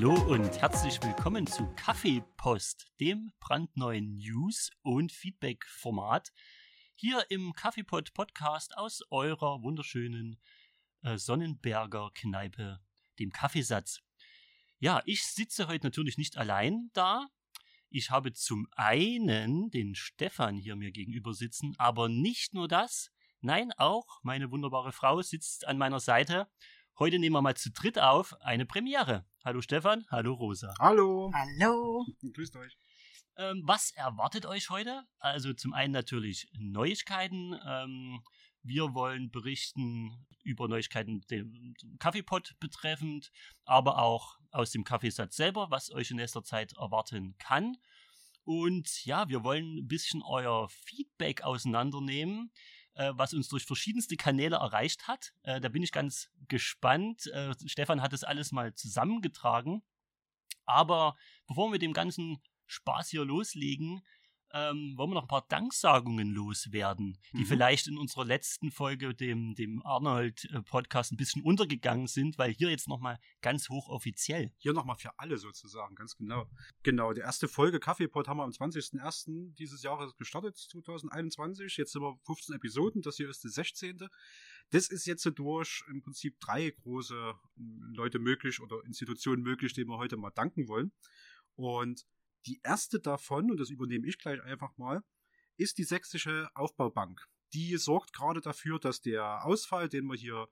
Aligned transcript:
Hallo 0.00 0.14
und 0.32 0.60
herzlich 0.60 1.02
willkommen 1.02 1.44
zu 1.44 1.66
Kaffeepost, 1.74 2.86
dem 3.00 3.32
brandneuen 3.40 4.14
News- 4.18 4.70
und 4.82 5.10
Feedback-Format 5.10 6.32
hier 6.94 7.28
im 7.30 7.52
Kaffeepot 7.52 8.14
Podcast 8.14 8.76
aus 8.76 9.00
eurer 9.10 9.60
wunderschönen 9.60 10.40
äh, 11.02 11.18
Sonnenberger 11.18 12.12
Kneipe, 12.14 12.78
dem 13.18 13.32
Kaffeesatz. 13.32 13.98
Ja, 14.78 15.02
ich 15.04 15.26
sitze 15.26 15.66
heute 15.66 15.86
natürlich 15.86 16.16
nicht 16.16 16.36
allein 16.36 16.90
da. 16.92 17.26
Ich 17.90 18.12
habe 18.12 18.32
zum 18.32 18.68
einen 18.76 19.68
den 19.72 19.96
Stefan 19.96 20.58
hier 20.58 20.76
mir 20.76 20.92
gegenüber 20.92 21.34
sitzen, 21.34 21.74
aber 21.76 22.08
nicht 22.08 22.54
nur 22.54 22.68
das. 22.68 23.10
Nein, 23.40 23.72
auch 23.76 24.20
meine 24.22 24.52
wunderbare 24.52 24.92
Frau 24.92 25.22
sitzt 25.22 25.66
an 25.66 25.76
meiner 25.76 25.98
Seite. 25.98 26.46
Heute 27.00 27.18
nehmen 27.18 27.34
wir 27.34 27.42
mal 27.42 27.56
zu 27.56 27.70
dritt 27.70 27.98
auf 27.98 28.40
eine 28.42 28.64
Premiere. 28.64 29.24
Hallo 29.48 29.62
Stefan, 29.62 30.04
hallo 30.10 30.34
Rosa. 30.34 30.74
Hallo. 30.78 31.32
Hallo. 31.32 32.04
Grüßt 32.34 32.54
euch. 32.56 32.76
Ähm, 33.38 33.62
was 33.64 33.92
erwartet 33.92 34.44
euch 34.44 34.68
heute? 34.68 35.04
Also 35.20 35.54
zum 35.54 35.72
einen 35.72 35.94
natürlich 35.94 36.50
Neuigkeiten. 36.58 37.58
Ähm, 37.66 38.20
wir 38.62 38.92
wollen 38.92 39.30
berichten 39.30 40.26
über 40.44 40.68
Neuigkeiten 40.68 41.22
den 41.30 41.74
Kaffeepot 41.98 42.56
betreffend, 42.60 43.32
aber 43.64 44.02
auch 44.02 44.36
aus 44.50 44.70
dem 44.70 44.84
Kaffeesatz 44.84 45.36
selber, 45.36 45.70
was 45.70 45.90
euch 45.92 46.10
in 46.10 46.18
nächster 46.18 46.44
Zeit 46.44 46.74
erwarten 46.74 47.34
kann. 47.38 47.78
Und 48.44 49.02
ja, 49.06 49.30
wir 49.30 49.44
wollen 49.44 49.78
ein 49.78 49.88
bisschen 49.88 50.20
euer 50.22 50.68
Feedback 50.68 51.40
auseinandernehmen, 51.40 52.52
äh, 52.98 53.12
was 53.14 53.32
uns 53.32 53.48
durch 53.48 53.64
verschiedenste 53.64 54.16
Kanäle 54.16 54.56
erreicht 54.56 55.06
hat. 55.06 55.32
Äh, 55.42 55.60
da 55.60 55.68
bin 55.68 55.82
ich 55.82 55.92
ganz 55.92 56.30
gespannt. 56.48 57.28
Äh, 57.28 57.54
Stefan 57.66 58.02
hat 58.02 58.12
das 58.12 58.24
alles 58.24 58.52
mal 58.52 58.74
zusammengetragen. 58.74 59.82
Aber 60.66 61.16
bevor 61.46 61.68
wir 61.68 61.72
mit 61.72 61.82
dem 61.82 61.92
ganzen 61.92 62.42
Spaß 62.66 63.08
hier 63.08 63.24
loslegen, 63.24 64.02
ähm, 64.52 64.94
wollen 64.96 65.10
wir 65.10 65.14
noch 65.14 65.22
ein 65.22 65.28
paar 65.28 65.46
Danksagungen 65.48 66.28
loswerden, 66.28 67.18
die 67.32 67.38
mhm. 67.38 67.46
vielleicht 67.46 67.86
in 67.86 67.98
unserer 67.98 68.24
letzten 68.24 68.70
Folge, 68.70 69.14
dem, 69.14 69.54
dem 69.54 69.84
Arnold-Podcast, 69.84 71.12
ein 71.12 71.16
bisschen 71.16 71.42
untergegangen 71.42 72.06
sind, 72.06 72.38
weil 72.38 72.52
hier 72.52 72.70
jetzt 72.70 72.88
nochmal 72.88 73.18
ganz 73.42 73.68
hochoffiziell. 73.68 74.52
Hier 74.56 74.72
nochmal 74.72 74.96
für 74.96 75.18
alle 75.18 75.36
sozusagen, 75.36 75.94
ganz 75.94 76.16
genau. 76.16 76.46
Genau, 76.82 77.12
die 77.12 77.20
erste 77.20 77.48
Folge 77.48 77.80
Kaffeepot 77.80 78.28
haben 78.28 78.38
wir 78.38 78.44
am 78.44 78.50
20.01. 78.50 79.54
dieses 79.54 79.82
Jahres 79.82 80.16
gestartet, 80.16 80.56
2021. 80.56 81.76
Jetzt 81.76 81.92
sind 81.92 82.02
wir 82.02 82.18
15 82.24 82.54
Episoden, 82.54 83.02
das 83.02 83.16
hier 83.16 83.28
ist 83.28 83.44
die 83.44 83.48
16. 83.48 84.08
Das 84.70 84.88
ist 84.88 85.06
jetzt 85.06 85.28
durch 85.38 85.82
im 85.88 86.02
Prinzip 86.02 86.38
drei 86.40 86.70
große 86.70 87.34
Leute 87.94 88.18
möglich 88.18 88.60
oder 88.60 88.84
Institutionen 88.84 89.42
möglich, 89.42 89.72
denen 89.72 89.88
wir 89.88 89.98
heute 89.98 90.16
mal 90.16 90.30
danken 90.30 90.68
wollen. 90.68 90.92
Und 91.54 92.06
die 92.46 92.60
erste 92.62 93.00
davon, 93.00 93.50
und 93.50 93.58
das 93.58 93.70
übernehme 93.70 94.06
ich 94.06 94.18
gleich 94.18 94.42
einfach 94.42 94.76
mal, 94.76 95.02
ist 95.56 95.78
die 95.78 95.84
Sächsische 95.84 96.48
Aufbaubank. 96.54 97.26
Die 97.52 97.76
sorgt 97.76 98.12
gerade 98.12 98.40
dafür, 98.40 98.78
dass 98.78 99.00
der 99.00 99.44
Ausfall, 99.44 99.88
den 99.88 100.06
wir 100.06 100.16
hier 100.16 100.48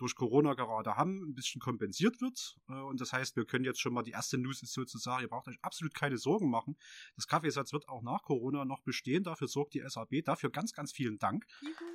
durch 0.00 0.14
Corona 0.14 0.54
gerade 0.54 0.96
haben, 0.96 1.22
ein 1.22 1.34
bisschen 1.34 1.60
kompensiert 1.60 2.20
wird. 2.22 2.56
Äh, 2.68 2.72
und 2.72 3.00
das 3.00 3.12
heißt, 3.12 3.36
wir 3.36 3.44
können 3.44 3.64
jetzt 3.64 3.80
schon 3.80 3.92
mal, 3.92 4.02
die 4.02 4.12
erste 4.12 4.38
News 4.38 4.62
ist 4.62 4.72
sozusagen, 4.72 5.22
ihr 5.22 5.28
braucht 5.28 5.46
euch 5.48 5.58
absolut 5.60 5.94
keine 5.94 6.16
Sorgen 6.16 6.48
machen. 6.48 6.76
Das 7.16 7.26
Kaffeesatz 7.26 7.72
wird 7.74 7.88
auch 7.88 8.02
nach 8.02 8.22
Corona 8.22 8.64
noch 8.64 8.80
bestehen. 8.80 9.24
Dafür 9.24 9.46
sorgt 9.46 9.74
die 9.74 9.82
SAB. 9.86 10.22
Dafür 10.24 10.50
ganz, 10.50 10.72
ganz 10.72 10.92
vielen 10.92 11.18
Dank. 11.18 11.44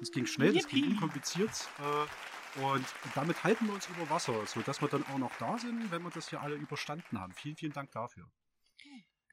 Es 0.01 0.11
ging 0.11 0.27
schnell, 0.27 0.55
es 0.55 0.67
ging 0.67 0.87
unkompliziert. 0.87 1.67
Äh, 1.79 2.61
und 2.61 2.85
damit 3.15 3.43
halten 3.43 3.65
wir 3.65 3.73
uns 3.73 3.89
über 3.89 4.09
Wasser, 4.09 4.45
sodass 4.45 4.81
wir 4.81 4.87
dann 4.87 5.03
auch 5.07 5.17
noch 5.17 5.35
da 5.39 5.57
sind, 5.57 5.91
wenn 5.91 6.03
wir 6.03 6.11
das 6.11 6.29
hier 6.29 6.41
alle 6.41 6.55
überstanden 6.55 7.19
haben. 7.19 7.33
Vielen, 7.33 7.57
vielen 7.57 7.73
Dank 7.73 7.91
dafür. 7.91 8.29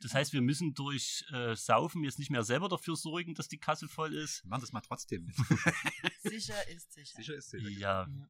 Das 0.02 0.14
heißt, 0.14 0.32
wir 0.32 0.42
müssen 0.42 0.74
durch 0.74 1.24
äh, 1.32 1.54
Saufen 1.54 2.04
jetzt 2.04 2.18
nicht 2.18 2.30
mehr 2.30 2.42
selber 2.42 2.68
dafür 2.68 2.96
sorgen, 2.96 3.34
dass 3.34 3.48
die 3.48 3.58
Kasse 3.58 3.88
voll 3.88 4.14
ist. 4.14 4.44
Wir 4.44 4.50
machen 4.50 4.62
das 4.62 4.72
mal 4.72 4.80
trotzdem. 4.80 5.32
sicher 6.22 6.68
ist 6.68 6.92
sicher. 6.92 7.16
Sicher 7.16 7.34
ist 7.36 7.50
sicher. 7.50 7.68
Ja. 7.68 8.06
ja. 8.08 8.28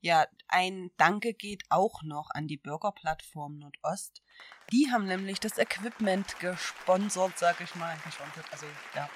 Ja, 0.00 0.26
ein 0.48 0.90
Danke 0.98 1.32
geht 1.32 1.62
auch 1.70 2.02
noch 2.02 2.28
an 2.30 2.46
die 2.46 2.58
Bürgerplattform 2.58 3.58
Nordost. 3.58 4.22
Die 4.70 4.90
haben 4.90 5.06
nämlich 5.06 5.40
das 5.40 5.56
Equipment 5.56 6.38
gesponsert, 6.40 7.38
sag 7.38 7.60
ich 7.60 7.74
mal. 7.74 7.96
Gesponsert, 8.04 8.44
also 8.52 8.66
ja, 8.94 9.08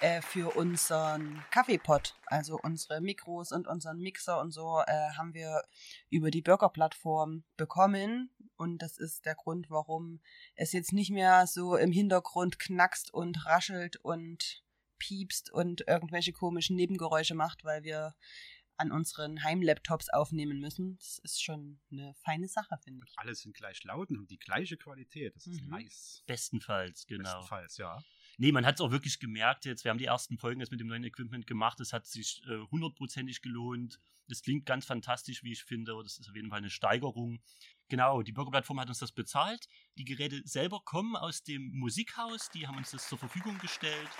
äh, 0.00 0.22
für 0.22 0.54
unseren 0.54 1.42
Kaffeepot. 1.50 2.14
Also 2.26 2.58
unsere 2.62 3.00
Mikros 3.00 3.52
und 3.52 3.66
unseren 3.66 3.98
Mixer 3.98 4.40
und 4.40 4.52
so 4.52 4.82
äh, 4.86 5.10
haben 5.16 5.34
wir 5.34 5.62
über 6.10 6.30
die 6.30 6.42
Bürgerplattform 6.42 7.44
bekommen. 7.56 8.30
Und 8.56 8.82
das 8.82 8.98
ist 8.98 9.24
der 9.24 9.34
Grund, 9.34 9.70
warum 9.70 10.20
es 10.54 10.72
jetzt 10.72 10.92
nicht 10.92 11.10
mehr 11.10 11.46
so 11.46 11.76
im 11.76 11.90
Hintergrund 11.90 12.58
knackst 12.58 13.12
und 13.12 13.46
raschelt 13.46 13.96
und 13.96 14.62
piepst 14.98 15.52
und 15.52 15.86
irgendwelche 15.86 16.32
komischen 16.32 16.76
Nebengeräusche 16.76 17.34
macht, 17.34 17.64
weil 17.64 17.82
wir 17.82 18.14
an 18.78 18.92
unseren 18.92 19.42
Heimlaptops 19.42 20.08
aufnehmen 20.10 20.60
müssen. 20.60 20.96
Das 20.98 21.18
ist 21.18 21.42
schon 21.42 21.78
eine 21.90 22.14
feine 22.14 22.48
Sache, 22.48 22.78
finde 22.82 23.04
ich. 23.06 23.12
Alle 23.16 23.34
sind 23.34 23.54
gleich 23.54 23.82
laut 23.84 24.10
und 24.10 24.18
haben 24.18 24.26
die 24.26 24.38
gleiche 24.38 24.76
Qualität. 24.76 25.34
Das 25.36 25.46
ist 25.46 25.62
mhm. 25.62 25.70
nice. 25.70 26.22
Bestenfalls, 26.26 27.06
genau. 27.06 27.24
Bestenfalls, 27.24 27.76
ja. 27.76 28.02
Nee, 28.38 28.52
man 28.52 28.64
hat 28.64 28.76
es 28.76 28.80
auch 28.80 28.92
wirklich 28.92 29.18
gemerkt 29.18 29.64
jetzt. 29.64 29.84
Wir 29.84 29.90
haben 29.90 29.98
die 29.98 30.04
ersten 30.04 30.38
Folgen 30.38 30.60
jetzt 30.60 30.70
mit 30.70 30.80
dem 30.80 30.86
neuen 30.86 31.02
Equipment 31.02 31.46
gemacht. 31.46 31.80
Es 31.80 31.92
hat 31.92 32.06
sich 32.06 32.40
äh, 32.46 32.58
hundertprozentig 32.70 33.38
äh, 33.38 33.40
gelohnt. 33.40 33.98
Es 34.30 34.42
klingt 34.42 34.64
ganz 34.64 34.86
fantastisch, 34.86 35.42
wie 35.42 35.52
ich 35.52 35.64
finde. 35.64 36.00
Das 36.02 36.18
ist 36.18 36.28
auf 36.28 36.36
jeden 36.36 36.50
Fall 36.50 36.58
eine 36.58 36.70
Steigerung. 36.70 37.40
Genau, 37.90 38.22
die 38.22 38.32
Bürgerplattform 38.32 38.80
hat 38.80 38.88
uns 38.88 38.98
das 38.98 39.12
bezahlt. 39.12 39.66
Die 39.96 40.04
Geräte 40.04 40.42
selber 40.44 40.80
kommen 40.84 41.16
aus 41.16 41.42
dem 41.42 41.70
Musikhaus. 41.72 42.50
Die 42.50 42.66
haben 42.66 42.76
uns 42.76 42.90
das 42.90 43.08
zur 43.08 43.16
Verfügung 43.16 43.56
gestellt. 43.58 44.10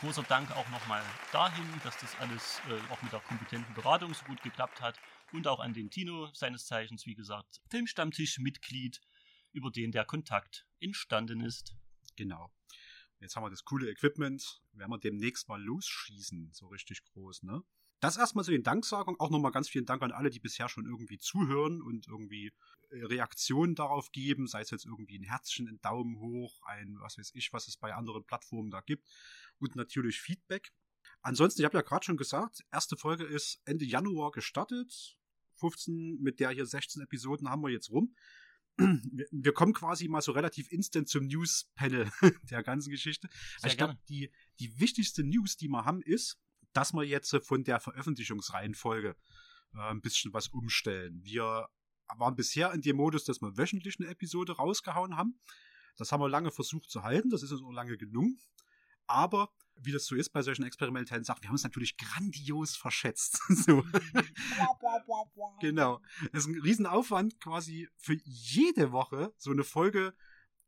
Großer 0.00 0.22
Dank 0.22 0.50
auch 0.52 0.68
nochmal 0.70 1.02
dahin, 1.30 1.66
dass 1.84 1.98
das 1.98 2.16
alles 2.20 2.60
äh, 2.70 2.92
auch 2.92 3.02
mit 3.02 3.12
der 3.12 3.20
kompetenten 3.20 3.74
Beratung 3.74 4.14
so 4.14 4.24
gut 4.24 4.42
geklappt 4.42 4.80
hat. 4.80 4.98
Und 5.32 5.46
auch 5.46 5.60
an 5.60 5.74
den 5.74 5.90
Tino, 5.90 6.30
seines 6.32 6.64
Zeichens, 6.64 7.04
wie 7.04 7.14
gesagt, 7.14 7.60
Filmstammtisch-Mitglied, 7.68 9.00
über 9.52 9.70
den 9.70 9.92
der 9.92 10.06
Kontakt 10.06 10.66
entstanden 10.80 11.42
ist. 11.42 11.74
Genau. 12.16 12.50
Jetzt 13.20 13.36
haben 13.36 13.42
wir 13.42 13.50
das 13.50 13.64
coole 13.64 13.90
Equipment. 13.90 14.62
Werden 14.72 14.90
wir 14.90 14.98
demnächst 14.98 15.48
mal 15.48 15.62
losschießen, 15.62 16.50
so 16.52 16.68
richtig 16.68 17.04
groß, 17.04 17.42
ne? 17.42 17.62
Das 18.00 18.16
erstmal 18.16 18.44
zu 18.44 18.50
den 18.50 18.62
Danksagungen. 18.62 19.18
Auch 19.20 19.30
nochmal 19.30 19.52
ganz 19.52 19.68
vielen 19.68 19.86
Dank 19.86 20.02
an 20.02 20.12
alle, 20.12 20.30
die 20.30 20.40
bisher 20.40 20.68
schon 20.68 20.86
irgendwie 20.86 21.18
zuhören 21.18 21.82
und 21.82 22.06
irgendwie 22.06 22.52
äh, 22.90 23.04
Reaktionen 23.04 23.74
darauf 23.74 24.12
geben, 24.12 24.46
sei 24.46 24.60
es 24.60 24.70
jetzt 24.70 24.86
irgendwie 24.86 25.18
ein 25.18 25.24
Herzchen, 25.24 25.68
ein 25.68 25.80
Daumen 25.80 26.18
hoch, 26.18 26.60
ein 26.66 26.96
was 27.00 27.18
weiß 27.18 27.32
ich, 27.34 27.52
was 27.52 27.68
es 27.68 27.76
bei 27.76 27.94
anderen 27.94 28.24
Plattformen 28.24 28.70
da 28.70 28.80
gibt 28.80 29.06
und 29.58 29.76
natürlich 29.76 30.20
Feedback. 30.20 30.70
Ansonsten, 31.22 31.62
ich 31.62 31.64
habe 31.64 31.76
ja 31.76 31.82
gerade 31.82 32.04
schon 32.04 32.16
gesagt, 32.16 32.64
erste 32.70 32.96
Folge 32.96 33.24
ist 33.24 33.60
Ende 33.64 33.84
Januar 33.84 34.30
gestartet. 34.30 35.16
15 35.56 36.18
mit 36.20 36.38
der 36.38 36.50
hier 36.50 36.66
16 36.66 37.02
Episoden 37.02 37.50
haben 37.50 37.62
wir 37.62 37.70
jetzt 37.70 37.90
rum 37.90 38.14
wir 39.32 39.52
kommen 39.52 39.72
quasi 39.72 40.08
mal 40.08 40.22
so 40.22 40.32
relativ 40.32 40.70
instant 40.70 41.08
zum 41.08 41.26
News-Panel 41.26 42.10
der 42.50 42.62
ganzen 42.62 42.90
Geschichte. 42.90 43.28
also 43.56 43.66
ich 43.66 43.76
glaube, 43.76 43.98
die, 44.08 44.30
die 44.60 44.78
wichtigste 44.78 45.24
News, 45.24 45.56
die 45.56 45.68
wir 45.68 45.84
haben, 45.84 46.00
ist, 46.02 46.38
dass 46.78 46.92
wir 46.92 47.02
jetzt 47.02 47.36
von 47.42 47.64
der 47.64 47.80
Veröffentlichungsreihenfolge 47.80 49.16
äh, 49.74 49.78
ein 49.78 50.00
bisschen 50.00 50.32
was 50.32 50.46
umstellen. 50.46 51.20
Wir 51.24 51.66
waren 52.16 52.36
bisher 52.36 52.72
in 52.72 52.82
dem 52.82 52.96
Modus, 52.96 53.24
dass 53.24 53.40
wir 53.40 53.56
wöchentlich 53.56 53.96
eine 53.98 54.08
Episode 54.08 54.52
rausgehauen 54.52 55.16
haben. 55.16 55.40
Das 55.96 56.12
haben 56.12 56.20
wir 56.20 56.28
lange 56.28 56.52
versucht 56.52 56.88
zu 56.88 57.02
halten, 57.02 57.30
das 57.30 57.42
ist 57.42 57.50
uns 57.50 57.64
auch 57.64 57.72
lange 57.72 57.98
gelungen. 57.98 58.38
Aber 59.08 59.50
wie 59.74 59.90
das 59.90 60.06
so 60.06 60.14
ist 60.14 60.30
bei 60.30 60.40
solchen 60.42 60.62
experimentellen 60.62 61.24
Sachen, 61.24 61.42
wir 61.42 61.48
haben 61.48 61.54
uns 61.54 61.64
natürlich 61.64 61.96
grandios 61.96 62.76
verschätzt. 62.76 63.42
so. 63.48 63.82
genau. 65.60 66.00
Es 66.32 66.44
ist 66.44 66.46
ein 66.46 66.60
Riesenaufwand, 66.60 67.40
quasi 67.40 67.88
für 67.96 68.16
jede 68.24 68.92
Woche 68.92 69.34
so 69.36 69.50
eine 69.50 69.64
Folge 69.64 70.14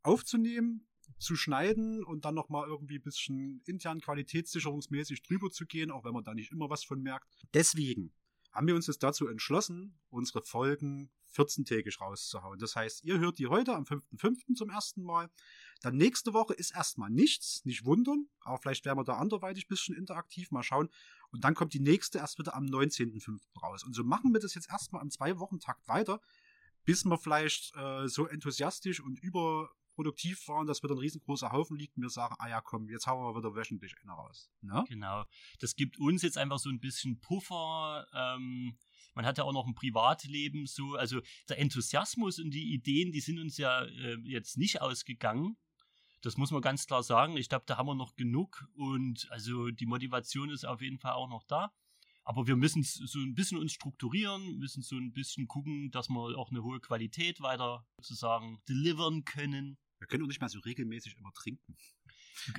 aufzunehmen, 0.03 0.89
zu 1.19 1.37
schneiden 1.37 2.05
und 2.05 2.25
dann 2.25 2.35
nochmal 2.35 2.69
irgendwie 2.69 2.97
ein 2.97 3.03
bisschen 3.03 3.63
intern 3.67 4.01
qualitätssicherungsmäßig 4.01 5.23
drüber 5.23 5.51
zu 5.51 5.67
gehen, 5.67 5.91
auch 5.91 6.05
wenn 6.05 6.13
man 6.13 6.25
da 6.25 6.35
nicht 6.35 6.53
immer 6.53 6.71
was 6.71 6.85
von 6.85 7.03
merkt. 7.03 7.29
Deswegen 7.55 8.13
haben 8.53 8.67
wir 8.67 8.75
uns 8.75 8.87
jetzt 8.87 9.03
dazu 9.03 9.29
entschlossen, 9.29 9.99
unsere 10.09 10.43
Folgen 10.43 11.11
14-tägig 11.35 12.01
rauszuhauen. 12.01 12.59
Das 12.59 12.75
heißt, 12.75 13.05
ihr 13.05 13.19
hört 13.19 13.39
die 13.39 13.47
heute 13.47 13.75
am 13.75 13.85
5.5. 13.85 14.55
zum 14.55 14.71
ersten 14.71 15.03
Mal. 15.03 15.31
Dann 15.81 15.97
nächste 15.97 16.35
Woche 16.35 16.55
ist 16.55 16.75
erstmal 16.75 17.11
nichts, 17.11 17.65
nicht 17.65 17.85
wundern, 17.85 18.29
aber 18.41 18.59
vielleicht 18.59 18.85
werden 18.85 18.99
wir 18.99 19.05
da 19.05 19.17
anderweitig 19.17 19.65
ein 19.65 19.69
bisschen 19.69 19.97
interaktiv, 19.97 20.51
mal 20.51 20.63
schauen. 20.63 20.89
Und 21.31 21.45
dann 21.45 21.55
kommt 21.55 21.73
die 21.73 21.81
nächste 21.81 22.19
erst 22.19 22.39
wieder 22.39 22.55
am 22.55 22.65
19.5. 22.65 23.41
raus. 23.63 23.85
Und 23.85 23.95
so 23.95 24.03
machen 24.03 24.33
wir 24.33 24.41
das 24.41 24.55
jetzt 24.55 24.71
erstmal 24.71 25.03
am 25.03 25.11
Zwei-Wochen-Takt 25.11 25.87
weiter, 25.87 26.21
bis 26.85 27.05
wir 27.05 27.19
vielleicht 27.19 27.75
äh, 27.77 28.09
so 28.09 28.27
enthusiastisch 28.27 29.01
und 29.01 29.23
überproduktiv 30.01 30.49
waren, 30.49 30.67
dass 30.67 30.83
wieder 30.83 30.95
ein 30.95 30.99
riesengroßer 30.99 31.53
Haufen 31.53 31.77
liegt 31.77 31.97
und 31.97 32.03
wir 32.03 32.11
sagen, 32.11 32.35
ah 32.39 32.49
ja, 32.49 32.61
komm, 32.61 32.89
jetzt 32.89 33.07
hauen 33.07 33.23
wir 33.23 33.39
wieder 33.39 33.55
wöchentlich 33.55 33.95
eine 34.03 34.13
raus. 34.13 34.51
Ne? 34.63 34.85
Genau. 34.89 35.25
Das 35.61 35.77
gibt 35.77 35.99
uns 35.99 36.23
jetzt 36.23 36.39
einfach 36.39 36.59
so 36.59 36.71
ein 36.71 36.81
bisschen 36.81 37.21
Puffer, 37.21 38.07
ähm, 38.15 38.77
man 39.15 39.27
hat 39.27 39.39
ja 39.39 39.45
auch 39.45 39.53
noch 39.53 39.67
ein 39.67 39.75
Privatleben, 39.75 40.67
so, 40.67 40.95
also 40.95 41.21
der 41.49 41.59
Enthusiasmus 41.59 42.39
und 42.39 42.53
die 42.53 42.73
Ideen, 42.73 43.11
die 43.11 43.21
sind 43.21 43.41
uns 43.41 43.57
ja 43.57 43.83
äh, 43.85 44.17
jetzt 44.23 44.57
nicht 44.57 44.81
ausgegangen. 44.81 45.57
Das 46.23 46.37
muss 46.37 46.53
man 46.53 46.63
ganz 46.63 46.87
klar 46.87 47.03
sagen. 47.03 47.37
Ich 47.37 47.49
glaube, 47.49 47.65
da 47.67 47.77
haben 47.77 47.87
wir 47.87 47.95
noch 47.95 48.15
genug 48.15 48.69
und 48.75 49.27
also 49.31 49.71
die 49.71 49.87
Motivation 49.87 50.51
ist 50.51 50.65
auf 50.65 50.81
jeden 50.81 50.99
Fall 50.99 51.13
auch 51.13 51.29
noch 51.29 51.43
da. 51.45 51.73
Aber 52.23 52.47
wir 52.47 52.55
müssen 52.55 52.85
so 52.85 53.19
ein 53.19 53.35
bisschen 53.35 53.59
uns 53.59 53.73
strukturieren, 53.73 54.59
müssen 54.59 54.83
so 54.83 54.97
ein 54.97 55.13
bisschen 55.13 55.49
gucken, 55.49 55.91
dass 55.91 56.09
wir 56.09 56.39
auch 56.39 56.51
eine 56.51 56.63
hohe 56.63 56.79
Qualität 56.79 57.41
weiter 57.41 57.85
sozusagen 57.97 58.63
delivern 58.69 59.25
können. 59.25 59.79
Wir 60.01 60.07
können 60.09 60.25
auch 60.25 60.29
nicht 60.29 60.41
mehr 60.41 60.49
so 60.49 60.59
regelmäßig 60.61 61.17
immer 61.17 61.33
trinken. 61.33 61.77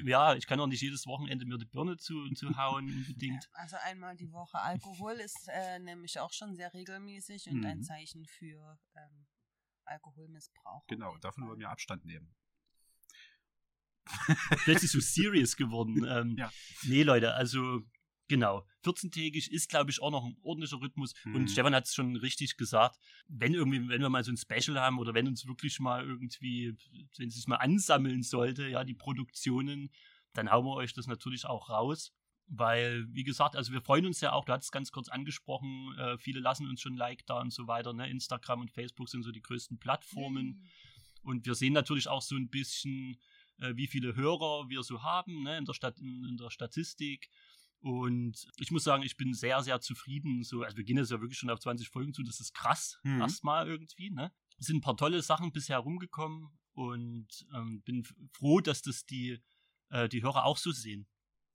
Ja, 0.03 0.35
ich 0.35 0.45
kann 0.45 0.59
auch 0.59 0.67
nicht 0.67 0.81
jedes 0.81 1.07
Wochenende 1.07 1.43
mir 1.45 1.57
die 1.57 1.65
Birne 1.65 1.97
zu, 1.97 2.29
zu 2.35 2.55
hauen 2.55 2.85
unbedingt. 2.88 3.49
Also 3.53 3.77
einmal 3.83 4.15
die 4.15 4.31
Woche 4.31 4.59
Alkohol 4.59 5.13
ist 5.13 5.47
äh, 5.47 5.79
nämlich 5.79 6.19
auch 6.19 6.31
schon 6.33 6.55
sehr 6.55 6.71
regelmäßig 6.71 7.47
und 7.49 7.61
Mhm. 7.61 7.65
ein 7.65 7.81
Zeichen 7.81 8.27
für 8.27 8.77
ähm, 8.95 9.25
Alkoholmissbrauch. 9.85 10.85
Genau, 10.85 11.17
davon 11.17 11.41
Fall. 11.41 11.49
wollen 11.49 11.59
wir 11.59 11.69
Abstand 11.71 12.05
nehmen. 12.05 12.31
Plötzlich 14.65 14.91
so 14.91 14.99
serious 14.99 15.55
geworden. 15.55 16.05
Ähm, 16.07 16.35
Ja. 16.37 16.51
Nee, 16.83 17.01
Leute, 17.03 17.33
also 17.33 17.81
genau. 18.31 18.66
14-tägig 18.86 19.51
ist, 19.51 19.69
glaube 19.69 19.92
ich, 19.92 20.01
auch 20.01 20.10
noch 20.10 20.25
ein 20.25 20.38
ordentlicher 20.42 20.80
Rhythmus. 20.80 21.13
Mhm. 21.25 21.36
Und 21.36 21.51
Stefan 21.51 21.75
hat 21.75 21.86
es 21.86 21.94
schon 21.94 22.16
richtig 22.16 22.56
gesagt. 22.56 22.98
Wenn 23.28 23.54
irgendwie, 23.54 23.89
wenn 23.89 24.01
wir 24.01 24.10
mal 24.10 24.24
so 24.24 24.31
ein 24.31 24.38
Special 24.38 24.80
haben 24.80 25.00
oder 25.00 25.13
wenn 25.13 25.28
uns 25.28 25.45
wirklich 25.45 25.81
mal 25.81 26.06
irgendwie, 26.06 26.78
wenn 27.18 27.28
es 27.28 27.36
sich 27.36 27.48
mal 27.48 27.57
ansammeln 27.57 28.24
sollte, 28.24 28.69
ja, 28.69 28.86
die 28.86 28.94
Produktionen, 28.94 29.92
dann 30.33 30.50
hauen 30.50 30.66
wir 30.66 30.75
euch 30.75 30.94
das 30.94 31.07
natürlich 31.07 31.45
auch 31.45 31.69
raus. 31.69 32.13
Weil, 32.48 33.06
wie 33.12 33.24
gesagt, 33.24 33.57
also 33.57 33.74
wir 33.74 33.81
freuen 33.81 34.06
uns 34.06 34.22
ja 34.22 34.31
auch, 34.31 34.45
du 34.45 34.54
hast 34.54 34.63
es 34.63 34.72
ganz 34.72 34.92
kurz 34.92 35.10
angesprochen, 35.10 35.94
äh, 35.98 36.18
viele 36.18 36.39
lassen 36.39 36.68
uns 36.68 36.80
schon 36.80 36.95
Like 36.95 37.25
da 37.25 37.42
und 37.42 37.51
so 37.51 37.68
weiter. 37.68 37.92
Ne? 37.94 38.10
Instagram 38.10 38.62
und 38.62 38.72
Facebook 38.72 39.10
sind 39.10 39.24
so 39.24 39.31
die 39.31 39.42
größten 39.42 39.78
Plattformen. 39.78 40.62
Yay. 40.62 40.69
Und 41.24 41.45
wir 41.45 41.56
sehen 41.56 41.74
natürlich 41.74 42.07
auch 42.07 42.22
so 42.22 42.36
ein 42.36 42.50
bisschen, 42.50 43.18
äh, 43.60 43.75
wie 43.75 43.88
viele 43.88 44.16
Hörer 44.16 44.69
wir 44.69 44.83
so 44.83 45.04
haben 45.04 45.44
ne, 45.44 45.57
in, 45.57 45.66
der 45.66 45.74
Stat 45.74 46.00
in, 46.00 46.25
in 46.25 46.38
der 46.38 46.50
Statistik. 46.50 47.30
Und 47.81 48.48
ich 48.57 48.69
muss 48.72 48.83
sagen, 48.83 49.01
ich 49.04 49.18
bin 49.18 49.33
sehr, 49.33 49.62
sehr 49.63 49.81
zufrieden. 49.81 50.44
So, 50.44 50.62
also 50.63 50.78
wir 50.78 50.83
gehen 50.83 50.98
jetzt 50.98 51.12
ja 51.12 51.19
wirklich 51.19 51.39
schon 51.39 51.50
auf 51.50 51.60
20 51.60 51.89
Folgen 51.89 52.13
zu. 52.13 52.24
Das 52.24 52.39
ist 52.39 52.54
krass, 52.54 53.00
Mhm. 53.04 53.22
erstmal 53.22 53.68
irgendwie. 53.68 54.12
Ne? 54.12 54.31
Es 54.57 54.68
sind 54.68 54.78
ein 54.78 54.81
paar 54.81 54.98
tolle 54.98 55.22
Sachen 55.24 55.51
bisher 55.51 55.80
rumgekommen 55.80 56.50
und 56.74 57.28
ähm, 57.54 57.81
bin 57.81 58.04
froh, 58.33 58.62
dass 58.62 58.81
das 58.83 59.06
die, 59.06 59.42
äh, 59.89 60.07
die 60.07 60.22
Hörer 60.22 60.45
auch 60.45 60.57
so 60.57 60.72
sehen. 60.72 61.07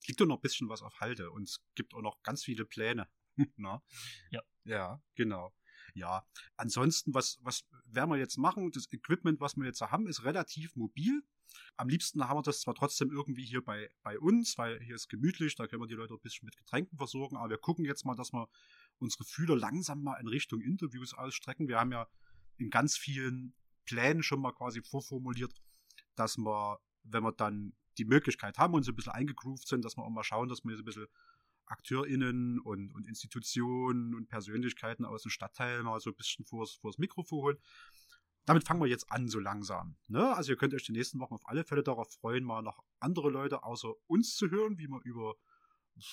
Liegt 0.09 0.21
doch 0.21 0.27
noch 0.27 0.37
ein 0.39 0.43
bisschen 0.43 0.69
was 0.69 0.83
auf 0.83 0.99
Halde 1.01 1.31
und 1.31 1.45
es 1.49 1.65
gibt 1.75 1.95
auch 1.95 2.03
noch 2.03 2.21
ganz 2.23 2.45
viele 2.45 2.65
Pläne. 2.65 3.09
Na? 3.57 3.83
Ja. 4.31 4.43
Ja, 4.65 5.01
genau. 5.15 5.55
Ja, 5.95 6.27
ansonsten, 6.57 7.15
was, 7.15 7.39
was 7.43 7.65
werden 7.87 8.11
wir 8.11 8.19
jetzt 8.19 8.37
machen? 8.37 8.71
Das 8.73 8.93
Equipment, 8.93 9.41
was 9.41 9.57
wir 9.57 9.65
jetzt 9.65 9.81
haben, 9.81 10.09
ist 10.09 10.25
relativ 10.25 10.75
mobil. 10.75 11.23
Am 11.77 11.89
liebsten 11.89 12.27
haben 12.29 12.39
wir 12.39 12.43
das 12.43 12.61
zwar 12.61 12.75
trotzdem 12.75 13.11
irgendwie 13.11 13.45
hier 13.45 13.63
bei, 13.63 13.91
bei 14.03 14.19
uns, 14.19 14.59
weil 14.59 14.81
hier 14.81 14.95
ist 14.95 15.09
gemütlich, 15.09 15.55
da 15.55 15.67
können 15.67 15.83
wir 15.83 15.87
die 15.87 15.95
Leute 15.95 16.15
ein 16.15 16.21
bisschen 16.21 16.47
mit 16.47 16.57
Getränken 16.57 16.97
versorgen, 16.99 17.37
aber 17.37 17.51
wir 17.51 17.59
gucken 17.59 17.85
jetzt 17.85 18.05
mal, 18.05 18.15
dass 18.15 18.33
wir 18.33 18.49
unsere 18.99 19.25
Fühler 19.25 19.57
langsam 19.57 20.03
mal 20.03 20.19
in 20.21 20.29
Richtung 20.29 20.61
Interviews 20.61 21.15
ausstrecken. 21.15 21.69
Wir 21.69 21.79
haben 21.79 21.93
ja 21.93 22.09
in 22.59 22.71
ganz 22.71 22.97
vielen 22.97 23.55
Plänen 23.85 24.23
schon 24.23 24.41
mal 24.41 24.53
quasi 24.53 24.83
vorformuliert, 24.83 25.55
dass 26.15 26.37
wir, 26.39 26.81
wenn 27.05 27.23
wir 27.23 27.33
dann 27.33 27.75
die 27.99 28.05
Möglichkeit 28.05 28.59
haben 28.59 28.75
und 28.75 28.83
so 28.83 28.93
ein 28.93 28.97
bisschen 28.97 29.13
eingegroovt 29.13 29.69
sind, 29.69 29.85
dass 29.85 29.97
wir 29.97 30.05
auch 30.05 30.11
mal 30.11 30.25
schauen, 30.25 30.49
dass 30.49 30.65
wir 30.65 30.77
so 30.77 30.83
ein 30.83 30.85
bisschen 30.85 31.07
AkteurInnen 31.67 32.61
und, 32.61 32.93
und 32.95 33.07
Institutionen 33.07 34.15
und 34.15 34.29
Persönlichkeiten 34.29 35.05
aus 35.05 35.23
dem 35.23 35.31
Stadtteil 35.31 35.83
mal 35.83 36.01
so 36.01 36.11
ein 36.11 36.17
bisschen 36.17 36.45
vors, 36.45 36.75
vors 36.75 36.99
Mikrofon 36.99 37.39
holen. 37.39 37.59
Damit 38.47 38.65
fangen 38.65 38.81
wir 38.81 38.87
jetzt 38.87 39.11
an, 39.11 39.29
so 39.29 39.39
langsam. 39.39 39.97
Ne? 40.07 40.35
Also 40.35 40.53
ihr 40.53 40.57
könnt 40.57 40.73
euch 40.73 40.85
die 40.85 40.93
nächsten 40.93 41.19
Wochen 41.19 41.35
auf 41.35 41.47
alle 41.47 41.65
Fälle 41.65 41.83
darauf 41.83 42.11
freuen, 42.13 42.45
mal 42.45 42.63
noch 42.63 42.83
andere 43.01 43.29
Leute 43.29 43.65
außer 43.65 43.93
uns 44.07 44.37
zu 44.37 44.51
hören, 44.51 44.79
wie 44.79 44.89
wir 44.89 45.01
über 45.05 45.35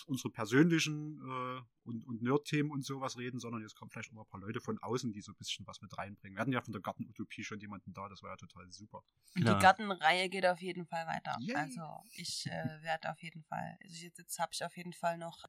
unsere 0.07 0.29
persönlichen 0.29 1.19
äh, 1.19 1.61
und, 1.83 2.05
und 2.07 2.21
Nerd-Themen 2.21 2.71
und 2.71 2.85
sowas 2.85 3.17
reden, 3.17 3.39
sondern 3.39 3.61
jetzt 3.61 3.75
kommen 3.75 3.91
vielleicht 3.91 4.11
auch 4.11 4.15
mal 4.15 4.21
ein 4.21 4.29
paar 4.29 4.39
Leute 4.39 4.61
von 4.61 4.79
außen, 4.79 5.11
die 5.11 5.21
so 5.21 5.31
ein 5.31 5.37
bisschen 5.37 5.67
was 5.67 5.81
mit 5.81 5.97
reinbringen. 5.97 6.37
Wir 6.37 6.41
hatten 6.41 6.53
ja 6.53 6.61
von 6.61 6.71
der 6.71 6.81
Gartenutopie 6.81 7.43
schon 7.43 7.59
jemanden 7.59 7.93
da, 7.93 8.07
das 8.07 8.23
war 8.23 8.31
ja 8.31 8.37
total 8.37 8.71
super. 8.71 8.99
Und 9.35 9.43
Genau. 9.43 9.55
Die 9.55 9.61
Gartenreihe 9.61 10.29
geht 10.29 10.45
auf 10.45 10.61
jeden 10.61 10.85
Fall 10.85 11.05
weiter. 11.07 11.35
Yay. 11.39 11.55
Also 11.55 11.81
ich 12.13 12.45
äh, 12.47 12.81
werde 12.81 13.11
auf 13.11 13.21
jeden 13.21 13.43
Fall, 13.43 13.77
also 13.83 13.95
jetzt, 14.03 14.17
jetzt 14.17 14.39
habe 14.39 14.51
ich 14.53 14.63
auf 14.63 14.75
jeden 14.77 14.93
Fall 14.93 15.17
noch 15.17 15.43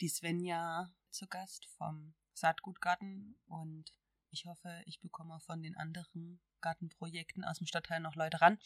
die 0.00 0.08
Svenja 0.08 0.90
zu 1.10 1.26
Gast 1.26 1.66
vom 1.76 2.14
Saatgutgarten 2.34 3.36
und 3.46 3.92
ich 4.30 4.46
hoffe, 4.46 4.82
ich 4.86 5.00
bekomme 5.00 5.40
von 5.40 5.62
den 5.62 5.76
anderen 5.76 6.40
Gartenprojekten 6.60 7.44
aus 7.44 7.58
dem 7.58 7.66
Stadtteil 7.66 8.00
noch 8.00 8.16
Leute 8.16 8.40
ran. 8.40 8.58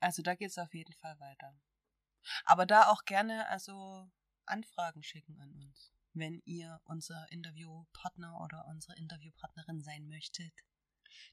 Also 0.00 0.22
da 0.22 0.34
geht 0.34 0.50
es 0.50 0.58
auf 0.58 0.74
jeden 0.74 0.92
Fall 0.94 1.18
weiter. 1.20 1.58
Aber 2.44 2.66
da 2.66 2.88
auch 2.88 3.04
gerne 3.04 3.48
also 3.48 4.10
Anfragen 4.46 5.02
schicken 5.02 5.38
an 5.38 5.52
uns, 5.54 5.92
wenn 6.12 6.40
ihr 6.44 6.80
unser 6.84 7.30
Interviewpartner 7.30 8.40
oder 8.40 8.66
unsere 8.68 8.96
Interviewpartnerin 8.96 9.80
sein 9.80 10.08
möchtet. 10.08 10.52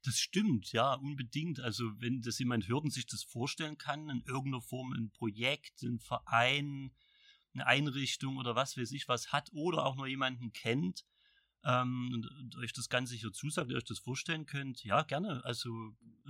Das 0.03 0.17
stimmt, 0.17 0.71
ja, 0.71 0.93
unbedingt. 0.93 1.59
Also 1.59 1.85
wenn 1.99 2.21
das 2.21 2.39
jemand 2.39 2.67
hört 2.67 2.83
und 2.83 2.91
sich 2.91 3.05
das 3.05 3.23
vorstellen 3.23 3.77
kann, 3.77 4.09
in 4.09 4.23
irgendeiner 4.25 4.61
Form 4.61 4.93
ein 4.93 5.11
Projekt, 5.11 5.81
ein 5.83 5.99
Verein, 5.99 6.91
eine 7.53 7.67
Einrichtung 7.67 8.37
oder 8.37 8.55
was 8.55 8.77
weiß 8.77 8.91
ich 8.91 9.07
was 9.07 9.31
hat 9.31 9.51
oder 9.53 9.85
auch 9.85 9.95
noch 9.95 10.07
jemanden 10.07 10.53
kennt 10.53 11.05
ähm, 11.63 12.11
und, 12.13 12.27
und 12.39 12.57
euch 12.57 12.73
das 12.73 12.89
Ganze 12.89 13.15
hier 13.15 13.31
zusagt, 13.31 13.69
ihr 13.69 13.77
euch 13.77 13.83
das 13.83 13.99
vorstellen 13.99 14.45
könnt, 14.45 14.83
ja, 14.83 15.03
gerne. 15.03 15.43
Also 15.45 15.69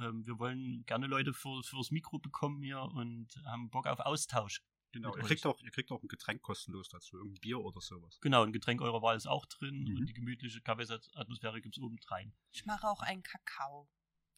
ähm, 0.01 0.25
wir 0.25 0.39
wollen 0.39 0.83
gerne 0.85 1.07
Leute 1.07 1.33
für, 1.33 1.63
fürs 1.63 1.91
Mikro 1.91 2.19
bekommen 2.19 2.61
hier 2.61 2.81
und 2.81 3.27
haben 3.45 3.69
Bock 3.69 3.87
auf 3.87 3.99
Austausch. 3.99 4.61
Genau. 4.91 5.09
Ihr 5.15 5.23
euch. 5.23 5.27
kriegt, 5.27 5.45
auch, 5.47 5.59
ihr 5.63 5.71
kriegt 5.71 5.91
auch 5.91 6.03
ein 6.03 6.07
Getränk 6.07 6.43
kostenlos 6.43 6.87
dazu, 6.87 7.17
irgendein 7.17 7.41
Bier 7.41 7.59
oder 7.59 7.81
sowas. 7.81 8.19
Genau, 8.21 8.43
ein 8.43 8.53
Getränk 8.53 8.79
eurer 8.81 9.01
Wahl 9.01 9.15
ist 9.17 9.25
auch 9.27 9.45
drin 9.47 9.85
Mhm. 9.85 9.97
und 9.97 10.05
die 10.05 10.13
gemütliche 10.13 10.61
Kaffeeatmosphäre 10.61 11.61
gibt 11.61 11.77
es 11.77 11.83
obendrein. 11.83 12.31
Ich 12.51 12.65
mache 12.65 12.87
auch 12.87 13.01
einen 13.01 13.23
Kakao. 13.23 13.89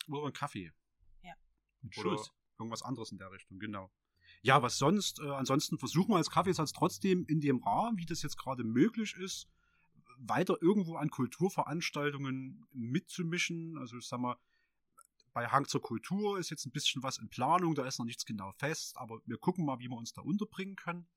Oder 0.08 0.28
ein 0.28 0.34
Kaffee. 0.34 0.72
Mit 1.82 1.98
Oder 1.98 2.18
Schuss. 2.18 2.32
irgendwas 2.58 2.82
anderes 2.82 3.12
in 3.12 3.18
der 3.20 3.32
Richtung, 3.32 3.60
genau. 3.60 3.92
Ja, 4.42 4.62
was 4.64 4.78
sonst? 4.78 5.20
Äh, 5.20 5.30
ansonsten 5.30 5.78
versuchen 5.78 6.12
wir 6.12 6.18
als 6.18 6.30
Kaffeesatz 6.32 6.72
trotzdem 6.72 7.26
in 7.28 7.42
dem 7.42 7.62
Rahmen, 7.64 7.98
wie 7.98 8.06
das 8.06 8.22
jetzt 8.24 8.38
gerade 8.38 8.64
möglich 8.64 9.14
ist, 9.16 9.48
weiter 10.18 10.58
irgendwo 10.62 10.96
an 10.96 11.10
Kulturveranstaltungen 11.10 12.68
mitzumischen. 12.72 13.78
Also 13.78 13.98
ich 13.98 14.08
sag 14.08 14.20
mal, 14.20 14.38
bei 15.36 15.48
Hang 15.48 15.68
zur 15.68 15.82
Kultur 15.82 16.40
ist 16.40 16.50
jetzt 16.50 16.66
ein 16.66 16.72
bisschen 16.72 17.04
was 17.04 17.18
in 17.18 17.28
Planung, 17.28 17.76
da 17.76 17.86
ist 17.86 18.00
noch 18.00 18.06
nichts 18.06 18.26
genau 18.26 18.54
fest, 18.54 18.96
aber 18.98 19.20
wir 19.26 19.38
gucken 19.38 19.66
mal, 19.66 19.80
wie 19.80 19.90
wir 19.90 19.98
uns 19.98 20.14
da 20.14 20.22
unterbringen 20.22 20.78
können. 20.78 21.08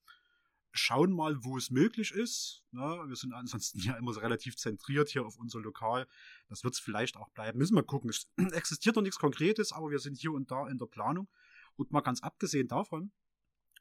Schauen 0.73 1.13
mal, 1.13 1.45
wo 1.45 1.57
es 1.57 1.71
möglich 1.71 2.11
ist. 2.11 2.65
Ne? 2.73 3.05
Wir 3.07 3.15
sind 3.15 3.33
ansonsten 3.33 3.79
ja 3.81 3.97
immer 3.97 4.13
so 4.13 4.21
relativ 4.21 4.57
zentriert 4.57 5.09
hier 5.09 5.25
auf 5.25 5.39
unser 5.39 5.61
Lokal. 5.61 6.09
Das 6.49 6.65
wird 6.65 6.75
es 6.75 6.81
vielleicht 6.81 7.17
auch 7.17 7.31
bleiben. 7.31 7.59
Müssen 7.59 7.77
wir 7.77 7.85
gucken. 7.85 8.11
Es 8.11 8.29
existiert 8.53 8.97
noch 8.97 9.03
nichts 9.03 9.19
Konkretes, 9.19 9.73
aber 9.73 9.91
wir 9.91 10.01
sind 10.01 10.19
hier 10.19 10.33
und 10.33 10.51
da 10.51 10.67
in 10.67 10.79
der 10.79 10.87
Planung. 10.87 11.29
Und 11.77 11.93
mal 11.93 12.01
ganz 12.01 12.21
abgesehen 12.21 12.67
davon, 12.67 13.13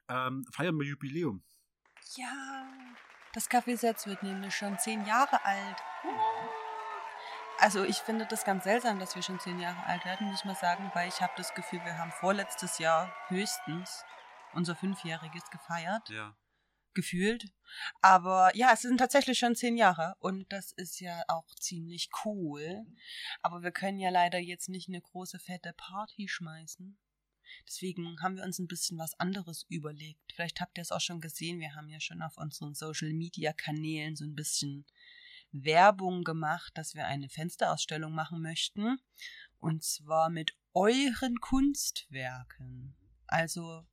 ähm, 0.08 0.46
feiern 0.52 0.78
wir 0.78 0.86
Jubiläum. 0.86 1.42
Ja, 2.16 2.68
das 3.38 3.48
Kaffeesatz 3.48 4.08
wird 4.08 4.24
nämlich 4.24 4.52
schon 4.52 4.76
zehn 4.80 5.06
Jahre 5.06 5.44
alt. 5.44 5.76
Also 7.60 7.84
ich 7.84 7.98
finde 7.98 8.26
das 8.26 8.42
ganz 8.44 8.64
seltsam, 8.64 8.98
dass 8.98 9.14
wir 9.14 9.22
schon 9.22 9.38
zehn 9.38 9.60
Jahre 9.60 9.86
alt 9.86 10.04
werden, 10.04 10.26
muss 10.26 10.44
man 10.44 10.56
sagen, 10.56 10.90
weil 10.92 11.06
ich 11.08 11.20
habe 11.20 11.34
das 11.36 11.54
Gefühl, 11.54 11.78
wir 11.84 11.96
haben 11.98 12.10
vorletztes 12.10 12.78
Jahr 12.78 13.14
höchstens 13.28 14.04
unser 14.54 14.74
Fünfjähriges 14.74 15.48
gefeiert, 15.50 16.08
Ja. 16.08 16.36
gefühlt. 16.94 17.44
Aber 18.00 18.50
ja, 18.56 18.72
es 18.72 18.80
sind 18.80 18.98
tatsächlich 18.98 19.38
schon 19.38 19.54
zehn 19.54 19.76
Jahre 19.76 20.16
und 20.18 20.52
das 20.52 20.72
ist 20.72 20.98
ja 20.98 21.22
auch 21.28 21.46
ziemlich 21.60 22.10
cool. 22.24 22.84
Aber 23.42 23.62
wir 23.62 23.70
können 23.70 24.00
ja 24.00 24.10
leider 24.10 24.40
jetzt 24.40 24.68
nicht 24.68 24.88
eine 24.88 25.00
große 25.00 25.38
fette 25.38 25.74
Party 25.74 26.26
schmeißen. 26.26 26.98
Deswegen 27.66 28.20
haben 28.20 28.36
wir 28.36 28.44
uns 28.44 28.58
ein 28.58 28.66
bisschen 28.68 28.98
was 28.98 29.14
anderes 29.18 29.64
überlegt. 29.68 30.32
Vielleicht 30.34 30.60
habt 30.60 30.78
ihr 30.78 30.82
es 30.82 30.92
auch 30.92 31.00
schon 31.00 31.20
gesehen, 31.20 31.60
wir 31.60 31.74
haben 31.74 31.88
ja 31.88 32.00
schon 32.00 32.22
auf 32.22 32.36
unseren 32.36 32.74
Social-Media-Kanälen 32.74 34.16
so 34.16 34.24
ein 34.24 34.34
bisschen 34.34 34.86
Werbung 35.52 36.24
gemacht, 36.24 36.72
dass 36.76 36.94
wir 36.94 37.06
eine 37.06 37.28
Fensterausstellung 37.28 38.12
machen 38.14 38.42
möchten. 38.42 38.98
Und 39.58 39.82
zwar 39.82 40.30
mit 40.30 40.52
euren 40.74 41.40
Kunstwerken. 41.40 42.94
Also 43.26 43.86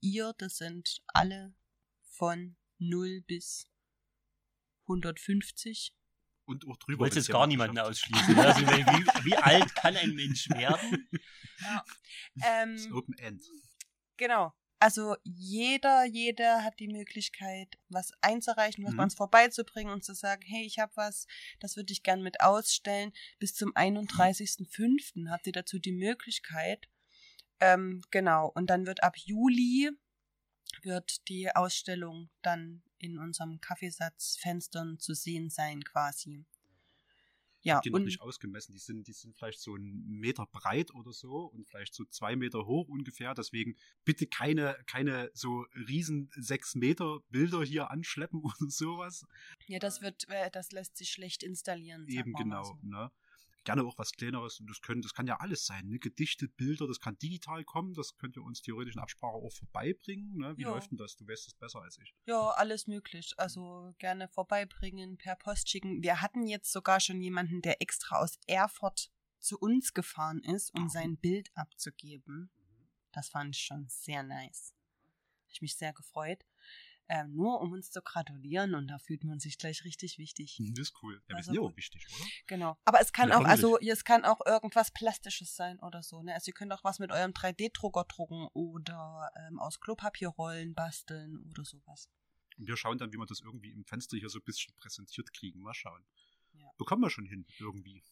ihr, 0.00 0.34
das 0.38 0.56
sind 0.58 1.02
alle 1.06 1.54
von 2.02 2.56
0 2.78 3.22
bis 3.22 3.66
150. 4.84 5.94
Und 6.44 6.66
auch 6.66 6.76
Du 6.78 6.86
drüber. 6.86 7.00
wolltest 7.00 7.16
wenn's 7.16 7.26
jetzt 7.28 7.32
gar 7.32 7.46
niemanden 7.46 7.78
ausschließen. 7.78 8.36
Also, 8.38 8.60
wie, 8.62 9.24
wie 9.24 9.36
alt 9.36 9.74
kann 9.76 9.96
ein 9.96 10.14
Mensch 10.14 10.48
werden? 10.50 11.08
Ähm, 12.42 12.72
Das 12.76 12.80
ist 12.86 12.92
Open 12.92 13.18
End. 13.18 13.42
Genau. 14.16 14.52
Also 14.82 15.14
jeder, 15.24 16.04
jeder 16.06 16.64
hat 16.64 16.80
die 16.80 16.88
Möglichkeit, 16.88 17.76
was 17.90 18.12
einzureichen, 18.22 18.82
was 18.84 18.92
Mhm. 18.92 18.96
bei 18.96 19.02
uns 19.02 19.14
vorbeizubringen 19.14 19.92
und 19.92 20.04
zu 20.04 20.14
sagen, 20.14 20.42
hey, 20.46 20.64
ich 20.64 20.78
habe 20.78 20.92
was, 20.96 21.26
das 21.58 21.76
würde 21.76 21.92
ich 21.92 22.02
gern 22.02 22.22
mit 22.22 22.40
ausstellen. 22.40 23.12
Bis 23.38 23.54
zum 23.54 23.72
31.05. 23.76 25.28
habt 25.28 25.46
ihr 25.46 25.52
dazu 25.52 25.78
die 25.78 25.92
Möglichkeit. 25.92 26.88
Ähm, 27.60 28.02
genau, 28.10 28.50
und 28.54 28.68
dann 28.70 28.86
wird 28.86 29.02
ab 29.02 29.16
Juli 29.18 29.90
wird 30.82 31.28
die 31.28 31.54
Ausstellung 31.54 32.30
dann 32.42 32.82
in 32.96 33.18
unserem 33.18 33.60
Kaffeesatzfenstern 33.60 34.98
zu 34.98 35.14
sehen 35.14 35.50
sein 35.50 35.82
quasi. 35.84 36.46
Ja, 37.62 37.80
die 37.80 37.90
noch 37.90 37.98
nicht 37.98 38.20
ausgemessen. 38.20 38.72
Die 38.72 38.78
sind, 38.78 39.06
die 39.06 39.12
sind 39.12 39.36
vielleicht 39.36 39.60
so 39.60 39.74
einen 39.74 40.06
Meter 40.08 40.46
breit 40.46 40.94
oder 40.94 41.12
so 41.12 41.44
und 41.46 41.68
vielleicht 41.68 41.94
so 41.94 42.04
zwei 42.06 42.36
Meter 42.36 42.66
hoch 42.66 42.88
ungefähr. 42.88 43.34
Deswegen 43.34 43.76
bitte 44.04 44.26
keine, 44.26 44.76
keine 44.86 45.30
so 45.34 45.66
riesen 45.88 46.30
sechs 46.36 46.74
Meter 46.74 47.20
Bilder 47.28 47.62
hier 47.62 47.90
anschleppen 47.90 48.40
oder 48.44 48.68
sowas. 48.68 49.26
ja, 49.66 49.78
das 49.78 50.00
wird, 50.00 50.28
äh, 50.28 50.50
das 50.50 50.72
lässt 50.72 50.96
sich 50.96 51.10
schlecht 51.10 51.42
installieren. 51.42 52.06
Eben 52.08 52.32
genau. 52.32 52.64
so. 52.64 52.78
Ne? 52.82 53.10
Gerne 53.64 53.84
auch 53.84 53.98
was 53.98 54.12
Kleineres 54.12 54.58
und 54.58 54.70
das 54.70 54.80
können, 54.80 55.02
das 55.02 55.12
kann 55.12 55.26
ja 55.26 55.36
alles 55.38 55.66
sein. 55.66 55.86
Ne? 55.86 55.98
Gedichte, 55.98 56.48
Bilder, 56.48 56.86
das 56.86 56.98
kann 56.98 57.18
digital 57.18 57.62
kommen, 57.64 57.92
das 57.92 58.16
könnt 58.16 58.36
ihr 58.36 58.42
uns 58.42 58.62
theoretisch 58.62 58.94
in 58.94 59.00
Absprache 59.00 59.34
auch 59.34 59.52
vorbeibringen. 59.52 60.36
Ne? 60.38 60.56
Wie 60.56 60.62
Ja. 60.62 60.70
läuft 60.70 60.90
denn 60.90 60.98
das? 60.98 61.16
Du 61.16 61.26
weißt 61.28 61.46
es 61.46 61.54
besser 61.54 61.82
als 61.82 61.98
ich. 61.98 62.14
Ja, 62.26 62.50
alles 62.52 62.86
möglich. 62.86 63.34
Also 63.36 63.94
gerne 63.98 64.28
vorbeibringen, 64.28 65.18
per 65.18 65.36
Post 65.36 65.68
schicken. 65.68 66.02
Wir 66.02 66.22
hatten 66.22 66.46
jetzt 66.46 66.72
sogar 66.72 67.00
schon 67.00 67.20
jemanden, 67.20 67.60
der 67.60 67.82
extra 67.82 68.16
aus 68.18 68.38
Erfurt 68.46 69.10
zu 69.38 69.58
uns 69.58 69.92
gefahren 69.92 70.40
ist, 70.42 70.74
um 70.74 70.88
sein 70.88 71.16
Bild 71.18 71.50
abzugeben. 71.54 72.50
Das 73.12 73.28
fand 73.28 73.56
ich 73.56 73.62
schon 73.62 73.86
sehr 73.88 74.22
nice. 74.22 74.74
Hab 75.44 75.50
ich 75.52 75.62
mich 75.62 75.76
sehr 75.76 75.92
gefreut. 75.92 76.44
Ähm, 77.12 77.34
nur 77.34 77.60
um 77.60 77.72
uns 77.72 77.90
zu 77.90 78.00
gratulieren 78.02 78.76
und 78.76 78.86
da 78.86 79.00
fühlt 79.00 79.24
man 79.24 79.40
sich 79.40 79.58
gleich 79.58 79.82
richtig 79.82 80.16
wichtig. 80.16 80.58
Das 80.60 80.78
ist 80.78 81.02
cool. 81.02 81.20
Ja, 81.24 81.30
wir 81.30 81.36
Also 81.38 81.46
sind 81.52 81.60
ja 81.60 81.68
auch 81.68 81.76
wichtig, 81.76 82.06
oder? 82.08 82.24
Genau. 82.46 82.78
Aber 82.84 83.00
es 83.00 83.12
kann 83.12 83.30
Ja, 83.30 83.38
auch, 83.38 83.44
also 83.44 83.80
es 83.80 84.04
kann 84.04 84.24
auch 84.24 84.40
irgendwas 84.46 84.92
Plastisches 84.92 85.56
sein 85.56 85.80
oder 85.80 86.04
so. 86.04 86.22
Ne? 86.22 86.32
Also 86.32 86.50
ihr 86.50 86.54
könnt 86.54 86.72
auch 86.72 86.84
was 86.84 87.00
mit 87.00 87.10
eurem 87.10 87.32
3D-Drucker 87.32 88.04
drucken 88.04 88.46
oder 88.52 89.28
ähm, 89.48 89.58
aus 89.58 89.80
Klopapierrollen 89.80 90.72
basteln 90.74 91.44
oder 91.50 91.64
sowas. 91.64 92.08
Und 92.56 92.68
wir 92.68 92.76
schauen 92.76 92.98
dann, 92.98 93.12
wie 93.12 93.16
wir 93.16 93.26
das 93.26 93.40
irgendwie 93.40 93.72
im 93.72 93.84
Fenster 93.84 94.16
hier 94.16 94.28
so 94.28 94.38
ein 94.38 94.44
bisschen 94.44 94.72
präsentiert 94.76 95.32
kriegen. 95.32 95.62
Mal 95.62 95.74
schauen. 95.74 96.04
Ja. 96.52 96.70
Bekommen 96.78 97.02
wir 97.02 97.10
schon 97.10 97.26
hin, 97.26 97.44
irgendwie. 97.58 98.04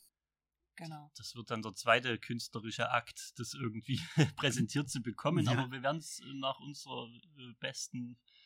Genau. 0.75 1.12
Das 1.17 1.37
wird 1.37 1.50
dann 1.50 1.62
der 1.62 1.75
zweite 1.75 2.19
künstlerische 2.19 2.90
Akt, 2.90 3.38
das 3.38 3.55
irgendwie 3.55 4.00
präsentiert 4.37 4.90
zu 4.90 5.02
bekommen. 5.02 5.45
Ja. 5.45 5.52
Aber 5.52 5.71
wir 5.71 5.83
werden 5.83 5.99
es 5.99 6.21
nach 6.35 6.59
unserer 6.61 7.07
äh, 7.37 7.52
besten 7.61 8.17
äh, 8.17 8.38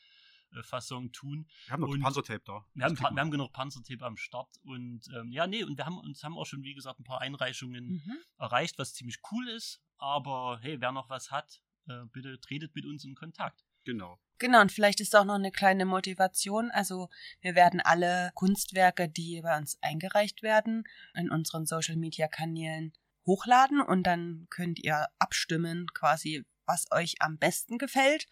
Fassung 0.62 1.12
tun. 1.12 1.46
Wir 1.66 1.72
haben 1.72 1.80
noch 1.80 1.88
Und- 1.88 2.00
Panzertape 2.02 2.42
da. 2.44 2.64
Wir 2.74 2.84
haben, 2.84 2.98
wir 2.98 3.20
haben 3.20 3.30
genug 3.30 3.52
Panzertape 3.52 4.04
am 4.04 4.16
Start 4.16 4.50
und 4.64 5.02
ähm, 5.16 5.32
ja, 5.32 5.46
nee, 5.46 5.64
und 5.64 5.76
wir 5.78 5.86
haben 5.86 5.98
uns 5.98 6.22
haben 6.22 6.36
auch 6.36 6.46
schon, 6.46 6.62
wie 6.62 6.74
gesagt, 6.74 7.00
ein 7.00 7.04
paar 7.04 7.20
Einreichungen 7.20 8.02
Mhm. 8.04 8.18
erreicht, 8.38 8.78
was 8.78 8.94
ziemlich 8.94 9.18
cool 9.30 9.48
ist. 9.48 9.80
Aber 9.98 10.58
hey, 10.62 10.80
wer 10.80 10.92
noch 10.92 11.08
was 11.10 11.30
hat, 11.30 11.62
äh, 11.88 12.04
bitte 12.12 12.38
tretet 12.40 12.74
mit 12.74 12.84
uns 12.84 13.04
in 13.04 13.14
Kontakt. 13.14 13.64
Genau. 13.84 14.18
Genau, 14.38 14.60
und 14.60 14.72
vielleicht 14.72 15.00
ist 15.00 15.14
auch 15.14 15.24
noch 15.24 15.34
eine 15.36 15.52
kleine 15.52 15.84
Motivation. 15.86 16.70
Also 16.72 17.08
wir 17.40 17.54
werden 17.54 17.80
alle 17.80 18.30
Kunstwerke, 18.34 19.08
die 19.08 19.40
bei 19.42 19.56
uns 19.56 19.78
eingereicht 19.82 20.42
werden, 20.42 20.84
in 21.14 21.30
unseren 21.30 21.64
Social-Media-Kanälen 21.66 22.92
hochladen 23.26 23.80
und 23.80 24.02
dann 24.04 24.46
könnt 24.50 24.78
ihr 24.80 25.06
abstimmen 25.18 25.86
quasi, 25.94 26.44
was 26.66 26.90
euch 26.90 27.14
am 27.20 27.38
besten 27.38 27.78
gefällt. 27.78 28.26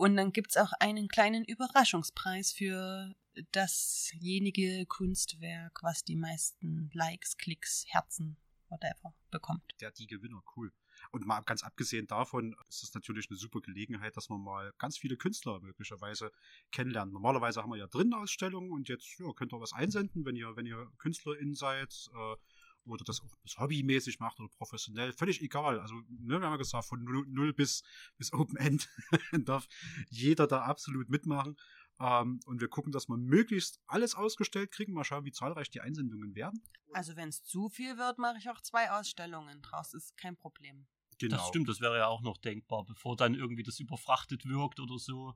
Und 0.00 0.16
dann 0.16 0.32
gibt's 0.32 0.56
auch 0.56 0.72
einen 0.80 1.08
kleinen 1.08 1.44
Überraschungspreis 1.44 2.52
für 2.52 3.14
dasjenige 3.52 4.86
Kunstwerk, 4.86 5.82
was 5.82 6.04
die 6.04 6.16
meisten 6.16 6.88
Likes, 6.94 7.36
Klicks, 7.36 7.84
Herzen, 7.86 8.38
whatever 8.70 9.14
bekommt. 9.30 9.74
Der, 9.78 9.90
die 9.90 10.06
Gewinner, 10.06 10.42
cool. 10.56 10.72
Und 11.10 11.26
mal 11.26 11.42
ganz 11.42 11.62
abgesehen 11.62 12.06
davon 12.06 12.56
ist 12.70 12.82
es 12.82 12.94
natürlich 12.94 13.28
eine 13.28 13.36
super 13.36 13.60
Gelegenheit, 13.60 14.16
dass 14.16 14.30
man 14.30 14.40
mal 14.40 14.72
ganz 14.78 14.96
viele 14.96 15.18
Künstler 15.18 15.60
möglicherweise 15.60 16.32
kennenlernt. 16.72 17.12
Normalerweise 17.12 17.60
haben 17.62 17.70
wir 17.70 17.76
ja 17.76 17.86
drinnen 17.86 18.14
Ausstellungen 18.14 18.72
und 18.72 18.88
jetzt 18.88 19.18
ja, 19.18 19.30
könnt 19.34 19.52
ihr 19.52 19.60
was 19.60 19.74
einsenden, 19.74 20.24
wenn 20.24 20.34
ihr, 20.34 20.56
wenn 20.56 20.64
ihr 20.64 20.90
KünstlerInnen 20.96 21.54
seid 21.54 22.08
äh, 22.14 22.36
oder 22.84 23.04
das 23.04 23.20
auch 23.20 23.36
bis 23.42 23.58
hobbymäßig 23.58 24.20
macht 24.20 24.40
oder 24.40 24.48
professionell. 24.48 25.12
Völlig 25.12 25.42
egal. 25.42 25.80
Also, 25.80 25.94
ne, 26.08 26.38
wir 26.38 26.46
haben 26.46 26.52
ja 26.52 26.56
gesagt, 26.56 26.86
von 26.86 27.02
null, 27.04 27.26
null 27.28 27.52
bis, 27.52 27.82
bis 28.16 28.32
Open 28.32 28.56
End 28.56 28.88
darf 29.44 29.68
jeder 30.08 30.46
da 30.46 30.62
absolut 30.62 31.08
mitmachen. 31.08 31.56
Ähm, 32.00 32.40
und 32.46 32.60
wir 32.60 32.68
gucken, 32.68 32.92
dass 32.92 33.08
wir 33.08 33.16
möglichst 33.16 33.80
alles 33.86 34.14
ausgestellt 34.14 34.72
kriegen. 34.72 34.94
Mal 34.94 35.04
schauen, 35.04 35.24
wie 35.24 35.32
zahlreich 35.32 35.70
die 35.70 35.80
Einsendungen 35.82 36.34
werden. 36.34 36.62
Also 36.92 37.14
wenn 37.16 37.28
es 37.28 37.44
zu 37.44 37.68
viel 37.68 37.98
wird, 37.98 38.18
mache 38.18 38.38
ich 38.38 38.48
auch 38.48 38.60
zwei 38.60 38.90
Ausstellungen 38.90 39.60
draus. 39.62 39.92
Ist 39.92 40.16
kein 40.16 40.36
Problem. 40.36 40.86
Genau. 41.18 41.36
Das 41.36 41.48
stimmt, 41.48 41.68
das 41.68 41.80
wäre 41.80 41.98
ja 41.98 42.06
auch 42.06 42.22
noch 42.22 42.38
denkbar, 42.38 42.84
bevor 42.84 43.14
dann 43.14 43.34
irgendwie 43.34 43.62
das 43.62 43.78
überfrachtet 43.78 44.46
wirkt 44.46 44.80
oder 44.80 44.98
so. 44.98 45.34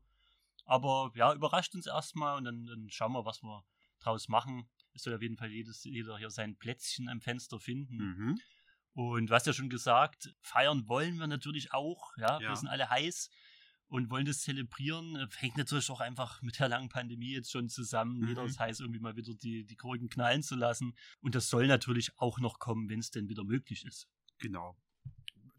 Aber 0.64 1.12
ja, 1.14 1.34
überrascht 1.34 1.74
uns 1.74 1.86
erstmal 1.86 2.38
und 2.38 2.44
dann, 2.44 2.64
dann 2.64 2.88
schauen 2.88 3.12
wir, 3.12 3.26
was 3.26 3.42
wir 3.42 3.64
draus 4.00 4.28
machen. 4.28 4.66
Es 4.94 5.02
soll 5.02 5.14
auf 5.14 5.22
jeden 5.22 5.36
Fall 5.36 5.50
jedes, 5.50 5.84
jeder 5.84 6.16
hier 6.18 6.30
sein 6.30 6.56
Plätzchen 6.56 7.08
am 7.08 7.20
Fenster 7.20 7.58
finden. 7.60 7.96
Mhm. 7.96 8.40
Und 8.92 9.30
hast 9.32 9.46
ja 9.46 9.52
schon 9.52 9.68
gesagt, 9.70 10.32
feiern 10.40 10.86
wollen 10.88 11.16
wir 11.18 11.26
natürlich 11.26 11.72
auch. 11.72 12.12
Ja, 12.16 12.40
Ja. 12.40 12.48
wir 12.50 12.56
sind 12.56 12.68
alle 12.68 12.88
heiß 12.88 13.28
und 13.88 14.08
wollen 14.08 14.24
das 14.24 14.40
zelebrieren. 14.42 15.16
Äh, 15.16 15.26
Hängt 15.36 15.56
natürlich 15.56 15.90
auch 15.90 16.00
einfach 16.00 16.40
mit 16.42 16.60
der 16.60 16.68
langen 16.68 16.88
Pandemie 16.88 17.32
jetzt 17.32 17.50
schon 17.50 17.68
zusammen. 17.68 18.20
Mhm. 18.20 18.28
Jeder 18.28 18.44
ist 18.44 18.60
heiß, 18.60 18.80
irgendwie 18.80 19.00
mal 19.00 19.16
wieder 19.16 19.34
die, 19.34 19.64
die 19.64 19.76
Korken 19.76 20.08
knallen 20.08 20.42
zu 20.44 20.54
lassen. 20.54 20.94
Und 21.20 21.34
das 21.34 21.48
soll 21.50 21.66
natürlich 21.66 22.16
auch 22.18 22.38
noch 22.38 22.60
kommen, 22.60 22.88
wenn 22.88 23.00
es 23.00 23.10
denn 23.10 23.28
wieder 23.28 23.42
möglich 23.44 23.84
ist. 23.84 24.06
Genau. 24.38 24.76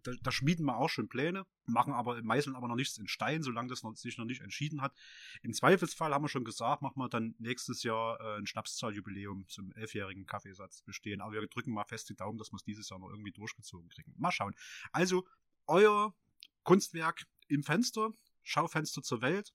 Da, 0.05 0.11
da 0.21 0.31
schmieden 0.31 0.65
wir 0.65 0.77
auch 0.77 0.89
schon 0.89 1.09
Pläne, 1.09 1.45
machen 1.65 1.93
aber, 1.93 2.21
meißeln 2.21 2.55
aber 2.55 2.67
noch 2.67 2.75
nichts 2.75 2.97
in 2.97 3.07
Stein, 3.07 3.41
solange 3.41 3.69
das 3.69 3.83
noch, 3.83 3.95
sich 3.95 4.17
noch 4.17 4.25
nicht 4.25 4.41
entschieden 4.41 4.81
hat. 4.81 4.93
Im 5.41 5.53
Zweifelsfall 5.53 6.13
haben 6.13 6.23
wir 6.23 6.29
schon 6.29 6.45
gesagt, 6.45 6.81
machen 6.81 6.99
wir 6.99 7.09
dann 7.09 7.35
nächstes 7.39 7.83
Jahr 7.83 8.19
äh, 8.19 8.37
ein 8.37 8.45
Schnapszahljubiläum 8.45 9.47
zum 9.47 9.71
elfjährigen 9.73 10.25
Kaffeesatz 10.25 10.83
bestehen. 10.83 11.21
Aber 11.21 11.33
wir 11.33 11.47
drücken 11.47 11.73
mal 11.73 11.85
fest 11.85 12.09
die 12.09 12.15
Daumen, 12.15 12.37
dass 12.37 12.51
wir 12.51 12.57
es 12.57 12.63
dieses 12.63 12.89
Jahr 12.89 12.99
noch 12.99 13.09
irgendwie 13.09 13.31
durchgezogen 13.31 13.89
kriegen. 13.89 14.13
Mal 14.17 14.31
schauen. 14.31 14.53
Also, 14.91 15.25
euer 15.65 16.13
Kunstwerk 16.63 17.25
im 17.47 17.63
Fenster, 17.63 18.11
Schaufenster 18.43 19.01
zur 19.01 19.21
Welt. 19.21 19.53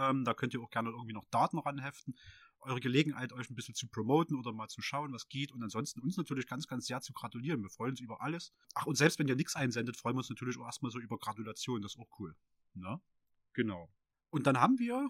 Ähm, 0.00 0.24
da 0.24 0.34
könnt 0.34 0.54
ihr 0.54 0.62
auch 0.62 0.70
gerne 0.70 0.90
irgendwie 0.90 1.12
noch 1.12 1.24
Daten 1.30 1.58
ranheften. 1.58 2.16
Eure 2.60 2.80
Gelegenheit, 2.80 3.32
euch 3.32 3.48
ein 3.50 3.54
bisschen 3.54 3.74
zu 3.74 3.88
promoten 3.88 4.36
oder 4.36 4.52
mal 4.52 4.68
zu 4.68 4.82
schauen, 4.82 5.12
was 5.12 5.28
geht. 5.28 5.52
Und 5.52 5.62
ansonsten 5.62 6.00
uns 6.00 6.16
natürlich 6.16 6.46
ganz, 6.46 6.66
ganz 6.66 6.86
sehr 6.86 7.00
zu 7.00 7.12
gratulieren. 7.12 7.62
Wir 7.62 7.70
freuen 7.70 7.92
uns 7.92 8.00
über 8.00 8.20
alles. 8.20 8.52
Ach, 8.74 8.86
und 8.86 8.96
selbst 8.96 9.18
wenn 9.18 9.28
ihr 9.28 9.36
nichts 9.36 9.56
einsendet, 9.56 9.96
freuen 9.96 10.14
wir 10.16 10.18
uns 10.20 10.28
natürlich 10.28 10.58
auch 10.58 10.66
erstmal 10.66 10.90
so 10.90 10.98
über 10.98 11.18
Gratulation. 11.18 11.80
Das 11.80 11.94
ist 11.94 12.00
auch 12.00 12.10
cool. 12.18 12.34
Na? 12.74 13.00
Genau. 13.54 13.90
Und 14.30 14.46
dann 14.46 14.60
haben 14.60 14.78
wir 14.78 15.08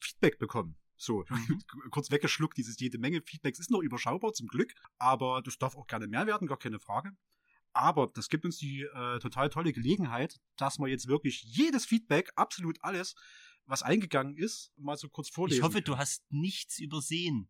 Feedback 0.00 0.38
bekommen. 0.38 0.76
So, 0.96 1.24
Mhm. 1.30 1.62
kurz 1.90 2.10
weggeschluckt, 2.10 2.58
dieses 2.58 2.78
jede 2.78 2.98
Menge 2.98 3.22
Feedbacks 3.22 3.58
ist 3.58 3.70
noch 3.70 3.80
überschaubar 3.80 4.34
zum 4.34 4.48
Glück, 4.48 4.74
aber 4.98 5.40
das 5.42 5.56
darf 5.56 5.74
auch 5.76 5.86
gerne 5.86 6.06
mehr 6.06 6.26
werden, 6.26 6.46
gar 6.46 6.58
keine 6.58 6.78
Frage. 6.78 7.12
Aber 7.72 8.08
das 8.08 8.28
gibt 8.28 8.44
uns 8.44 8.58
die 8.58 8.82
äh, 8.82 9.18
total 9.20 9.48
tolle 9.48 9.72
Gelegenheit, 9.72 10.40
dass 10.56 10.78
wir 10.78 10.88
jetzt 10.88 11.06
wirklich 11.08 11.42
jedes 11.42 11.86
Feedback, 11.86 12.30
absolut 12.36 12.78
alles, 12.82 13.14
was 13.70 13.82
eingegangen 13.82 14.36
ist, 14.36 14.72
mal 14.76 14.96
so 14.96 15.08
kurz 15.08 15.28
vorlesen. 15.28 15.60
Ich 15.60 15.64
hoffe, 15.64 15.82
du 15.82 15.96
hast 15.96 16.24
nichts 16.30 16.78
übersehen. 16.78 17.48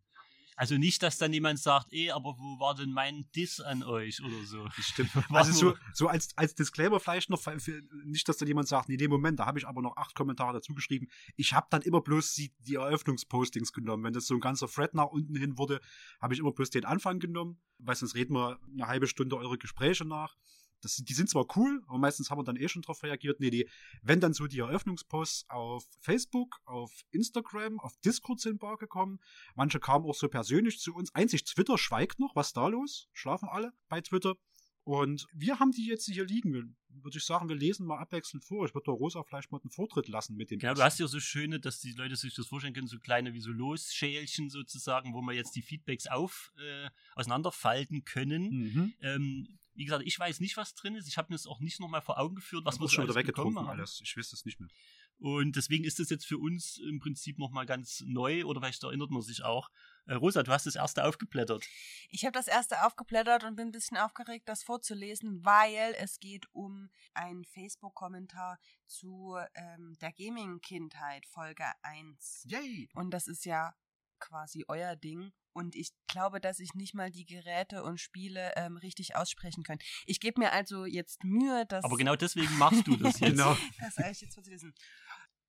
Also 0.55 0.77
nicht, 0.77 1.01
dass 1.01 1.17
dann 1.17 1.33
jemand 1.33 1.59
sagt, 1.59 1.91
eh, 1.91 2.11
aber 2.11 2.37
wo 2.37 2.59
war 2.59 2.75
denn 2.75 2.91
mein 2.91 3.27
Diss 3.35 3.59
an 3.61 3.81
euch 3.81 4.21
oder 4.23 4.45
so. 4.45 4.63
Das 4.65 4.85
stimmt. 4.85 5.09
Also 5.31 5.53
so, 5.53 5.75
so 5.93 6.07
als, 6.07 6.37
als 6.37 6.53
Disclaimer 6.53 6.99
vielleicht 6.99 7.29
noch, 7.29 7.41
für, 7.41 7.81
nicht, 8.05 8.29
dass 8.29 8.37
dann 8.37 8.47
jemand 8.47 8.67
sagt, 8.67 8.89
nee, 8.89 8.97
nee, 8.97 9.07
Moment, 9.07 9.39
da 9.39 9.47
habe 9.47 9.57
ich 9.57 9.67
aber 9.67 9.81
noch 9.81 9.97
acht 9.97 10.13
Kommentare 10.13 10.53
dazu 10.53 10.75
geschrieben. 10.75 11.07
Ich 11.35 11.53
habe 11.53 11.67
dann 11.71 11.81
immer 11.81 12.01
bloß 12.01 12.35
die, 12.35 12.53
die 12.59 12.75
Eröffnungspostings 12.75 13.73
genommen. 13.73 14.03
Wenn 14.03 14.13
das 14.13 14.27
so 14.27 14.35
ein 14.35 14.39
ganzer 14.39 14.67
Thread 14.67 14.93
nach 14.93 15.07
unten 15.07 15.35
hin 15.35 15.57
wurde, 15.57 15.81
habe 16.21 16.33
ich 16.33 16.39
immer 16.39 16.51
bloß 16.51 16.69
den 16.69 16.85
Anfang 16.85 17.19
genommen, 17.19 17.59
weil 17.79 17.95
sonst 17.95 18.13
reden 18.13 18.35
wir 18.35 18.59
eine 18.71 18.87
halbe 18.87 19.07
Stunde 19.07 19.37
eure 19.37 19.57
Gespräche 19.57 20.05
nach. 20.05 20.35
Das, 20.81 20.95
die 20.95 21.13
sind 21.13 21.29
zwar 21.29 21.45
cool, 21.55 21.81
aber 21.87 21.97
meistens 21.97 22.29
haben 22.29 22.39
wir 22.39 22.43
dann 22.43 22.55
eh 22.55 22.67
schon 22.67 22.81
drauf 22.81 23.03
reagiert. 23.03 23.39
Nee, 23.39 23.49
nee, 23.49 23.69
wenn 24.01 24.19
dann 24.19 24.33
so 24.33 24.47
die 24.47 24.59
Eröffnungsposts 24.59 25.49
auf 25.49 25.85
Facebook, 25.99 26.57
auf 26.65 26.91
Instagram, 27.11 27.79
auf 27.79 27.97
Discord 28.03 28.39
sind 28.39 28.59
bar 28.59 28.77
gekommen. 28.77 29.19
Manche 29.55 29.79
kamen 29.79 30.05
auch 30.05 30.15
so 30.15 30.27
persönlich 30.27 30.79
zu 30.79 30.93
uns. 30.93 31.13
Einzig 31.15 31.43
Twitter 31.45 31.77
schweigt 31.77 32.19
noch. 32.19 32.35
Was 32.35 32.47
ist 32.47 32.57
da 32.57 32.67
los? 32.67 33.07
Schlafen 33.13 33.47
alle 33.49 33.73
bei 33.89 34.01
Twitter. 34.01 34.35
Und 34.83 35.27
wir 35.31 35.59
haben 35.59 35.71
die 35.71 35.85
jetzt 35.85 36.05
hier 36.05 36.25
liegen. 36.25 36.75
Würde 36.89 37.17
ich 37.17 37.23
sagen, 37.23 37.47
wir 37.47 37.55
lesen 37.55 37.85
mal 37.85 37.99
abwechselnd 37.99 38.43
vor. 38.43 38.65
Ich 38.65 38.73
würde 38.73 38.85
der 38.85 38.95
Rosa 38.95 39.23
vielleicht 39.23 39.51
mal 39.51 39.61
einen 39.61 39.69
Vortritt 39.69 40.07
lassen 40.07 40.35
mit 40.35 40.49
dem. 40.49 40.59
Genau, 40.59 40.73
du 40.73 40.81
hast 40.81 40.99
ja 40.99 41.07
so 41.07 41.19
schöne, 41.19 41.59
dass 41.59 41.79
die 41.79 41.93
Leute 41.93 42.15
sich 42.15 42.33
das 42.33 42.47
vorstellen 42.47 42.73
können, 42.73 42.87
so 42.87 42.99
kleine 42.99 43.33
wie 43.33 43.41
so 43.41 43.51
Losschälchen 43.51 44.49
sozusagen, 44.49 45.13
wo 45.13 45.21
wir 45.21 45.33
jetzt 45.33 45.55
die 45.55 45.61
Feedbacks 45.61 46.07
auf, 46.07 46.51
äh, 46.57 46.89
auseinanderfalten 47.15 48.03
können. 48.03 48.49
Mhm. 48.49 48.93
Ähm, 49.01 49.59
wie 49.73 49.85
gesagt, 49.85 50.03
ich 50.05 50.17
weiß 50.17 50.39
nicht, 50.39 50.57
was 50.57 50.75
drin 50.75 50.95
ist. 50.95 51.07
Ich 51.07 51.17
habe 51.17 51.31
mir 51.31 51.35
das 51.35 51.47
auch 51.47 51.59
nicht 51.59 51.79
nochmal 51.79 52.01
vor 52.01 52.19
Augen 52.19 52.35
geführt, 52.35 52.65
was 52.65 52.79
wir 52.79 52.89
schon 52.89 53.05
wieder 53.05 53.15
weggetrunken 53.15 53.59
haben. 53.59 53.69
alles. 53.69 54.01
Ich 54.03 54.15
weiß 54.17 54.33
es 54.33 54.45
nicht 54.45 54.59
mehr. 54.59 54.69
Und 55.17 55.55
deswegen 55.55 55.83
ist 55.83 55.99
das 55.99 56.09
jetzt 56.09 56.25
für 56.25 56.39
uns 56.39 56.77
im 56.77 56.99
Prinzip 56.99 57.37
nochmal 57.37 57.67
ganz 57.67 58.03
neu 58.07 58.43
oder 58.45 58.59
vielleicht 58.59 58.83
erinnert 58.83 59.11
man 59.11 59.21
sich 59.21 59.43
auch. 59.43 59.69
Äh, 60.07 60.15
Rosa, 60.15 60.41
du 60.41 60.51
hast 60.51 60.65
das 60.65 60.75
erste 60.75 61.05
aufgeblättert. 61.05 61.63
Ich 62.09 62.25
habe 62.25 62.33
das 62.33 62.47
erste 62.47 62.83
aufgeblättert 62.85 63.43
und 63.43 63.55
bin 63.55 63.67
ein 63.67 63.71
bisschen 63.71 63.97
aufgeregt, 63.97 64.49
das 64.49 64.63
vorzulesen, 64.63 65.45
weil 65.45 65.95
es 65.99 66.19
geht 66.19 66.47
um 66.53 66.89
einen 67.13 67.45
Facebook-Kommentar 67.45 68.59
zu 68.87 69.37
ähm, 69.53 69.95
der 70.01 70.11
Gaming-Kindheit, 70.11 71.27
Folge 71.27 71.65
1. 71.83 72.47
Yay! 72.49 72.89
Und 72.95 73.11
das 73.11 73.27
ist 73.27 73.45
ja 73.45 73.75
quasi 74.19 74.65
euer 74.67 74.95
Ding. 74.95 75.31
Und 75.53 75.75
ich 75.75 75.91
glaube, 76.07 76.39
dass 76.39 76.59
ich 76.59 76.73
nicht 76.75 76.93
mal 76.93 77.11
die 77.11 77.25
Geräte 77.25 77.83
und 77.83 77.99
Spiele 77.99 78.53
ähm, 78.55 78.77
richtig 78.77 79.15
aussprechen 79.15 79.63
kann. 79.63 79.79
Ich 80.05 80.19
gebe 80.19 80.39
mir 80.39 80.53
also 80.53 80.85
jetzt 80.85 81.23
Mühe, 81.23 81.65
dass. 81.65 81.83
Aber 81.83 81.97
genau 81.97 82.15
deswegen 82.15 82.57
machst 82.57 82.87
du 82.87 82.95
das 82.95 83.19
jetzt. 83.19 83.31
Genau. 83.31 83.57
Das 83.79 83.97
eigentlich 83.97 84.21
jetzt 84.21 84.35
vorzulesen. 84.35 84.73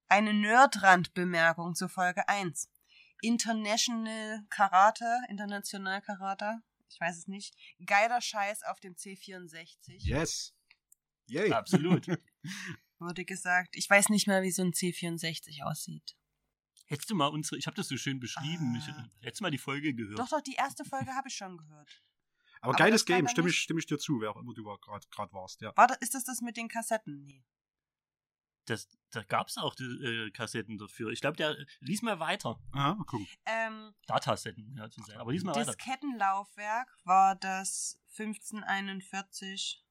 Eine 0.09 0.35
Nerdrand-Bemerkung 0.35 1.75
zur 1.75 1.89
Folge 1.89 2.29
1. 2.29 2.69
International 3.23 4.45
Karate, 4.51 5.07
International 5.29 6.03
Karate, 6.03 6.61
ich 6.93 7.01
weiß 7.01 7.17
es 7.17 7.29
nicht. 7.29 7.55
Geiler 7.87 8.21
Scheiß 8.21 8.65
auf 8.65 8.81
dem 8.81 8.95
C64. 8.95 9.75
Yes! 9.99 10.55
Yay! 11.27 11.51
Absolut. 11.53 12.07
Wurde 12.99 13.25
gesagt. 13.25 13.75
Ich 13.77 13.89
weiß 13.89 14.11
nicht 14.11 14.27
mal, 14.27 14.43
wie 14.43 14.51
so 14.51 14.63
ein 14.63 14.73
C64 14.73 15.63
aussieht. 15.65 16.17
Hättest 16.93 17.11
du 17.11 17.15
mal 17.15 17.29
unsere, 17.29 17.57
ich 17.57 17.67
habe 17.67 17.75
das 17.75 17.89
so 17.89 17.97
schön 17.97 18.21
beschrieben, 18.21 18.75
ich, 18.77 18.87
Ah. 18.87 19.09
hättest 19.23 19.41
du 19.41 19.45
mal 19.45 19.51
die 19.51 19.57
Folge 19.59 19.95
gehört. 19.95 20.19
Doch, 20.19 20.29
doch, 20.29 20.43
die 20.43 20.55
erste 20.55 20.85
Folge 20.85 21.15
habe 21.15 21.29
ich 21.29 21.35
schon 21.35 21.57
gehört. 21.57 22.03
Aber, 22.61 22.75
Aber 22.75 22.79
geiles 22.79 23.01
das 23.01 23.07
Game, 23.07 23.27
stimme 23.29 23.49
ich, 23.49 23.59
stimme 23.59 23.81
ich 23.81 23.87
dir 23.87 23.99
zu, 23.99 24.21
wer 24.21 24.31
auch 24.31 24.37
immer 24.37 24.53
du 24.53 24.63
gerade 24.63 25.07
grad 25.11 25.33
warst, 25.33 25.63
ja. 25.63 25.73
War 25.75 25.87
das, 25.87 25.97
ist 25.99 26.15
das 26.15 26.25
das 26.25 26.43
mit 26.43 26.59
den 26.59 26.69
Kassetten? 26.69 27.25
Nee. 27.25 27.45
Das, 28.67 28.87
da 29.11 29.23
gab 29.25 29.49
es 29.49 29.57
auch 29.57 29.75
die, 29.75 29.85
äh, 29.85 30.31
Kassetten 30.33 30.77
dafür. 30.77 31.11
Ich 31.11 31.21
glaube, 31.23 31.37
der 31.39 31.57
lies 31.81 32.03
mal 32.03 32.21
weiter. 32.21 32.61
Aha, 32.73 32.95
mal 32.95 33.05
gucken. 33.05 33.27
Ähm, 33.47 33.95
Datasetten, 34.07 34.77
ja, 34.77 34.89
zu 34.91 35.03
sein. 35.03 35.17
Aber 35.19 35.33
lies 35.33 35.43
mal 35.45 35.55
weiter. 35.57 35.75
Diskettenlaufwerk 35.75 36.89
war 37.05 37.35
das 37.37 37.99
1541. 38.19 39.83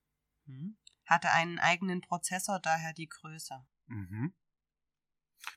Hm. 0.46 0.78
Hatte 1.06 1.32
einen 1.32 1.58
eigenen 1.58 2.02
Prozessor, 2.02 2.60
daher 2.60 2.94
die 2.94 3.10
Größe. 3.10 3.66
Mhm. 3.88 4.34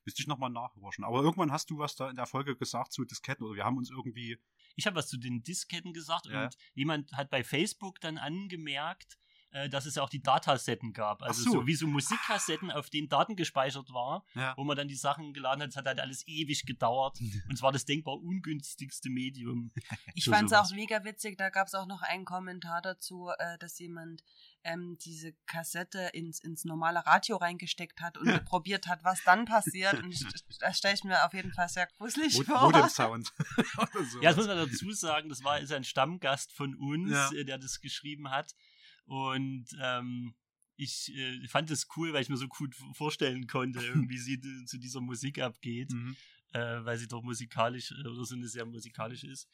Müsste 0.04 0.22
ich 0.22 0.26
nochmal 0.28 0.50
nachhorchen. 0.50 1.04
Aber 1.04 1.22
irgendwann 1.22 1.52
hast 1.52 1.70
du 1.70 1.78
was 1.78 1.96
da 1.96 2.10
in 2.10 2.16
der 2.16 2.26
Folge 2.26 2.56
gesagt 2.56 2.92
zu 2.92 3.04
Disketten 3.04 3.44
oder 3.46 3.56
wir 3.56 3.64
haben 3.64 3.78
uns 3.78 3.90
irgendwie. 3.90 4.38
Ich 4.76 4.86
habe 4.86 4.96
was 4.96 5.08
zu 5.08 5.16
den 5.18 5.42
Disketten 5.42 5.92
gesagt 5.92 6.26
Ja. 6.26 6.44
und 6.44 6.56
jemand 6.74 7.12
hat 7.12 7.30
bei 7.30 7.44
Facebook 7.44 8.00
dann 8.00 8.18
angemerkt, 8.18 9.18
äh, 9.54 9.68
dass 9.68 9.86
es 9.86 9.94
ja 9.94 10.02
auch 10.02 10.10
die 10.10 10.20
Datasetten 10.20 10.92
gab. 10.92 11.22
Also 11.22 11.42
so. 11.44 11.50
so. 11.52 11.66
wie 11.66 11.74
so 11.76 11.86
Musikkassetten, 11.86 12.70
auf 12.72 12.90
denen 12.90 13.08
Daten 13.08 13.36
gespeichert 13.36 13.88
war, 13.92 14.24
Ja. 14.34 14.52
wo 14.56 14.64
man 14.64 14.76
dann 14.76 14.88
die 14.88 14.96
Sachen 14.96 15.32
geladen 15.32 15.62
hat. 15.62 15.70
Es 15.70 15.76
hat 15.76 15.86
halt 15.86 16.00
alles 16.00 16.26
ewig 16.26 16.66
gedauert. 16.66 17.18
und 17.48 17.52
es 17.54 17.62
war 17.62 17.70
das 17.72 17.84
denkbar 17.84 18.14
ungünstigste 18.20 19.08
Medium. 19.10 19.70
Ich 20.16 20.24
fand 20.26 20.50
es 20.50 20.52
auch 20.52 20.70
mega 20.72 21.04
witzig, 21.04 21.38
da 21.38 21.50
gab 21.50 21.66
es 21.68 21.74
auch 21.74 21.86
noch 21.86 22.02
einen 22.02 22.24
Kommentar 22.24 22.82
dazu, 22.82 23.30
äh, 23.38 23.58
dass 23.58 23.78
jemand 23.78 24.22
ähm, 24.64 24.96
diese 25.04 25.32
Kassette 25.46 26.10
ins, 26.14 26.40
ins 26.40 26.64
normale 26.64 27.04
Radio 27.06 27.36
reingesteckt 27.36 28.00
hat 28.00 28.16
und 28.18 28.44
probiert 28.44 28.86
hat, 28.86 29.04
was 29.04 29.22
dann 29.24 29.44
passiert. 29.44 29.94
Und 30.02 30.14
das 30.60 30.78
stelle 30.78 30.94
ich 30.94 31.04
mir 31.04 31.24
auf 31.24 31.32
jeden 31.34 31.52
Fall 31.52 31.68
sehr 31.68 31.86
gruselig 31.98 32.36
Mod- 32.38 32.46
vor. 32.46 32.62
Modem-Sound. 32.62 33.32
Oder 33.78 34.04
so. 34.04 34.20
Ja, 34.20 34.30
das 34.30 34.36
muss 34.36 34.46
man 34.46 34.56
dazu 34.56 34.90
sagen, 34.92 35.28
das 35.28 35.44
war 35.44 35.60
ist 35.60 35.72
ein 35.72 35.84
Stammgast 35.84 36.52
von 36.52 36.74
uns, 36.74 37.10
Ja. 37.12 37.30
äh, 37.32 37.44
der 37.44 37.58
das 37.58 37.80
geschrieben 37.80 38.30
hat. 38.30 38.52
Und 39.04 39.66
ähm, 39.80 40.34
ich 40.76 41.14
äh, 41.14 41.46
fand 41.48 41.70
es 41.70 41.86
cool, 41.96 42.12
weil 42.12 42.22
ich 42.22 42.28
mir 42.28 42.36
so 42.36 42.48
gut 42.48 42.74
vorstellen 42.94 43.46
konnte, 43.46 43.80
wie 44.10 44.18
sie 44.18 44.40
zu 44.66 44.78
dieser 44.78 45.00
Musik 45.00 45.38
abgeht, 45.40 45.92
Mhm. 45.92 46.16
äh, 46.52 46.84
weil 46.84 46.98
sie 46.98 47.08
doch 47.08 47.22
musikalisch 47.22 47.92
äh, 47.92 48.08
oder 48.08 48.24
so 48.24 48.34
eine 48.34 48.48
sehr 48.48 48.66
musikalisch 48.66 49.24
ist. 49.24 49.48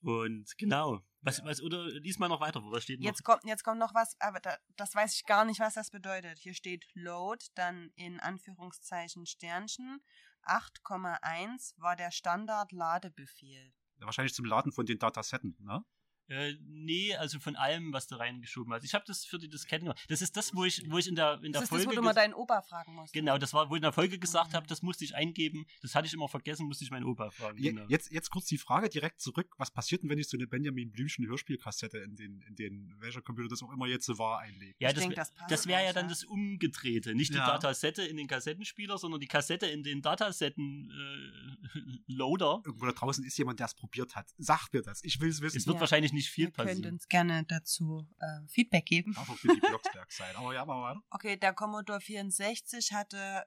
Und 0.00 0.56
genau. 0.58 1.02
Was, 1.22 1.42
was, 1.44 1.62
oder 1.62 1.86
lies 1.86 2.18
mal 2.18 2.28
noch 2.28 2.40
weiter, 2.42 2.62
wo 2.62 2.70
was 2.70 2.82
steht 2.82 3.00
noch? 3.00 3.06
Jetzt 3.06 3.24
kommt, 3.24 3.42
jetzt 3.44 3.64
kommt 3.64 3.78
noch 3.78 3.94
was, 3.94 4.14
aber 4.20 4.38
da, 4.38 4.58
das 4.76 4.94
weiß 4.94 5.14
ich 5.14 5.24
gar 5.24 5.46
nicht, 5.46 5.60
was 5.60 5.74
das 5.74 5.90
bedeutet. 5.90 6.38
Hier 6.38 6.52
steht 6.52 6.84
Load, 6.92 7.42
dann 7.54 7.90
in 7.94 8.20
Anführungszeichen 8.20 9.24
Sternchen. 9.24 10.02
8,1 10.42 11.72
war 11.78 11.96
der 11.96 12.10
Standard-Ladebefehl. 12.10 13.72
Wahrscheinlich 14.00 14.34
zum 14.34 14.44
Laden 14.44 14.72
von 14.72 14.84
den 14.84 14.98
Datasetten, 14.98 15.56
ne? 15.60 15.82
Äh, 16.28 16.54
nee, 16.66 17.14
also 17.16 17.38
von 17.38 17.54
allem, 17.56 17.92
was 17.92 18.06
du 18.06 18.14
reingeschoben 18.16 18.72
hast. 18.72 18.84
Ich 18.84 18.94
habe 18.94 19.04
das 19.06 19.24
für 19.26 19.38
die 19.38 19.48
Disketten 19.48 19.86
gemacht. 19.86 20.02
Das 20.08 20.22
ist 20.22 20.36
das, 20.36 20.54
wo 20.54 20.64
ich, 20.64 20.82
wo 20.90 20.96
ich 20.98 21.06
in 21.06 21.14
der, 21.16 21.34
in 21.42 21.52
der 21.52 21.60
Das 21.60 21.64
ist 21.64 21.68
Folge. 21.68 21.84
das, 21.84 21.92
wo 21.92 21.96
du 21.96 22.02
mal 22.02 22.14
deinen 22.14 22.32
Opa 22.34 22.62
fragen 22.62 22.94
musst. 22.94 23.12
genau, 23.12 23.36
das 23.38 23.52
war, 23.52 23.68
wo 23.68 23.74
ich 23.74 23.78
in 23.78 23.82
der 23.82 23.92
Folge 23.92 24.18
gesagt 24.18 24.52
Mhm. 24.52 24.56
habe, 24.56 24.66
das 24.66 24.80
musste 24.82 25.04
ich 25.04 25.14
eingeben. 25.14 25.66
Das 25.82 25.94
hatte 25.94 26.06
ich 26.06 26.14
immer 26.14 26.28
vergessen, 26.28 26.66
musste 26.66 26.84
ich 26.84 26.90
meinen 26.90 27.04
Opa 27.04 27.30
fragen. 27.30 27.58
Je- 27.58 27.72
Genau. 27.72 27.84
Jetzt, 27.88 28.10
jetzt 28.10 28.30
kurz 28.30 28.46
die 28.46 28.56
Frage 28.58 28.88
direkt 28.88 29.20
zurück. 29.20 29.52
Was 29.58 29.70
passiert 29.70 30.02
denn, 30.02 30.08
wenn 30.10 30.18
ich 30.18 30.28
so 30.28 30.36
eine 30.38 30.46
Benjamin 30.46 30.90
Blümchen 30.92 31.26
Hörspielkassette 31.26 31.98
in 31.98 32.16
den, 32.16 32.40
in 32.42 32.54
den, 32.56 32.94
welcher 33.00 33.20
Computer 33.20 33.48
das 33.50 33.62
auch 33.62 33.70
immer 33.72 33.86
jetzt 33.86 34.06
so 34.06 34.18
war, 34.18 34.38
einlege? 34.40 34.74
Ja, 34.78 34.88
Ich 34.90 34.94
das, 34.94 35.04
denk, 35.04 35.14
das 35.16 35.34
passt 35.34 35.50
das 35.50 35.66
wäre 35.66 35.84
ja 35.84 35.92
dann 35.92 36.08
das 36.08 36.24
Umgedrehte. 36.24 37.14
Nicht 37.14 37.32
die 37.32 37.36
Ja. 37.38 37.46
Datasette 37.46 38.02
in 38.02 38.16
den 38.16 38.26
Kassettenspieler, 38.28 38.96
sondern 38.98 39.20
die 39.20 39.26
Kassette 39.28 39.66
in 39.66 39.82
den 39.82 40.00
Datasetten-Loader. 40.02 42.62
Irgendwo 42.66 42.86
da 42.86 42.92
draußen 42.92 43.24
ist 43.24 43.36
jemand, 43.38 43.58
der 43.60 43.66
es 43.66 43.74
probiert 43.74 44.14
hat. 44.16 44.26
Sag 44.38 44.68
mir 44.72 44.82
das. 44.82 45.02
Ich 45.04 45.20
will 45.20 45.28
es 45.28 45.40
wissen. 45.40 45.58
es 45.58 45.66
wird 45.66 45.74
Ja. 45.76 45.80
wahrscheinlich 45.80 46.12
nicht 46.14 46.30
viel 46.30 46.46
Ihr 46.46 46.52
könnt 46.52 46.68
passieren. 46.68 46.94
uns 46.94 47.08
gerne 47.08 47.44
dazu 47.44 48.08
äh, 48.18 48.48
Feedback 48.48 48.86
geben. 48.86 49.16
Auch 49.16 49.36
für 49.36 49.48
die 49.48 49.60
Blocksberg 49.60 50.10
sein. 50.10 50.34
Aber 50.36 50.54
ja, 50.54 50.66
weiter. 50.66 51.02
Okay, 51.10 51.36
der 51.36 51.52
Commodore 51.52 52.00
64 52.00 52.92
hatte 52.92 53.44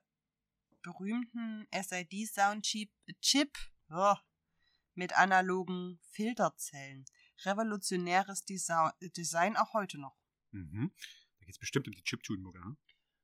berühmten 0.82 1.68
SID-Soundchip 1.74 2.92
Chip, 3.22 3.58
oh, 3.90 4.16
mit 4.94 5.18
analogen 5.18 6.00
Filterzellen. 6.12 7.06
Revolutionäres 7.46 8.46
Desa 8.46 8.94
Design 9.02 9.58
auch 9.58 9.74
heute 9.74 10.00
noch. 10.00 10.18
Mhm. 10.52 10.92
Da 11.40 11.46
geht 11.46 11.56
es 11.56 11.60
bestimmt 11.60 11.88
um 11.88 11.94
die 11.94 12.04
Chiptune-Mucke. 12.04 12.60
Ne? 12.60 12.78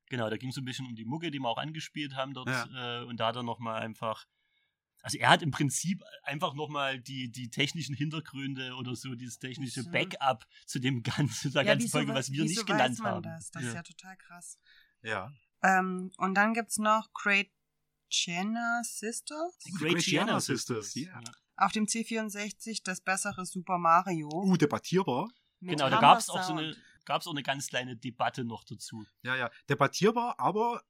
Genau, 0.07 0.29
da 0.29 0.37
ging 0.37 0.49
es 0.49 0.55
so 0.55 0.61
ein 0.61 0.65
bisschen 0.65 0.85
um 0.85 0.95
die 0.95 1.05
Mucke, 1.05 1.31
die 1.31 1.39
wir 1.39 1.49
auch 1.49 1.57
angespielt 1.57 2.15
haben 2.15 2.33
dort. 2.33 2.47
Ja. 2.47 3.01
Äh, 3.01 3.05
und 3.05 3.19
da 3.19 3.27
hat 3.27 3.35
er 3.35 3.43
nochmal 3.43 3.81
einfach. 3.81 4.25
Also 5.03 5.17
er 5.17 5.29
hat 5.29 5.41
im 5.41 5.51
Prinzip 5.51 6.01
einfach 6.23 6.53
nochmal 6.53 6.97
die, 6.97 7.29
die 7.29 7.49
technischen 7.49 7.93
Hintergründe 7.93 8.73
oder 8.75 8.95
so, 8.95 9.13
dieses 9.15 9.37
technische. 9.37 9.83
Backup 9.83 10.47
zu 10.65 10.79
dem 10.79 11.03
ganzen, 11.03 11.51
der 11.51 11.65
ganzen 11.65 11.83
wieso 11.83 11.97
Folge, 11.97 12.13
was 12.13 12.31
wir 12.31 12.45
nicht 12.45 12.65
genannt 12.65 12.97
weiß 12.97 12.99
man 12.99 13.11
haben. 13.15 13.23
Das, 13.23 13.51
das 13.51 13.63
Ja. 13.63 13.67
ist 13.67 13.75
ja 13.75 13.83
total 13.83 14.17
krass. 14.17 14.57
Ja. 15.01 15.31
Ähm, 15.61 16.11
und 16.17 16.35
dann 16.35 16.53
gibt's 16.53 16.77
noch 16.77 17.11
Great 17.13 17.51
Jenna 18.09 18.81
Sisters. 18.83 19.57
Die 19.67 19.71
Great 19.71 19.93
Great 19.95 20.05
Gianna 20.05 20.39
Sisters. 20.39 20.93
Sisters, 20.93 21.13
ja. 21.13 21.21
Ja. 21.21 21.31
Auf 21.57 21.73
dem 21.73 21.85
C64 21.85 22.81
das 22.83 23.01
bessere 23.01 23.45
Super 23.45 23.77
Mario. 23.77 24.29
Uh, 24.29 24.55
debattierbar. 24.55 25.29
mit 25.59 25.77
Genau, 25.77 25.89
da 25.89 25.99
gab 25.99 26.19
es 26.19 26.29
auch 26.29 26.43
so 26.43 26.53
eine, 26.53 26.75
gab's 27.03 27.27
auch 27.27 27.31
eine 27.33 27.43
ganz 27.43 27.67
kleine 27.67 27.97
Debatte 27.97 28.45
noch 28.45 28.63
dazu. 28.63 29.05
Ja, 29.21 29.35
ja. 29.35 29.51
Debattierbar, 29.69 30.39
aber 30.39 30.81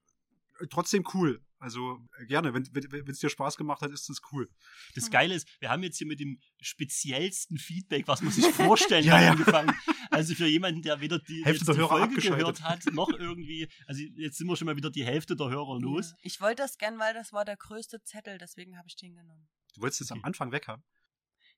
trotzdem 0.69 1.03
cool. 1.13 1.43
Also 1.63 2.05
äh, 2.19 2.25
gerne, 2.25 2.53
wenn 2.53 2.63
es 3.07 3.19
dir 3.19 3.29
Spaß 3.29 3.55
gemacht 3.55 3.81
hat, 3.81 3.89
ist 3.91 4.09
das 4.09 4.19
cool. 4.33 4.49
Das 4.95 5.05
Hm. 5.05 5.11
Geile 5.11 5.35
ist, 5.35 5.47
wir 5.61 5.69
haben 5.69 5.81
jetzt 5.81 5.97
hier 5.97 6.07
mit 6.07 6.19
dem 6.19 6.37
speziellsten 6.59 7.57
Feedback, 7.57 8.05
was 8.07 8.21
man 8.21 8.33
sich 8.33 8.45
vorstellen 8.53 9.05
Ja, 9.05 9.13
kann, 9.13 9.23
ja. 9.23 9.31
angefangen. 9.31 9.73
Also 10.11 10.35
für 10.35 10.45
jemanden, 10.47 10.81
der 10.81 10.99
weder 10.99 11.19
die, 11.19 11.43
Hälfte 11.45 11.63
der 11.63 11.75
die 11.75 11.79
Hörer 11.79 11.97
Folge 11.99 12.15
gehört 12.15 12.61
hat, 12.63 12.85
noch 12.93 13.09
irgendwie, 13.09 13.69
also 13.87 14.01
jetzt 14.17 14.37
sind 14.37 14.47
wir 14.47 14.57
schon 14.57 14.65
mal 14.65 14.75
wieder 14.75 14.91
die 14.91 15.05
Hälfte 15.05 15.37
der 15.37 15.49
Hörer 15.49 15.79
los. 15.79 16.09
Ja. 16.11 16.17
Ich 16.21 16.41
wollte 16.41 16.63
das 16.63 16.77
gern, 16.77 16.99
weil 16.99 17.13
das 17.13 17.31
war 17.31 17.45
der 17.45 17.55
größte 17.55 18.03
Zettel, 18.03 18.37
deswegen 18.37 18.77
habe 18.77 18.87
ich 18.89 18.97
den 18.97 19.15
genommen. 19.15 19.47
Du 19.73 19.81
wolltest 19.81 20.01
es 20.01 20.11
am 20.11 20.17
Okay. 20.19 20.27
Anfang 20.27 20.51
weg 20.51 20.67
haben. 20.67 20.83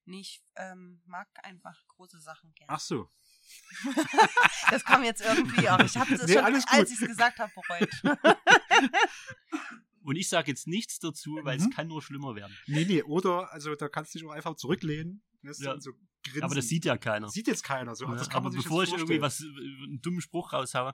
Nee, 0.06 0.20
Ich 0.20 0.44
ähm, 0.56 1.02
mag 1.08 1.28
einfach 1.42 1.76
große 1.88 2.20
Sachen 2.22 2.54
gern. 2.54 2.68
Ach 2.70 2.80
so. 2.80 3.10
Das 4.72 4.84
kam 4.84 5.04
jetzt 5.04 5.22
irgendwie 5.22 5.70
auch. 5.70 5.80
Ich 5.80 5.96
habe 5.98 6.16
das 6.18 6.28
Nee, 6.28 6.34
schon, 6.34 6.44
als 6.44 6.92
ich 6.92 7.00
es 7.02 7.08
gesagt 7.08 7.38
habe, 7.40 7.52
bereut. 7.54 7.90
Und 10.06 10.16
ich 10.16 10.30
sage 10.30 10.52
jetzt 10.52 10.68
nichts 10.68 11.00
dazu, 11.00 11.40
weil 11.44 11.58
Mhm. 11.58 11.64
es 11.66 11.70
kann 11.76 11.88
nur 11.88 12.02
schlimmer 12.02 12.36
werden. 12.36 12.56
Nee, 12.68 12.86
nee, 12.86 13.02
oder, 13.04 13.52
also 13.52 13.76
da 13.76 13.90
kannst 13.90 14.14
du 14.14 14.20
dich 14.20 14.28
auch 14.28 14.32
einfach 14.32 14.56
zurücklehnen. 14.56 15.24
Ja. 15.42 15.80
so. 15.80 15.92
Aber 16.42 16.56
das 16.56 16.68
sieht 16.68 16.86
ja 16.86 16.98
keiner. 16.98 17.30
Sieht 17.30 17.48
jetzt 17.48 17.64
keiner. 17.64 17.96
So. 17.96 18.06
Ja, 18.06 18.16
das 18.16 18.30
kann 18.30 18.38
aber 18.38 18.46
man 18.46 18.54
sich 18.54 18.64
bevor 18.64 18.84
ich 18.84 18.92
irgendwie 18.92 19.22
was, 19.22 19.42
äh, 19.42 19.46
einen 19.46 20.02
dummen 20.02 20.22
Spruch 20.22 20.54
raushaue. 20.54 20.94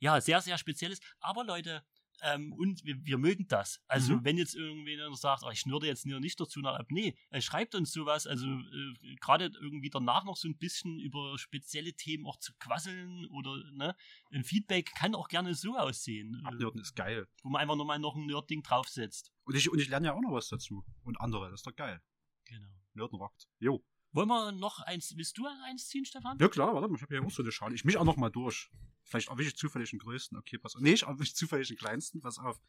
Ja, 0.00 0.20
sehr, 0.20 0.40
sehr 0.40 0.58
spezielles. 0.58 1.00
Aber 1.20 1.44
Leute, 1.44 1.82
ähm, 2.22 2.52
und 2.52 2.84
wir, 2.84 2.96
wir 3.04 3.18
mögen 3.18 3.46
das. 3.48 3.80
Also, 3.86 4.14
Mhm. 4.16 4.24
wenn 4.24 4.38
jetzt 4.38 4.54
irgendwer 4.54 5.14
sagt, 5.14 5.42
oh, 5.44 5.50
ich 5.50 5.60
schnürde 5.60 5.86
jetzt 5.86 6.06
nicht 6.06 6.38
dazu 6.40 6.60
nach 6.60 6.78
ab, 6.78 6.86
nee, 6.90 7.16
äh, 7.30 7.40
schreibt 7.40 7.74
uns 7.74 7.92
sowas. 7.92 8.26
Also, 8.26 8.46
äh, 8.46 9.16
gerade 9.20 9.50
irgendwie 9.60 9.90
danach 9.90 10.24
noch 10.24 10.36
so 10.36 10.48
ein 10.48 10.56
bisschen 10.58 10.98
über 11.00 11.38
spezielle 11.38 11.92
Themen 11.94 12.26
auch 12.26 12.36
zu 12.38 12.52
quasseln 12.58 13.26
oder, 13.26 13.56
ne, 13.72 13.94
ein 14.32 14.44
Feedback 14.44 14.92
kann 14.94 15.14
auch 15.14 15.28
gerne 15.28 15.54
so 15.54 15.76
aussehen, 15.76 16.40
äh, 16.44 16.48
Abnörden 16.48 16.80
ist 16.80 16.94
geil. 16.94 17.26
wo 17.42 17.50
man 17.50 17.60
einfach 17.62 17.76
nochmal 17.76 17.98
noch 17.98 18.16
ein 18.16 18.26
Nerd-Ding 18.26 18.62
draufsetzt. 18.62 19.32
Und 19.44 19.56
ich, 19.56 19.70
und 19.70 19.78
ich 19.80 19.88
lerne 19.88 20.08
ja 20.08 20.14
auch 20.14 20.20
noch 20.20 20.32
was 20.32 20.48
dazu. 20.48 20.84
Und 21.04 21.20
andere, 21.20 21.50
das 21.50 21.60
ist 21.60 21.66
doch 21.66 21.74
geil. 21.76 22.00
Genau. 22.44 22.68
Nörden 22.94 23.18
rockt. 23.18 23.48
Jo. 23.58 23.84
Wollen 24.12 24.28
wir 24.28 24.50
noch 24.52 24.80
eins, 24.80 25.16
willst 25.16 25.38
du 25.38 25.46
eins 25.66 25.86
ziehen, 25.88 26.04
Stefan? 26.04 26.36
Ja 26.40 26.48
klar, 26.48 26.74
warte 26.74 26.88
mal, 26.88 26.96
ich 26.96 27.02
habe 27.02 27.14
hier 27.16 27.24
auch 27.24 27.30
so 27.30 27.42
eine 27.42 27.52
Schale. 27.52 27.74
Ich 27.76 27.84
mich 27.84 27.96
auch 27.96 28.04
noch 28.04 28.16
mal 28.16 28.28
durch. 28.30 28.68
Vielleicht 29.04 29.28
erwische 29.28 29.48
ich 29.48 29.56
zufällig 29.56 29.90
den 29.90 29.98
größten. 29.98 30.38
Okay, 30.38 30.58
pass 30.58 30.76
auf. 30.76 30.82
Nee, 30.82 30.92
ich 30.92 31.02
erwische 31.02 31.34
zufällig 31.34 31.68
den 31.68 31.76
kleinsten. 31.76 32.20
Pass 32.20 32.38
auf. 32.38 32.60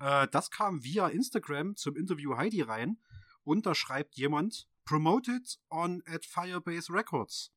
Äh, 0.00 0.28
das 0.28 0.50
kam 0.50 0.82
via 0.82 1.08
Instagram 1.08 1.76
zum 1.76 1.96
Interview 1.96 2.36
Heidi 2.36 2.62
rein. 2.62 2.98
Und 3.44 3.66
da 3.66 3.74
schreibt 3.74 4.16
jemand, 4.16 4.66
promoted 4.84 5.58
on 5.70 6.02
at 6.06 6.24
Firebase 6.24 6.92
Records. 6.92 7.52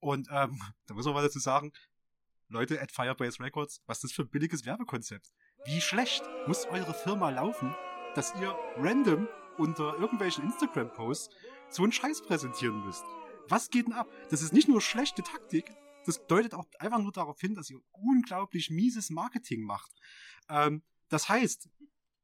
Und 0.00 0.28
ähm, 0.30 0.60
da 0.86 0.94
muss 0.94 1.04
man 1.04 1.14
mal 1.14 1.22
dazu 1.22 1.38
sagen, 1.38 1.72
Leute 2.48 2.80
at 2.80 2.90
Firebase 2.90 3.40
Records, 3.40 3.82
was 3.86 3.98
ist 3.98 4.04
das 4.04 4.12
für 4.12 4.22
ein 4.22 4.30
billiges 4.30 4.64
Werbekonzept? 4.64 5.32
Wie 5.66 5.80
schlecht 5.80 6.22
muss 6.46 6.64
eure 6.66 6.94
Firma 6.94 7.30
laufen, 7.30 7.74
dass 8.14 8.34
ihr 8.40 8.56
random 8.76 9.28
unter 9.58 9.98
irgendwelchen 9.98 10.44
Instagram-Posts 10.44 11.34
so 11.68 11.82
einen 11.82 11.92
Scheiß 11.92 12.22
präsentieren 12.22 12.84
müsst? 12.84 13.04
Was 13.48 13.70
geht 13.70 13.86
denn 13.86 13.92
ab? 13.92 14.08
Das 14.30 14.42
ist 14.42 14.52
nicht 14.52 14.68
nur 14.68 14.80
schlechte 14.80 15.22
Taktik, 15.22 15.70
das 16.06 16.24
deutet 16.26 16.54
auch 16.54 16.66
einfach 16.78 16.98
nur 17.00 17.12
darauf 17.12 17.40
hin, 17.40 17.54
dass 17.54 17.70
ihr 17.70 17.80
unglaublich 17.92 18.70
mieses 18.70 19.10
Marketing 19.10 19.62
macht. 19.62 19.90
Ähm, 20.48 20.82
das 21.08 21.28
heißt, 21.28 21.68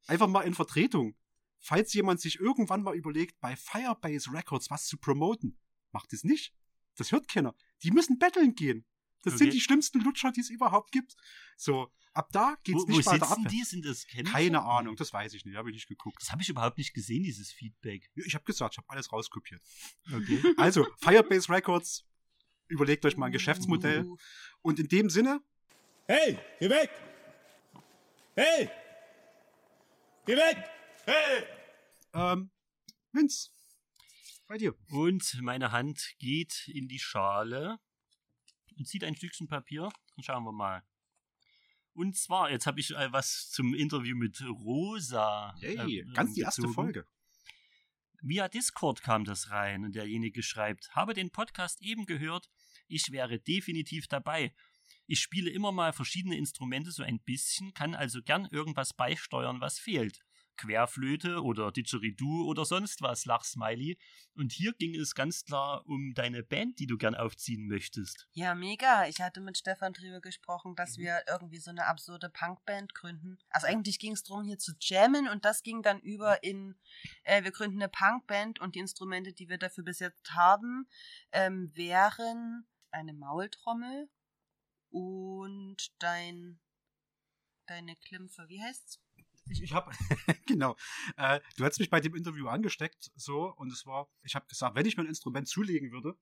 einfach 0.06 0.28
mal 0.28 0.42
in 0.42 0.54
Vertretung, 0.54 1.16
falls 1.58 1.92
jemand 1.94 2.20
sich 2.20 2.38
irgendwann 2.40 2.82
mal 2.82 2.94
überlegt, 2.96 3.38
bei 3.40 3.56
Firebase 3.56 4.32
Records 4.32 4.70
was 4.70 4.86
zu 4.86 4.96
promoten, 4.98 5.58
macht 5.92 6.12
es 6.12 6.24
nicht. 6.24 6.54
Das 6.96 7.12
hört 7.12 7.28
keiner. 7.28 7.54
Die 7.82 7.90
müssen 7.90 8.18
betteln 8.18 8.54
gehen. 8.54 8.84
Das 9.22 9.34
Okay. 9.34 9.44
sind 9.44 9.54
die 9.54 9.60
schlimmsten 9.60 10.00
Lutscher, 10.00 10.30
die 10.32 10.40
es 10.40 10.50
überhaupt 10.50 10.92
gibt. 10.92 11.16
So, 11.56 11.90
ab 12.12 12.30
da 12.32 12.56
geht's 12.62 12.82
Wo, 12.82 12.88
wo 12.88 12.96
nicht 12.96 13.06
weiter 13.06 13.28
ab. 13.30 13.38
die? 13.50 13.64
Sind 13.64 13.84
das 13.84 14.06
Kämpfer? 14.06 14.32
Keine 14.32 14.62
Ahnung, 14.62 14.94
das 14.96 15.12
weiß 15.12 15.34
ich 15.34 15.44
nicht, 15.44 15.56
habe 15.56 15.70
ich 15.70 15.74
nicht 15.74 15.88
geguckt. 15.88 16.22
Das 16.22 16.30
habe 16.30 16.42
ich 16.42 16.48
überhaupt 16.48 16.78
nicht 16.78 16.94
gesehen, 16.94 17.24
dieses 17.24 17.50
Feedback. 17.50 18.08
Ich 18.14 18.34
habe 18.34 18.44
gesagt, 18.44 18.74
ich 18.74 18.78
habe 18.78 18.88
alles 18.88 19.12
rauskopiert. 19.12 19.60
Okay. 20.14 20.42
Also, 20.58 20.86
Firebase 21.00 21.48
Records, 21.50 22.04
überlegt 22.68 23.04
euch 23.04 23.16
mal 23.16 23.26
ein 23.26 23.32
Geschäftsmodell. 23.32 24.04
Uh, 24.04 24.16
Und 24.62 24.78
in 24.78 24.88
dem 24.88 25.10
Sinne, 25.10 25.40
Hey, 26.08 26.38
geh 26.60 26.70
weg! 26.70 26.90
Hey! 28.36 28.70
Geh 30.24 30.36
weg! 30.36 30.64
Hey! 31.04 31.44
ähm, 32.14 32.50
Vince, 33.12 33.50
bei 34.46 34.56
dir. 34.58 34.74
Und 34.90 35.40
meine 35.42 35.72
Hand 35.72 36.14
geht 36.18 36.68
in 36.68 36.86
die 36.86 36.98
Schale 36.98 37.78
und 38.78 38.86
zieht 38.86 39.02
ein 39.04 39.16
Stückchen 39.16 39.48
Papier. 39.48 39.88
Dann 40.14 40.22
schauen 40.22 40.44
wir 40.44 40.52
mal. 40.52 40.82
Und 41.92 42.16
zwar, 42.16 42.50
jetzt 42.50 42.66
habe 42.66 42.78
ich 42.78 42.90
äh, 42.90 43.12
was 43.12 43.50
zum 43.50 43.74
Interview 43.74 44.16
mit 44.16 44.40
Rosa. 44.42 45.54
Yay, 45.60 46.00
äh, 46.00 46.04
ganz 46.12 46.34
die 46.34 46.42
erste. 46.42 46.68
Folge. 46.68 47.06
Via 48.22 48.48
Discord 48.48 49.02
kam 49.02 49.24
das 49.24 49.50
rein 49.50 49.84
und 49.84 49.94
derjenige 49.94 50.42
schreibt, 50.42 50.90
habe 50.94 51.14
den 51.14 51.30
Podcast 51.30 51.82
eben 51.82 52.06
gehört, 52.06 52.48
ich 52.88 53.10
wäre 53.10 53.38
definitiv 53.38 54.08
dabei. 54.08 54.54
Ich 55.06 55.20
spiele 55.20 55.50
immer 55.50 55.72
mal 55.72 55.92
verschiedene 55.92 56.36
Instrumente 56.36 56.90
so 56.90 57.02
ein 57.02 57.20
bisschen, 57.20 57.74
kann 57.74 57.94
also 57.94 58.22
gern 58.22 58.46
irgendwas 58.50 58.92
beisteuern, 58.92 59.60
was 59.60 59.78
fehlt. 59.78 60.20
Querflöte 60.56 61.42
oder 61.42 61.70
Didgeridoo 61.72 62.46
oder 62.48 62.64
sonst 62.64 63.02
was, 63.02 63.24
Lachsmiley. 63.24 63.98
Und 64.34 64.52
hier 64.52 64.72
ging 64.74 64.94
es 64.94 65.14
ganz 65.14 65.44
klar 65.44 65.84
um 65.86 66.12
deine 66.14 66.42
Band, 66.42 66.78
die 66.78 66.86
du 66.86 66.96
gern 66.98 67.14
aufziehen 67.14 67.66
möchtest. 67.66 68.26
Ja, 68.32 68.54
mega. 68.54 69.06
Ich 69.08 69.20
hatte 69.20 69.40
mit 69.40 69.56
Stefan 69.58 69.92
drüber 69.92 70.20
gesprochen, 70.20 70.72
Mhm. 70.72 70.76
dass 70.76 70.98
wir 70.98 71.22
irgendwie 71.28 71.58
so 71.58 71.70
eine 71.70 71.86
absurde 71.86 72.28
Punkband 72.28 72.94
gründen. 72.94 73.38
Also 73.50 73.66
eigentlich 73.66 73.98
ging 73.98 74.12
es 74.12 74.22
darum, 74.22 74.44
hier 74.44 74.58
zu 74.58 74.72
jammen 74.80 75.28
und 75.28 75.44
das 75.44 75.62
ging 75.62 75.82
dann 75.82 76.00
über 76.00 76.42
in, 76.42 76.74
äh, 77.24 77.44
wir 77.44 77.50
gründen 77.52 77.82
eine 77.82 77.88
Punkband 77.88 78.60
und 78.60 78.74
die 78.74 78.80
Instrumente, 78.80 79.32
die 79.32 79.48
wir 79.48 79.58
dafür 79.58 79.84
bis 79.84 79.98
jetzt 80.00 80.32
haben, 80.32 80.88
ähm, 81.32 81.70
wären 81.74 82.66
eine 82.90 83.12
Maultrommel 83.12 84.08
und 84.90 85.76
dein, 85.98 86.58
deine 87.66 87.96
Klimpfe. 87.96 88.48
Wie 88.48 88.62
heißt's? 88.62 89.00
Ich, 89.48 89.62
ich 89.62 89.72
habe, 89.72 89.90
genau, 90.46 90.76
äh, 91.16 91.40
du 91.56 91.64
hast 91.64 91.78
mich 91.78 91.90
bei 91.90 92.00
dem 92.00 92.14
Interview 92.14 92.48
angesteckt, 92.48 93.10
so, 93.14 93.54
und 93.56 93.72
es 93.72 93.86
war, 93.86 94.08
ich 94.22 94.34
habe 94.34 94.46
gesagt, 94.46 94.74
wenn 94.74 94.86
ich 94.86 94.96
mir 94.96 95.04
ein 95.04 95.08
Instrument 95.08 95.48
zulegen 95.48 95.92
würde, 95.92 96.16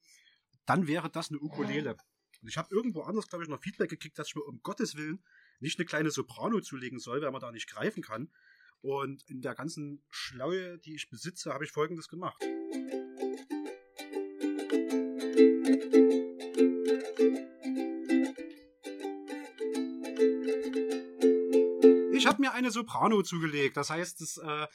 dann 0.67 0.87
wäre 0.87 1.11
das 1.11 1.31
eine 1.31 1.41
Ukulele. 1.41 1.97
Und 2.43 2.49
ich 2.49 2.59
habe 2.59 2.75
irgendwo 2.75 3.03
anders, 3.03 3.29
glaube 3.29 3.45
ich, 3.45 3.51
noch 3.51 3.63
Feedback 3.63 3.91
gekriegt, 3.91 4.19
dass 4.19 4.29
ich 4.29 4.35
mir 4.35 4.43
um 4.43 4.61
Gottes 4.63 4.97
Willen 4.97 5.25
nicht 5.61 5.79
eine 5.79 5.87
kleine 5.87 6.11
Soprano 6.11 6.61
zulegen 6.61 6.99
soll, 6.99 7.23
weil 7.23 7.31
man 7.31 7.41
da 7.41 7.51
nicht 7.51 7.69
greifen 7.69 8.03
kann. 8.03 8.31
Und 8.83 9.23
in 9.31 9.41
der 9.41 9.55
ganzen 9.55 10.05
Schlaue, 10.11 10.79
die 10.79 10.95
ich 10.95 11.09
besitze, 11.09 11.55
habe 11.55 11.65
ich 11.65 11.71
Folgendes 11.73 12.09
gemacht. 12.09 12.45
Eine 22.65 22.73
Soprano 22.73 23.23
zugelegt. 23.23 23.77
Das 23.77 23.91
heißt, 23.91 24.21
das, 24.21 24.39
äh, 24.39 24.45
der 24.47 24.69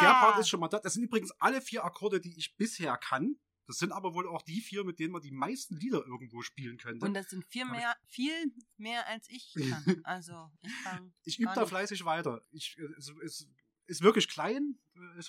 Part 0.00 0.38
ist 0.38 0.48
schon 0.48 0.60
mal 0.60 0.68
da. 0.68 0.78
Das 0.78 0.94
sind 0.94 1.04
übrigens 1.04 1.32
alle 1.38 1.60
vier 1.60 1.84
Akkorde, 1.84 2.20
die 2.20 2.36
ich 2.36 2.56
bisher 2.56 2.96
kann. 2.96 3.36
Das 3.66 3.78
sind 3.78 3.92
aber 3.92 4.12
wohl 4.12 4.28
auch 4.28 4.42
die 4.42 4.60
vier, 4.60 4.84
mit 4.84 4.98
denen 4.98 5.12
man 5.12 5.22
die 5.22 5.30
meisten 5.30 5.76
Lieder 5.76 6.04
irgendwo 6.04 6.42
spielen 6.42 6.78
könnte. 6.78 7.06
Und 7.06 7.14
das 7.14 7.30
sind 7.30 7.44
viel 7.44 7.64
mehr, 7.64 7.96
viel 8.06 8.52
mehr 8.76 9.06
als 9.08 9.28
ich 9.30 9.54
kann. 9.54 10.02
Also, 10.04 10.50
ich 11.24 11.34
ich 11.34 11.38
übe 11.38 11.52
da 11.54 11.64
fleißig 11.64 12.04
weiter. 12.04 12.44
Ich, 12.50 12.76
äh, 12.78 12.82
es, 12.98 13.12
es 13.24 13.48
ist 13.86 14.02
wirklich 14.02 14.28
klein. 14.28 14.78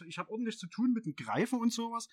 Ich 0.08 0.18
habe 0.18 0.30
ordentlich 0.30 0.58
zu 0.58 0.68
tun 0.68 0.94
mit 0.94 1.06
dem 1.06 1.16
Greifen 1.16 1.60
und 1.60 1.72
sowas. 1.72 2.08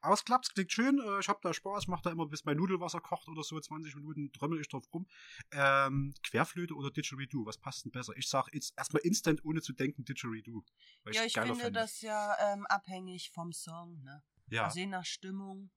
Aber 0.00 0.14
es 0.14 0.24
klappt, 0.24 0.46
es 0.46 0.54
klingt 0.54 0.72
schön. 0.72 0.98
Äh, 0.98 1.20
Ich 1.20 1.28
habe 1.28 1.40
da 1.42 1.54
Spaß, 1.54 1.86
mache 1.88 2.02
da 2.02 2.10
immer, 2.10 2.26
bis 2.26 2.44
mein 2.44 2.56
Nudelwasser 2.56 3.00
kocht 3.00 3.28
oder 3.28 3.42
so, 3.42 3.58
20 3.58 3.94
Minuten 3.96 4.32
trömmel 4.32 4.60
ich 4.60 4.68
drauf 4.68 4.84
rum. 4.92 5.06
Ähm, 5.52 6.14
Querflöte 6.22 6.74
oder 6.74 6.90
Didgeridoo, 6.90 7.46
was 7.46 7.58
passt 7.58 7.84
denn 7.84 7.92
besser? 7.92 8.12
Ich 8.16 8.28
sage 8.28 8.50
jetzt 8.52 8.74
erstmal 8.76 9.02
instant, 9.02 9.44
ohne 9.44 9.62
zu 9.62 9.72
denken, 9.72 10.04
Didgeridoo. 10.04 10.62
Ja, 11.12 11.24
ich 11.24 11.32
finde 11.32 11.54
finde. 11.54 11.72
das 11.72 12.00
ja 12.00 12.36
ähm, 12.52 12.66
abhängig 12.66 13.30
vom 13.30 13.52
Song, 13.52 14.02
ne? 14.02 14.22
Ja, 14.48 14.64
Also 14.64 14.78
je 14.78 14.86
nach 14.86 15.04
Stimmung 15.04 15.70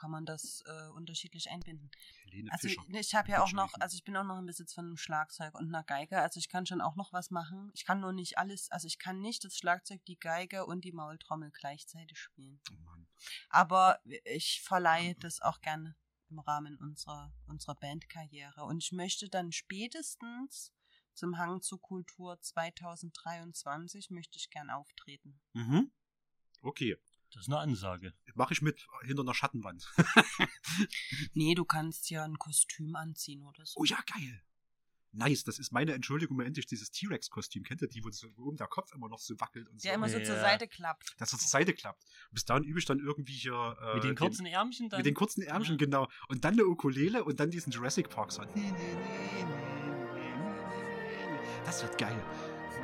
kann 0.00 0.10
man 0.10 0.24
das 0.24 0.62
äh, 0.66 0.88
unterschiedlich 0.92 1.50
einbinden. 1.50 1.90
Helene 2.24 2.50
Also 2.52 2.68
Fischer. 2.68 2.82
ich 2.88 3.14
habe 3.14 3.30
ja 3.30 3.42
auch 3.42 3.52
noch, 3.52 3.74
also 3.80 3.94
ich 3.94 4.04
bin 4.04 4.16
auch 4.16 4.24
noch 4.24 4.38
im 4.38 4.46
Besitz 4.46 4.72
von 4.72 4.86
einem 4.86 4.96
Schlagzeug 4.96 5.54
und 5.54 5.68
einer 5.68 5.84
Geige, 5.84 6.20
also 6.20 6.38
ich 6.38 6.48
kann 6.48 6.64
schon 6.64 6.80
auch 6.80 6.96
noch 6.96 7.12
was 7.12 7.30
machen. 7.30 7.70
Ich 7.74 7.84
kann 7.84 8.00
nur 8.00 8.12
nicht 8.12 8.38
alles, 8.38 8.70
also 8.70 8.86
ich 8.86 8.98
kann 8.98 9.20
nicht 9.20 9.44
das 9.44 9.56
Schlagzeug, 9.56 10.02
die 10.06 10.18
Geige 10.18 10.64
und 10.64 10.84
die 10.84 10.92
Maultrommel 10.92 11.50
gleichzeitig 11.50 12.18
spielen. 12.18 12.60
Oh 12.70 12.76
Mann. 12.82 13.06
Aber 13.50 14.00
ich 14.24 14.62
verleihe 14.62 15.14
das 15.16 15.42
auch 15.42 15.60
gerne 15.60 15.94
im 16.30 16.38
Rahmen 16.38 16.78
unserer, 16.78 17.34
unserer 17.46 17.74
Bandkarriere. 17.74 18.64
Und 18.64 18.82
ich 18.82 18.92
möchte 18.92 19.28
dann 19.28 19.52
spätestens 19.52 20.72
zum 21.12 21.36
Hang 21.36 21.60
zur 21.60 21.80
Kultur 21.80 22.40
2023 22.40 24.10
möchte 24.10 24.38
ich 24.38 24.48
gern 24.48 24.70
auftreten. 24.70 25.40
Mhm. 25.52 25.92
Okay. 26.62 26.96
Das 27.32 27.42
ist 27.42 27.48
eine 27.48 27.58
Ansage. 27.58 28.12
Mache 28.34 28.52
ich 28.54 28.62
mit 28.62 28.86
hinter 29.02 29.22
einer 29.22 29.34
Schattenwand. 29.34 29.86
Nee, 31.34 31.54
du 31.54 31.64
kannst 31.64 32.10
ja 32.10 32.24
ein 32.24 32.38
Kostüm 32.38 32.96
anziehen 32.96 33.42
oder 33.42 33.64
so. 33.64 33.80
oh 33.80 33.84
ja, 33.84 33.98
geil. 34.14 34.42
Nice, 35.12 35.42
das 35.42 35.58
ist 35.58 35.72
meine 35.72 35.92
Entschuldigung, 35.92 36.36
mir 36.36 36.44
endlich 36.44 36.66
dieses 36.66 36.92
T-Rex-Kostüm. 36.92 37.64
Kennt 37.64 37.82
ihr 37.82 37.88
die, 37.88 38.04
wo, 38.04 38.10
so, 38.12 38.28
oben 38.36 38.56
der 38.56 38.68
Kopf 38.68 38.92
immer 38.94 39.08
noch 39.08 39.18
so 39.18 39.34
wackelt 39.40 39.68
und 39.68 39.80
so? 39.80 39.86
Der 39.86 39.94
immer 39.94 40.08
so 40.08 40.18
Ja. 40.18 40.24
zur 40.24 40.36
Seite 40.36 40.68
klappt. 40.68 41.14
dass 41.18 41.30
das 41.32 41.40
zur 41.40 41.48
Seite 41.48 41.74
klappt. 41.74 42.04
Und 42.30 42.34
bis 42.34 42.44
dahin 42.44 42.62
übe 42.62 42.78
ich 42.78 42.84
dann 42.84 43.00
irgendwie 43.00 43.32
hier. 43.32 43.76
Äh, 43.82 43.94
Mit 43.96 44.04
den 44.04 44.14
kurzen 44.14 44.46
Ärmchen 44.46 44.88
dann? 44.88 44.98
mit 44.98 45.06
den 45.06 45.14
kurzen 45.14 45.42
Ärmchen, 45.42 45.74
Ja. 45.78 45.84
genau. 45.84 46.08
Und 46.28 46.44
dann 46.44 46.54
eine 46.54 46.64
Ukulele 46.64 47.24
und 47.24 47.40
dann 47.40 47.50
diesen 47.50 47.72
Jurassic 47.72 48.08
Park 48.08 48.30
Song. 48.30 48.46
Das 51.64 51.82
wird 51.82 51.98
geil. 51.98 52.22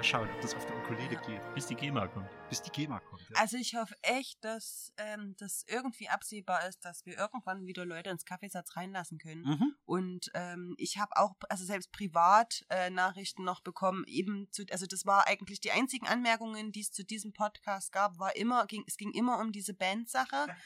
Mal 0.06 0.20
schauen, 0.20 0.30
ob 0.32 0.40
das 0.40 0.54
auf 0.54 0.64
der 0.66 0.76
Ukulele 0.76 1.16
geht, 1.26 1.40
bis 1.54 1.66
die 1.66 1.74
GEMA 1.74 2.06
kommt. 2.06 2.28
bis 2.48 2.62
die 2.62 2.70
GEMA 2.70 3.00
kommt. 3.00 3.22
Ja. 3.22 3.40
Also 3.40 3.56
ich 3.56 3.74
hoffe 3.74 3.96
echt, 4.02 4.44
dass 4.44 4.92
ähm, 4.98 5.34
das 5.36 5.64
irgendwie 5.66 6.08
absehbar 6.08 6.68
ist, 6.68 6.84
dass 6.84 7.04
wir 7.06 7.18
irgendwann 7.18 7.66
wieder 7.66 7.84
Leute 7.84 8.10
ins 8.10 8.24
Kaffeesatz 8.24 8.76
reinlassen 8.76 9.18
können. 9.18 9.42
Mhm. 9.42 9.74
Und 9.84 10.30
ähm, 10.34 10.76
ich 10.78 10.98
habe 10.98 11.16
auch, 11.16 11.34
also 11.48 11.64
selbst 11.64 11.90
privat 11.90 12.64
äh, 12.70 12.88
Nachrichten 12.88 13.42
noch 13.42 13.62
bekommen, 13.62 14.04
eben 14.06 14.46
zu, 14.52 14.62
also 14.70 14.86
das 14.86 15.06
war 15.06 15.26
eigentlich 15.26 15.58
die 15.60 15.72
einzigen 15.72 16.06
Anmerkungen, 16.06 16.70
die 16.70 16.82
es 16.82 16.92
zu 16.92 17.04
diesem 17.04 17.32
Podcast 17.32 17.90
gab, 17.90 18.20
war 18.20 18.36
immer, 18.36 18.64
ging, 18.66 18.84
es 18.86 18.96
ging 18.96 19.10
immer 19.10 19.40
um 19.40 19.50
diese 19.50 19.74
Bandsache. 19.74 20.46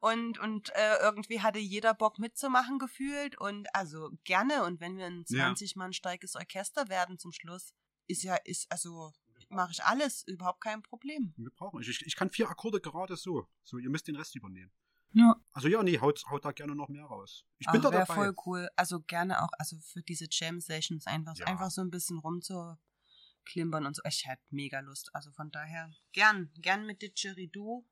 Und, 0.00 0.38
und 0.38 0.70
äh, 0.76 0.98
irgendwie 1.02 1.40
hatte 1.40 1.58
jeder 1.58 1.92
Bock 1.92 2.20
mitzumachen 2.20 2.78
gefühlt. 2.78 3.36
Und 3.36 3.66
also 3.74 4.10
gerne. 4.22 4.62
Und 4.62 4.78
wenn 4.78 4.96
wir 4.96 5.06
ein 5.06 5.24
Ja. 5.26 5.46
20 5.46 5.74
Mann 5.74 5.92
starkes 5.92 6.36
Orchester 6.36 6.88
werden 6.88 7.18
zum 7.18 7.32
Schluss, 7.32 7.74
ist 8.08 8.22
ja, 8.24 8.34
ist, 8.36 8.70
also 8.72 9.12
mache 9.50 9.72
ich 9.72 9.84
alles, 9.84 10.22
überhaupt 10.26 10.60
kein 10.60 10.82
Problem. 10.82 11.32
Wir 11.36 11.50
brauchen 11.50 11.80
ich. 11.80 11.88
ich. 11.88 12.02
Ich 12.06 12.16
kann 12.16 12.30
vier 12.30 12.48
Akkorde 12.50 12.80
gerade 12.80 13.16
so. 13.16 13.48
So, 13.62 13.78
ihr 13.78 13.88
müsst 13.90 14.08
den 14.08 14.16
Rest 14.16 14.34
übernehmen. 14.34 14.72
Ja. 15.12 15.36
Also 15.52 15.68
ja, 15.68 15.82
nee, 15.82 15.98
haut, 15.98 16.22
haut 16.30 16.44
da 16.44 16.52
gerne 16.52 16.74
noch 16.74 16.88
mehr 16.88 17.04
raus. 17.04 17.46
Ich 17.58 17.66
bin 17.70 17.80
da 17.80 17.90
wäre 17.90 18.02
dabei. 18.04 18.14
voll 18.14 18.34
cool. 18.44 18.68
Also 18.76 19.00
gerne 19.00 19.42
auch, 19.42 19.48
also 19.58 19.78
für 19.80 20.02
diese 20.02 20.26
Jam-Sessions 20.30 21.06
einfach, 21.06 21.34
Ja. 21.36 21.46
einfach 21.46 21.70
so 21.70 21.80
ein 21.80 21.90
bisschen 21.90 22.18
rumzuklimpern 22.18 23.86
und 23.86 23.96
so. 23.96 24.02
Ich 24.06 24.26
hätte 24.26 24.42
mega 24.50 24.80
Lust. 24.80 25.08
Also 25.14 25.32
von 25.32 25.50
daher 25.50 25.90
gern, 26.12 26.50
gern 26.56 26.84
mit 26.84 27.00
Didgeridoo. 27.00 27.86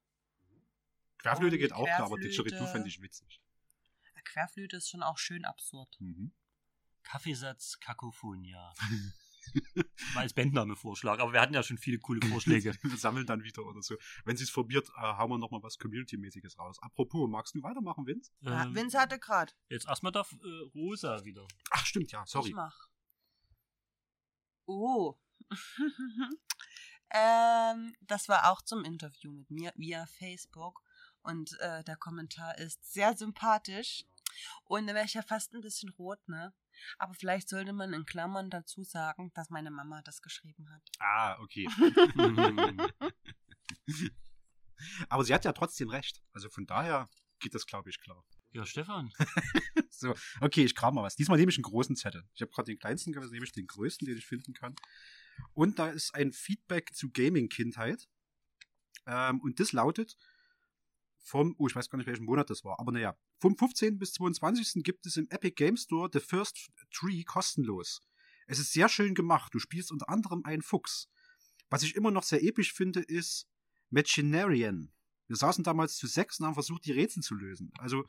Querflöte 1.19 1.57
Und 1.57 1.61
geht 1.61 1.73
auch 1.73 1.85
klar, 1.87 2.01
aber 2.03 2.19
Didgeridoo 2.19 2.57
Querflöte- 2.59 2.73
fände 2.73 2.89
ich 2.89 3.01
witzig. 3.01 3.41
Querflöte 4.25 4.77
ist 4.77 4.91
schon 4.91 5.03
auch 5.03 5.19
schön 5.19 5.45
absurd. 5.45 5.97
Mhm. 6.01 6.33
Kaffeesatz 7.03 7.79
Kakophonia. 7.81 8.75
Mal 10.15 10.21
als 10.23 10.35
Bandname-Vorschlag, 10.35 11.19
aber 11.21 11.33
wir 11.33 11.41
hatten 11.41 11.55
ja 11.55 11.63
schon 11.63 11.79
viele 11.79 11.99
coole 11.99 12.21
Vorschläge. 12.27 12.73
Wir 12.83 12.97
sammeln 12.97 13.27
dann 13.27 13.43
wieder 13.43 13.65
oder 13.65 13.83
so. 13.83 13.97
Wenn 14.25 14.37
sie 14.37 14.45
es 14.45 14.53
probiert, 14.53 14.89
äh, 14.97 15.01
hauen 15.01 15.31
wir 15.31 15.39
nochmal 15.39 15.63
was 15.63 15.79
Community-mäßiges 15.79 16.59
raus. 16.59 16.79
Apropos, 16.81 17.29
magst 17.29 17.55
du 17.55 17.63
weitermachen, 17.63 18.07
Vince? 18.07 18.31
Ja, 18.41 18.65
Ähm, 18.65 18.75
Vince 18.75 18.99
hatte 18.99 19.19
gerade. 19.19 19.53
jetzt 19.69 19.87
erstmal 19.89 20.13
darf 20.13 20.33
äh, 20.33 20.63
Rosa 20.75 21.25
wieder. 21.25 21.47
Ach, 21.71 21.85
stimmt, 21.87 22.13
ja, 22.13 22.23
Ich 22.25 22.31
sorry. 22.31 22.53
mach. 22.55 22.89
Oh. 24.67 25.17
ähm, 27.11 27.95
das 28.01 28.29
war 28.29 28.51
auch 28.51 28.63
zum 28.63 28.85
Interview 28.85 29.33
mit 29.33 29.51
mir 29.51 29.73
via 29.77 30.07
Facebook. 30.07 30.83
Und 31.23 31.59
äh, 31.61 31.83
der 31.85 31.97
Kommentar 31.97 32.57
ist 32.59 32.93
sehr 32.93 33.17
sympathisch. 33.17 34.05
Und 34.65 34.87
da 34.87 34.95
wäre 34.95 35.05
ich 35.05 35.15
ja 35.15 35.23
fast 35.23 35.53
ein 35.55 35.61
bisschen 35.61 35.91
rot, 35.91 36.19
ne? 36.29 36.53
Aber 36.99 37.15
vielleicht 37.15 37.49
sollte 37.49 37.73
man 37.73 37.93
in 37.93 38.05
Klammern 38.05 38.51
dazu 38.51 38.83
sagen, 38.83 39.33
dass 39.35 39.51
meine 39.51 39.71
Mama 39.71 40.03
das 40.03 40.21
geschrieben 40.23 40.71
hat. 40.71 40.83
Ah, 40.99 41.39
okay. 41.41 41.67
Aber 45.09 45.25
sie 45.25 45.35
hat 45.35 45.45
ja 45.45 45.53
trotzdem 45.53 45.89
recht. 45.89 46.23
Also 46.33 46.49
von 46.49 46.67
daher 46.67 47.09
geht 47.39 47.55
das, 47.55 47.67
glaube 47.67 47.91
ich, 47.91 48.01
klar. 48.01 48.25
Ja, 48.53 48.65
Stefan. 48.65 49.13
So, 49.99 50.15
okay, 50.43 50.63
ich 50.63 50.75
kram 50.75 50.95
mal 50.95 51.03
was. 51.03 51.17
Diesmal 51.17 51.39
nehme 51.39 51.51
ich 51.51 51.57
einen 51.57 51.63
großen 51.63 51.97
Zettel. 51.97 52.23
Ich 52.35 52.43
habe 52.43 52.53
gerade 52.53 52.67
den 52.67 52.79
kleinsten 52.79 53.13
gehabt, 53.13 53.25
jetzt 53.25 53.33
nehme 53.33 53.47
ich 53.47 53.53
den 53.53 53.67
größten, 53.67 54.07
den 54.07 54.19
ich 54.19 54.27
finden 54.27 54.53
kann. 54.53 54.77
Und 55.55 55.79
da 55.79 55.89
ist 55.89 56.15
ein 56.15 56.35
Feedback 56.35 56.95
zu 56.95 57.11
Gaming-Kindheit. 57.11 58.07
Ähm, 59.07 59.41
und 59.41 59.59
das 59.59 59.73
lautet 59.73 60.19
vom, 61.27 61.57
oh, 61.59 61.67
ich 61.67 61.75
weiß 61.75 61.91
gar 61.91 61.97
nicht, 61.99 62.07
welchen 62.07 62.25
Monat 62.25 62.51
das 62.51 62.65
war, 62.65 62.79
aber 62.79 62.93
naja, 62.93 63.17
vom 63.41 63.57
15. 63.57 63.99
bis 63.99 64.13
22. 64.13 64.85
gibt 64.85 65.07
es 65.07 65.17
im 65.17 65.29
Epic 65.29 65.55
Game 65.57 65.77
Store 65.77 66.09
The 66.13 66.21
First 66.21 66.71
Tree 66.93 67.25
kostenlos. 67.25 68.01
Es 68.47 68.61
ist 68.61 68.73
sehr 68.73 68.89
schön 68.89 69.15
gemacht. 69.15 69.53
Du 69.53 69.59
spielst 69.59 69.91
unter 69.91 70.09
anderem 70.09 70.45
einen 70.45 70.63
Fuchs. 70.63 71.09
Was 71.69 71.83
ich 71.83 71.97
immer 71.97 72.13
noch 72.13 72.23
sehr 72.23 72.45
episch 72.45 72.73
finde, 72.73 73.01
ist 73.01 73.49
Machinarian. 73.91 74.93
Wir 75.27 75.37
saßen 75.37 75.65
damals 75.65 75.97
zu 75.97 76.07
sechs 76.07 76.39
und 76.39 76.47
haben 76.47 76.55
versucht, 76.55 76.85
die 76.85 76.93
Rätsel 76.93 77.25
zu 77.25 77.35
lösen. 77.35 77.73
Also 77.79 78.05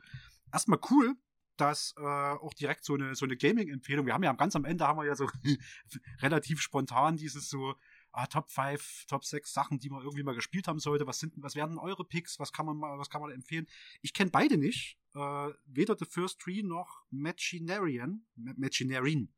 erstmal 0.52 0.78
cool, 0.88 1.16
dass 1.56 1.94
äh, 1.98 2.02
auch 2.02 2.54
direkt 2.54 2.84
so 2.84 2.94
eine, 2.94 3.16
so 3.16 3.24
eine 3.24 3.36
Gaming-Empfehlung. 3.36 4.06
Wir 4.06 4.14
haben 4.14 4.22
ja 4.22 4.32
ganz 4.34 4.54
am 4.54 4.64
Ende 4.64 4.86
haben 4.86 4.98
wir 4.98 5.06
ja 5.06 5.16
so 5.16 5.28
relativ 6.22 6.60
spontan 6.60 7.16
dieses 7.16 7.48
so 7.48 7.74
ah, 8.12 8.26
Top 8.26 8.50
5, 8.50 9.04
Top 9.06 9.24
6 9.24 9.52
Sachen, 9.52 9.78
die 9.78 9.90
man 9.90 10.02
irgendwie 10.02 10.22
mal 10.22 10.34
gespielt 10.34 10.68
haben 10.68 10.78
sollte. 10.78 11.06
Was 11.06 11.18
sind, 11.18 11.34
was 11.36 11.54
wären 11.54 11.78
eure 11.78 12.04
Picks? 12.04 12.38
Was 12.38 12.52
kann 12.52 12.66
man 12.66 12.76
mal, 12.76 12.98
was 12.98 13.10
kann 13.10 13.20
man 13.20 13.30
empfehlen? 13.30 13.66
Ich 14.02 14.12
kenne 14.12 14.30
beide 14.30 14.58
nicht. 14.58 14.98
Äh, 15.14 15.50
weder 15.66 15.96
The 15.98 16.04
First 16.04 16.40
Tree 16.40 16.62
noch 16.62 17.02
Machinarian. 17.10 18.26
Ma- 18.36 18.54
Machinarian. 18.56 19.32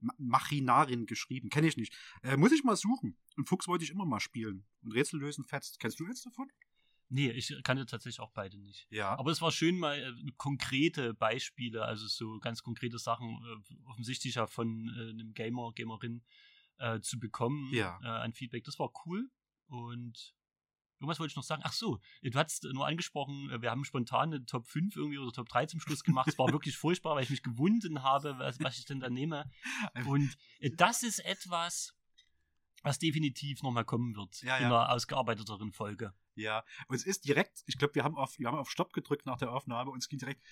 Ma- 0.00 0.14
Machinarin 0.18 1.06
geschrieben. 1.06 1.50
Kenne 1.50 1.68
ich 1.68 1.76
nicht. 1.76 1.94
Äh, 2.22 2.36
muss 2.36 2.52
ich 2.52 2.64
mal 2.64 2.76
suchen. 2.76 3.16
Und 3.36 3.48
Fuchs 3.48 3.68
wollte 3.68 3.84
ich 3.84 3.90
immer 3.90 4.06
mal 4.06 4.20
spielen. 4.20 4.66
Und 4.82 4.92
Rätsel 4.92 5.20
lösen 5.20 5.44
fetzt. 5.44 5.78
Kennst 5.78 6.00
du 6.00 6.06
jetzt 6.06 6.26
davon? 6.26 6.50
Nee, 7.12 7.30
ich 7.32 7.52
kannte 7.64 7.86
tatsächlich 7.86 8.20
auch 8.20 8.30
beide 8.30 8.56
nicht. 8.56 8.86
Ja. 8.90 9.18
Aber 9.18 9.32
es 9.32 9.42
war 9.42 9.50
schön, 9.50 9.78
mal 9.78 9.98
äh, 9.98 10.30
konkrete 10.36 11.12
Beispiele, 11.12 11.84
also 11.84 12.06
so 12.06 12.38
ganz 12.38 12.62
konkrete 12.62 12.98
Sachen, 13.00 13.30
äh, 13.44 13.88
offensichtlich 13.88 14.36
ja 14.36 14.46
von 14.46 14.88
äh, 14.96 15.10
einem 15.10 15.34
Gamer, 15.34 15.72
Gamerin 15.74 16.22
äh, 16.80 17.00
zu 17.00 17.18
bekommen 17.18 17.72
Ja. 17.72 17.98
äh, 18.02 18.06
an 18.08 18.32
Feedback. 18.32 18.64
Das 18.64 18.78
war 18.78 18.90
cool. 19.06 19.30
Und 19.68 20.34
irgendwas 20.98 21.18
wollte 21.20 21.30
ich 21.32 21.36
noch 21.36 21.44
sagen. 21.44 21.62
Ach 21.64 21.72
so, 21.72 22.00
du 22.22 22.38
hast 22.38 22.64
nur 22.64 22.86
angesprochen, 22.86 23.50
äh, 23.50 23.62
wir 23.62 23.70
haben 23.70 23.84
spontan 23.84 24.32
eine 24.34 24.44
Top 24.44 24.66
5 24.66 24.96
irgendwie 24.96 25.18
oder 25.18 25.32
Top 25.32 25.48
3 25.48 25.66
zum 25.66 25.80
Schluss 25.80 26.02
gemacht. 26.02 26.28
Es 26.28 26.38
war 26.38 26.52
wirklich 26.52 26.76
furchtbar, 26.76 27.14
weil 27.16 27.22
ich 27.24 27.30
mich 27.30 27.42
gewunden 27.42 28.02
habe, 28.02 28.38
was, 28.38 28.58
was 28.60 28.78
ich 28.78 28.84
denn 28.86 29.00
da 29.00 29.08
nehme. 29.08 29.50
Und 30.06 30.36
äh, 30.58 30.70
das 30.74 31.02
ist 31.02 31.20
etwas, 31.24 31.94
was 32.82 32.98
definitiv 32.98 33.62
nochmal 33.62 33.84
kommen 33.84 34.16
wird 34.16 34.42
Ja, 34.42 34.56
in 34.56 34.62
ja. 34.64 34.68
einer 34.68 34.92
ausgearbeiteteren 34.92 35.72
Folge. 35.72 36.14
Ja, 36.34 36.64
und 36.88 36.96
es 36.96 37.04
ist 37.04 37.26
direkt, 37.26 37.62
ich 37.66 37.76
glaube, 37.76 37.94
wir 37.94 38.04
haben 38.04 38.16
auf, 38.16 38.38
wir 38.38 38.46
haben 38.48 38.56
auf 38.56 38.70
Stopp 38.70 38.92
gedrückt 38.94 39.26
nach 39.26 39.36
der 39.36 39.52
Aufnahme 39.52 39.90
und 39.90 39.98
es 39.98 40.08
ging 40.08 40.18
direkt, 40.18 40.42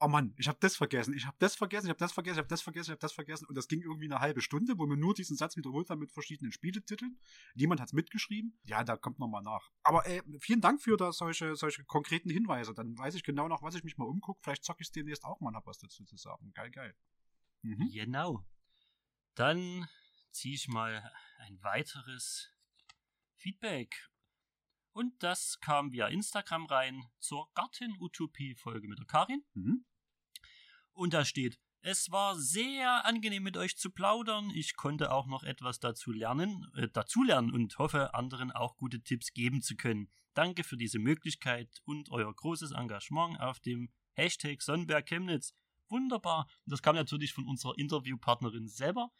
oh 0.00 0.08
Mann, 0.08 0.34
ich 0.38 0.48
habe 0.48 0.58
das 0.60 0.76
vergessen, 0.76 1.14
ich 1.14 1.26
habe 1.26 1.36
das 1.38 1.54
vergessen, 1.54 1.86
ich 1.86 1.90
habe 1.90 1.98
das 1.98 2.12
vergessen, 2.12 2.36
ich 2.36 2.38
habe 2.38 2.48
das 2.48 2.62
vergessen, 2.62 2.88
ich 2.88 2.92
habe 2.92 3.00
das 3.00 3.12
vergessen 3.12 3.46
und 3.46 3.54
das 3.54 3.68
ging 3.68 3.82
irgendwie 3.82 4.06
eine 4.06 4.20
halbe 4.20 4.40
Stunde, 4.40 4.78
wo 4.78 4.86
wir 4.86 4.96
nur 4.96 5.14
diesen 5.14 5.36
Satz 5.36 5.56
wiederholt 5.56 5.90
haben 5.90 6.00
mit 6.00 6.10
verschiedenen 6.10 6.52
Spieletiteln. 6.52 7.18
Niemand 7.54 7.80
hat's 7.80 7.92
mitgeschrieben. 7.92 8.58
Ja, 8.62 8.82
da 8.82 8.96
kommt 8.96 9.18
noch 9.18 9.28
mal 9.28 9.42
nach. 9.42 9.70
Aber 9.82 10.06
äh, 10.06 10.22
vielen 10.40 10.60
Dank 10.60 10.82
für 10.82 10.96
da 10.96 11.12
solche, 11.12 11.54
solche 11.54 11.84
konkreten 11.84 12.30
Hinweise. 12.30 12.74
Dann 12.74 12.96
weiß 12.96 13.14
ich 13.14 13.22
genau 13.22 13.48
noch, 13.48 13.62
was 13.62 13.74
ich 13.74 13.84
mich 13.84 13.98
mal 13.98 14.06
umgucke. 14.06 14.40
Vielleicht 14.42 14.64
zocke 14.64 14.82
ich 14.82 14.90
demnächst 14.90 15.24
auch 15.24 15.40
mal 15.40 15.48
und 15.48 15.56
hab 15.56 15.66
was 15.66 15.78
dazu 15.78 16.04
zu 16.04 16.16
sagen. 16.16 16.52
Geil, 16.54 16.70
geil. 16.70 16.94
Mhm. 17.62 17.90
Genau. 17.92 18.44
Dann 19.34 19.86
ziehe 20.30 20.54
ich 20.54 20.68
mal 20.68 21.10
ein 21.40 21.62
weiteres 21.62 22.50
Feedback. 23.36 24.09
Und 24.92 25.22
das 25.22 25.60
kam 25.60 25.92
via 25.92 26.08
Instagram 26.08 26.66
rein 26.66 27.04
zur 27.18 27.48
Garten-Utopie-Folge 27.54 28.88
mit 28.88 28.98
der 28.98 29.06
Karin. 29.06 29.44
Mhm. 29.54 29.84
Und 30.92 31.14
da 31.14 31.24
steht, 31.24 31.58
es 31.82 32.10
war 32.10 32.36
sehr 32.36 33.06
angenehm 33.06 33.42
mit 33.42 33.56
euch 33.56 33.76
zu 33.78 33.90
plaudern. 33.90 34.50
Ich 34.54 34.76
konnte 34.76 35.12
auch 35.12 35.26
noch 35.26 35.44
etwas 35.44 35.80
dazu 35.80 36.12
lernen, 36.12 36.70
äh, 36.76 36.88
dazulernen 36.88 37.52
und 37.52 37.78
hoffe, 37.78 38.12
anderen 38.12 38.50
auch 38.50 38.76
gute 38.76 39.02
Tipps 39.02 39.32
geben 39.32 39.62
zu 39.62 39.76
können. 39.76 40.10
Danke 40.34 40.62
für 40.62 40.76
diese 40.76 40.98
Möglichkeit 40.98 41.80
und 41.84 42.10
euer 42.10 42.34
großes 42.34 42.72
Engagement 42.72 43.40
auf 43.40 43.60
dem 43.60 43.90
Hashtag 44.12 44.60
Sonnenberg 44.60 45.06
Chemnitz. 45.06 45.54
Wunderbar. 45.90 46.46
Und 46.64 46.72
das 46.72 46.82
kam 46.82 46.94
natürlich 46.96 47.32
von 47.32 47.46
unserer 47.46 47.76
Interviewpartnerin 47.76 48.68
selber. 48.68 49.10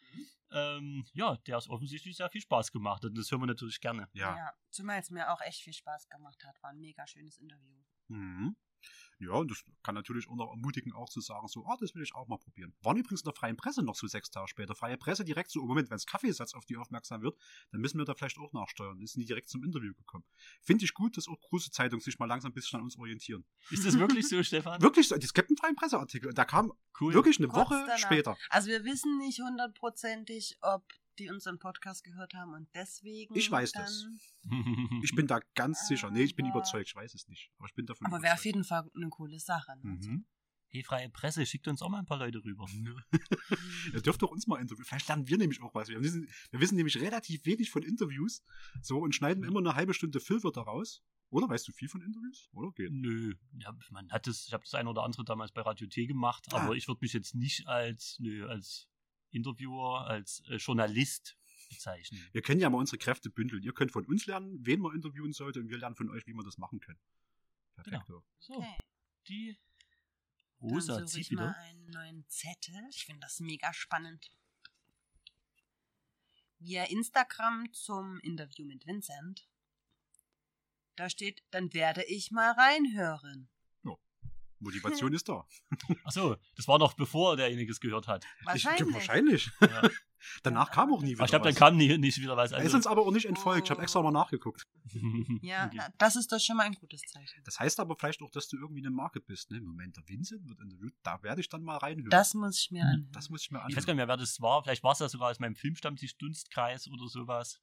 Ähm, 0.52 1.06
ja, 1.12 1.37
der 1.46 1.59
es 1.59 1.68
offensichtlich 1.68 2.16
sehr 2.16 2.30
viel 2.30 2.40
Spaß 2.40 2.72
gemacht 2.72 3.04
hat. 3.04 3.11
Und 3.11 3.18
das 3.18 3.30
hören 3.30 3.42
wir 3.42 3.46
natürlich 3.46 3.80
gerne. 3.80 4.09
Ja. 4.12 4.52
Zumal 4.70 4.98
es 4.98 5.11
mir 5.11 5.30
auch 5.33 5.40
echt 5.42 5.62
viel 5.62 5.72
Spaß 5.72 6.09
gemacht 6.09 6.44
hat. 6.44 6.61
War 6.62 6.70
ein 6.70 6.80
mega 6.80 7.06
schönes 7.06 7.38
Interview. 7.38 7.76
Mhm. 8.09 8.56
Ja, 9.20 9.33
und 9.33 9.50
das 9.50 9.62
kann 9.83 9.94
natürlich 9.94 10.28
auch 10.28 10.35
noch 10.37 10.50
ermutigen, 10.50 10.92
auch 10.94 11.09
zu 11.11 11.20
sagen, 11.20 11.46
so, 11.46 11.64
ah, 11.66 11.76
das 11.78 11.94
will 11.94 12.02
ich 12.02 12.14
auch 12.14 12.26
mal 12.26 12.38
probieren. 12.38 12.72
Waren 12.83 12.96
übrigens 12.96 13.20
in 13.20 13.26
der 13.26 13.35
freien 13.35 13.56
Presse 13.56 13.83
noch 13.83 13.94
so 13.94 14.06
sechs 14.06 14.30
Tage 14.30 14.48
später. 14.48 14.74
Freie 14.74 14.96
Presse 14.96 15.24
direkt 15.24 15.50
so, 15.50 15.61
oh 15.61 15.66
Moment, 15.66 15.90
wenn 15.90 15.96
es 15.96 16.06
Kaffeesatz 16.06 16.54
auf 16.54 16.64
die 16.64 16.76
aufmerksam 16.78 17.20
wird, 17.22 17.37
dann 17.70 17.80
müssen 17.80 17.98
wir 17.98 18.04
da 18.06 18.14
vielleicht 18.14 18.38
auch 18.38 18.52
nachsteuern. 18.52 18.96
Dann 18.98 19.06
sind 19.06 19.20
die 19.20 19.26
direkt 19.26 19.48
zum 19.50 19.62
Interview 19.62 19.92
gekommen. 19.94 20.24
Finde 20.62 20.85
ich 20.85 20.94
gut, 20.94 21.16
dass 21.16 21.28
auch 21.28 21.38
große 21.40 21.70
Zeitungen 21.70 22.00
sich 22.00 22.18
mal 22.18 22.26
langsam 22.26 22.50
ein 22.50 22.54
bisschen 22.54 22.78
an 22.78 22.85
uns 22.85 22.96
orientieren. 22.96 23.44
Ist 23.70 23.85
das 23.87 23.98
wirklich 23.98 24.26
so, 24.28 24.42
Stefan? 24.42 24.80
Wirklich, 24.80 25.09
so, 25.09 25.14
es 25.16 25.35
gibt 25.35 25.50
einen 25.50 25.56
freien 25.59 25.76
Presseartikel. 25.76 26.33
Da 26.33 26.44
kam 26.46 26.72
Cool. 26.98 27.12
wirklich 27.14 27.38
eine 27.38 27.48
Kurz 27.48 27.66
Woche 27.70 27.83
danach. 27.87 27.98
später. 27.98 28.37
Also 28.48 28.68
wir 28.68 28.85
wissen 28.85 29.18
nicht 29.18 29.40
hundertprozentig, 29.40 30.56
ob 30.62 30.83
die 31.20 31.30
unseren 31.30 31.59
Podcast 31.59 32.02
gehört 32.02 32.35
haben 32.35 32.54
und 32.54 32.68
deswegen. 32.74 33.35
Ich 33.37 33.50
weiß 33.50 33.72
das. 33.72 34.06
Ich 35.02 35.14
bin 35.14 35.26
da 35.26 35.40
ganz 35.54 35.87
sicher. 35.87 36.11
Nee, 36.11 36.22
ich 36.22 36.35
bin 36.35 36.46
überzeugt, 36.46 36.88
ich 36.88 36.94
weiß 36.96 37.14
es 37.14 37.28
nicht. 37.28 37.50
Aber 37.59 37.68
ich 37.68 37.74
bin 37.74 37.87
davon 37.87 38.06
Aber 38.06 38.22
wäre 38.22 38.35
auf 38.35 38.44
jeden 38.44 38.64
Fall 38.64 38.90
eine 38.94 39.09
coole 39.11 39.38
Sache. 39.38 39.76
Ne? 39.83 39.98
Mhm. 40.02 40.26
Hey, 40.68 40.83
freie 40.83 41.11
Presse, 41.11 41.44
schickt 41.46 41.66
uns 41.68 41.83
auch 41.83 41.88
mal 41.88 41.98
ein 41.98 42.06
paar 42.06 42.18
Leute 42.18 42.42
rüber. 42.44 42.66
Ihr 43.92 44.00
dürft 44.02 44.22
doch 44.22 44.30
uns 44.30 44.46
mal 44.46 44.61
interviewen. 44.61 44.85
Vielleicht 44.85 45.09
lernen 45.09 45.26
wir 45.28 45.37
nämlich 45.37 45.61
auch 45.62 45.74
was. 45.74 45.88
Wir 45.88 46.00
wissen, 46.00 46.28
wir 46.50 46.61
wissen 46.61 46.76
nämlich 46.76 47.00
relativ 47.00 47.44
wenig 47.44 47.70
von 47.70 47.83
Interviews. 47.83 48.42
So 48.80 48.98
und 48.98 49.14
schneiden 49.14 49.44
immer 49.44 49.59
eine 49.61 49.74
halbe 49.74 49.94
Stunde 49.94 50.20
Füllwörter 50.20 50.62
raus. 50.62 51.02
Oder 51.30 51.48
weißt 51.48 51.66
du 51.68 51.72
viel 51.72 51.88
von 51.88 52.02
Interviews? 52.02 52.48
Oder 52.52 52.72
geht? 52.72 52.90
Nö, 52.92 53.35
ja, 53.59 53.76
man 53.90 54.11
hat 54.11 54.26
das, 54.26 54.46
ich 54.46 54.52
habe 54.52 54.64
das 54.64 54.74
ein 54.74 54.88
oder 54.88 55.02
andere 55.04 55.24
damals 55.24 55.52
bei 55.52 55.61
Radio 55.62 55.87
T 55.87 56.06
gemacht, 56.06 56.46
Ah. 56.52 56.59
aber 56.62 56.74
ich 56.74 56.88
würde 56.88 56.98
mich 57.02 57.12
jetzt 57.12 57.35
nicht 57.37 57.68
als, 57.68 58.16
nö, 58.18 58.48
als 58.48 58.88
Interviewer, 59.31 60.07
als 60.07 60.40
äh, 60.49 60.57
Journalist 60.57 61.37
bezeichnen. 61.69 62.21
Wir 62.33 62.43
können 62.43 62.61
ja 62.61 62.69
mal 62.71 62.79
unsere 62.79 62.99
Kräfte 62.99 63.31
bündeln. 63.31 63.62
Ihr 63.62 63.73
könnt 63.73 63.93
von 63.93 64.05
uns 64.07 64.27
lernen, 64.27 64.59
wen 64.66 64.81
man 64.81 64.95
interviewen 64.95 65.33
sollte, 65.33 65.61
und 65.61 65.69
wir 65.69 65.79
lernen 65.79 65.97
von 65.97 66.11
euch, 66.11 66.27
wie 66.27 66.33
wir 66.35 66.43
das 66.45 66.59
machen 66.59 66.81
können. 66.81 66.99
Perfekt. 67.77 68.05
So, 68.40 68.55
Okay. 68.57 68.77
die 69.29 69.57
Dann 70.61 70.71
Rosa 70.71 70.95
suche 70.95 71.07
zieht 71.07 71.21
ich 71.23 71.31
mal 71.33 71.49
wieder. 71.51 71.57
einen 71.59 71.87
neuen 71.90 72.25
Zettel. 72.29 72.75
Ich 72.90 73.05
finde 73.07 73.21
das 73.21 73.40
mega 73.40 73.73
spannend. 73.73 74.31
Via 76.59 76.85
Instagram 76.85 77.73
zum 77.73 78.19
Interview 78.21 78.66
mit 78.66 78.87
Vincent. 78.87 79.47
Da 80.97 81.09
steht, 81.09 81.43
dann 81.51 81.73
werde 81.73 82.05
ich 82.05 82.31
mal 82.31 82.51
reinhören. 82.53 83.49
Motivation 84.61 85.12
ist 85.12 85.29
da. 85.29 85.44
Achso, 86.05 86.37
das 86.57 86.68
war 86.68 86.79
noch 86.79 86.94
bevor 86.94 87.37
derjenige 87.37 87.73
es 87.73 87.81
gehört 87.81 88.07
hat. 88.09 88.25
Wahrscheinlich. 88.44 88.88
Ich, 88.88 88.94
wahrscheinlich. 88.94 89.51
Ja. 89.61 89.83
Danach 90.42 90.70
kam 90.70 90.92
auch 90.92 91.01
nie 91.01 91.12
wieder. 91.12 91.20
Aber 91.20 91.25
ich 91.25 91.31
glaube, 91.31 91.44
dann 91.46 91.55
kam 91.55 91.77
nie, 91.79 91.96
nicht 91.96 92.18
wieder 92.20 92.37
was. 92.37 92.53
Er 92.53 92.61
ist 92.62 92.75
uns 92.75 92.87
aber 92.87 93.01
auch 93.03 93.11
nicht 93.11 93.25
entfolgt. 93.25 93.64
Ich 93.64 93.70
habe 93.70 93.81
extra 93.81 94.03
mal 94.03 94.11
nachgeguckt. 94.11 94.66
Ja, 95.42 95.64
Okay. 95.66 95.81
das 95.99 96.16
ist 96.16 96.31
doch 96.31 96.38
schon 96.38 96.57
mal 96.59 96.64
ein 96.64 96.75
gutes 96.75 97.01
Zeichen. 97.03 97.40
Das 97.44 97.59
heißt 97.59 97.81
aber 97.81 97.96
vielleicht 97.96 98.20
auch, 98.20 98.31
dass 98.31 98.46
du 98.49 98.59
irgendwie 98.59 98.83
eine 98.83 98.90
Marke 98.90 99.20
bist. 99.20 99.51
Ne? 99.51 99.61
Moment, 99.62 99.96
der 99.96 100.07
Vincent 100.07 100.46
wird 100.46 100.61
interviewt. 100.61 100.92
Da 101.03 101.23
werde 101.23 101.40
ich 101.40 101.49
dann 101.49 101.62
mal 101.62 101.79
reinhören. 101.79 102.11
Das 102.11 102.35
muss 102.35 102.59
ich 102.59 102.70
mir 102.70 102.83
anhören. 102.83 103.09
das 103.12 103.31
muss 103.31 103.42
ich 103.42 103.51
mir 103.51 103.59
Ich 103.61 103.64
weiß 103.64 103.66
anhören. 103.68 103.87
gar 103.87 103.92
nicht 103.94 103.96
mehr, 103.96 104.09
wer 104.09 104.16
das 104.18 104.40
war. 104.42 104.62
Vielleicht 104.62 104.83
war 104.83 104.92
es 104.92 104.99
ja 104.99 105.09
sogar 105.09 105.31
aus 105.31 105.38
meinem 105.38 105.55
Filmstammtisch 105.57 106.16
Dunstkreis 106.18 106.87
oder 106.88 107.09
sowas. 107.09 107.59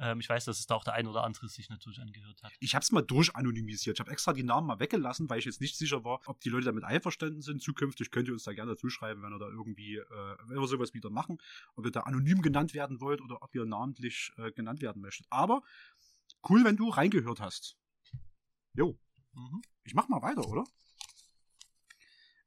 Ähm, 0.00 0.18
ich 0.20 0.28
weiß, 0.28 0.46
dass 0.46 0.58
es 0.58 0.66
da 0.66 0.74
auch 0.74 0.84
der 0.84 0.94
ein 0.94 1.06
oder 1.06 1.24
andere 1.24 1.48
sich 1.48 1.68
natürlich 1.68 2.00
angehört 2.00 2.42
hat. 2.42 2.52
Ich 2.58 2.74
habe 2.74 2.82
es 2.82 2.90
mal 2.90 3.02
durchanonymisiert. 3.02 3.96
Ich 3.96 4.00
habe 4.00 4.10
extra 4.10 4.32
die 4.32 4.42
Namen 4.42 4.66
mal 4.66 4.80
weggelassen, 4.80 5.28
weil 5.28 5.38
ich 5.38 5.44
jetzt 5.44 5.60
nicht 5.60 5.76
sicher 5.76 6.04
war, 6.04 6.20
ob 6.26 6.40
die 6.40 6.48
Leute 6.48 6.64
damit 6.64 6.84
einverstanden 6.84 7.42
sind. 7.42 7.62
Zukünftig 7.62 8.10
könnt 8.10 8.26
ihr 8.28 8.32
uns 8.32 8.44
da 8.44 8.54
gerne 8.54 8.76
zuschreiben, 8.76 9.22
wenn 9.22 9.32
ihr 9.32 9.38
da 9.38 9.48
irgendwie, 9.48 9.96
äh, 9.96 10.36
wenn 10.46 10.58
wir 10.58 10.66
sowas 10.66 10.94
wieder 10.94 11.10
machen, 11.10 11.38
ob 11.74 11.84
ihr 11.84 11.92
da 11.92 12.00
anonym 12.00 12.40
genannt 12.40 12.72
werden 12.72 13.00
wollt 13.00 13.20
oder 13.20 13.42
ob 13.42 13.54
ihr 13.54 13.66
namentlich 13.66 14.32
äh, 14.38 14.50
genannt 14.52 14.80
werden 14.80 15.02
möchtet. 15.02 15.26
Aber 15.28 15.62
cool, 16.48 16.64
wenn 16.64 16.76
du 16.76 16.88
reingehört 16.88 17.40
hast. 17.40 17.76
Jo. 18.72 18.98
Mhm. 19.34 19.62
Ich 19.84 19.94
mach 19.94 20.08
mal 20.08 20.22
weiter, 20.22 20.48
oder? 20.48 20.64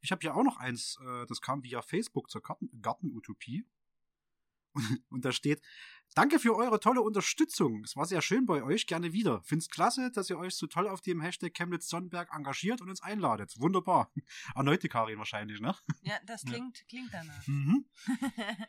Ich 0.02 0.12
habe 0.12 0.22
hier 0.22 0.36
auch 0.36 0.44
noch 0.44 0.58
eins, 0.58 0.98
äh, 1.06 1.26
das 1.28 1.40
kam 1.40 1.64
via 1.64 1.82
Facebook 1.82 2.32
zur 2.32 2.42
Garten 2.42 2.70
Gartenutopie. 2.82 3.66
Und, 4.74 4.84
und 5.10 5.26
da 5.26 5.32
steht, 5.32 5.62
danke 6.16 6.40
für 6.40 6.56
eure 6.56 6.80
tolle 6.80 7.02
Unterstützung. 7.02 7.84
Es 7.84 7.96
war 7.96 8.06
sehr 8.06 8.22
schön 8.22 8.46
bei 8.46 8.64
euch, 8.64 8.86
gerne 8.88 9.14
wieder. 9.14 9.42
Find's 9.44 9.70
klasse, 9.70 10.12
dass 10.12 10.30
ihr 10.30 10.38
euch 10.38 10.56
so 10.56 10.68
toll 10.68 10.88
auf 10.88 11.02
dem 11.02 11.22
Hashtag 11.22 11.54
Chemnitz 11.54 11.88
Sonnenberg 11.90 12.30
engagiert 12.34 12.82
und 12.82 12.90
uns 12.90 13.02
einladet. 13.02 13.54
Wunderbar. 13.60 14.12
Erneute 14.56 14.90
Karin 14.90 15.18
wahrscheinlich, 15.18 15.60
ne? 15.60 15.76
Ja, 16.04 16.20
das 16.26 16.44
Ja. 16.44 16.52
klingt, 16.52 16.84
klingt 16.88 17.14
danach. 17.14 17.48
Mhm. 17.48 17.86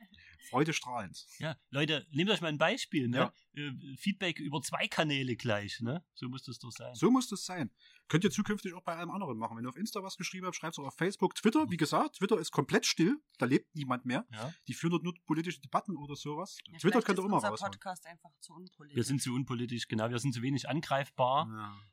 Freudestrahlend. 0.51 1.27
Ja, 1.39 1.57
Leute, 1.71 2.07
nehmt 2.11 2.31
euch 2.31 2.41
mal 2.41 2.49
ein 2.49 2.59
Beispiel, 2.59 3.09
ne? 3.09 3.33
Äh, 3.55 3.71
Feedback 3.97 4.39
über 4.41 4.61
zwei 4.63 4.87
Kanäle 4.89 5.37
gleich, 5.37 5.81
ne? 5.81 6.05
So 6.15 6.29
muss 6.29 6.43
das 6.43 6.59
doch 6.59 6.71
sein. 6.71 6.95
So 6.95 7.11
muss 7.11 7.29
das 7.29 7.45
sein. 7.45 7.71
Könnt 8.09 8.25
ihr 8.25 8.31
zukünftig 8.31 8.75
auch 8.75 8.83
bei 8.83 8.95
allem 8.95 9.11
anderen 9.11 9.39
machen. 9.39 9.57
Wenn 9.57 9.65
ihr 9.65 9.71
auf 9.71 9.77
Insta 9.77 10.03
was 10.03 10.17
geschrieben 10.19 10.45
habt, 10.47 10.57
schreibt 10.57 10.75
es 10.75 10.79
auch 10.79 10.87
auf 10.89 10.97
Facebook, 10.97 11.35
Twitter. 11.35 11.71
Wie 11.71 11.79
gesagt, 11.79 12.17
Twitter 12.17 12.39
ist 12.39 12.51
komplett 12.51 12.85
still. 12.85 13.17
Da 13.39 13.47
lebt 13.47 13.75
niemand 13.75 14.05
mehr. 14.05 14.27
Ja. 14.31 14.53
Die 14.69 14.75
führen 14.75 14.91
dort 14.91 15.05
nur 15.05 15.15
politische 15.25 15.61
Debatten 15.61 15.97
oder 15.97 16.15
sowas. 16.15 16.59
Ja, 16.67 16.79
Twitter 16.79 17.01
könnt 17.01 17.19
ihr 17.19 17.24
ist 17.27 17.29
immer 17.31 17.37
unser 17.37 17.49
raushauen. 17.49 17.73
Podcast 17.73 18.07
einfach 18.07 18.31
zu 18.41 18.53
unpolitisch. 18.55 18.97
Wir 18.97 19.05
sind 19.05 19.23
zu 19.23 19.35
unpolitisch, 19.35 19.89
genau. 19.89 20.11
Wir 20.11 20.19
sind 20.19 20.33
zu 20.35 20.43
wenig 20.43 20.69
angreifbar, 20.69 21.49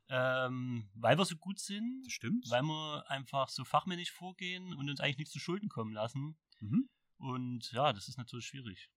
Ja, 0.10 0.46
ähm, 0.48 0.89
weil 0.96 1.17
wir 1.17 1.26
so 1.26 1.36
gut 1.38 1.60
sind, 1.60 2.04
das 2.06 2.13
stimmt. 2.13 2.46
weil 2.50 2.63
wir 2.63 3.04
einfach 3.10 3.50
so 3.50 3.63
fachmännisch 3.63 4.12
vorgehen 4.12 4.74
und 4.74 4.89
uns 4.89 5.00
eigentlich 5.00 5.17
nichts 5.17 5.34
zu 5.34 5.39
Schulden 5.39 5.70
kommen 5.70 5.94
lassen. 5.94 6.38
Mhm. 6.60 6.89
Und 7.17 7.72
ja, 7.72 7.94
das 7.94 8.08
ist 8.08 8.17
natürlich 8.17 8.46
schwierig. 8.48 8.89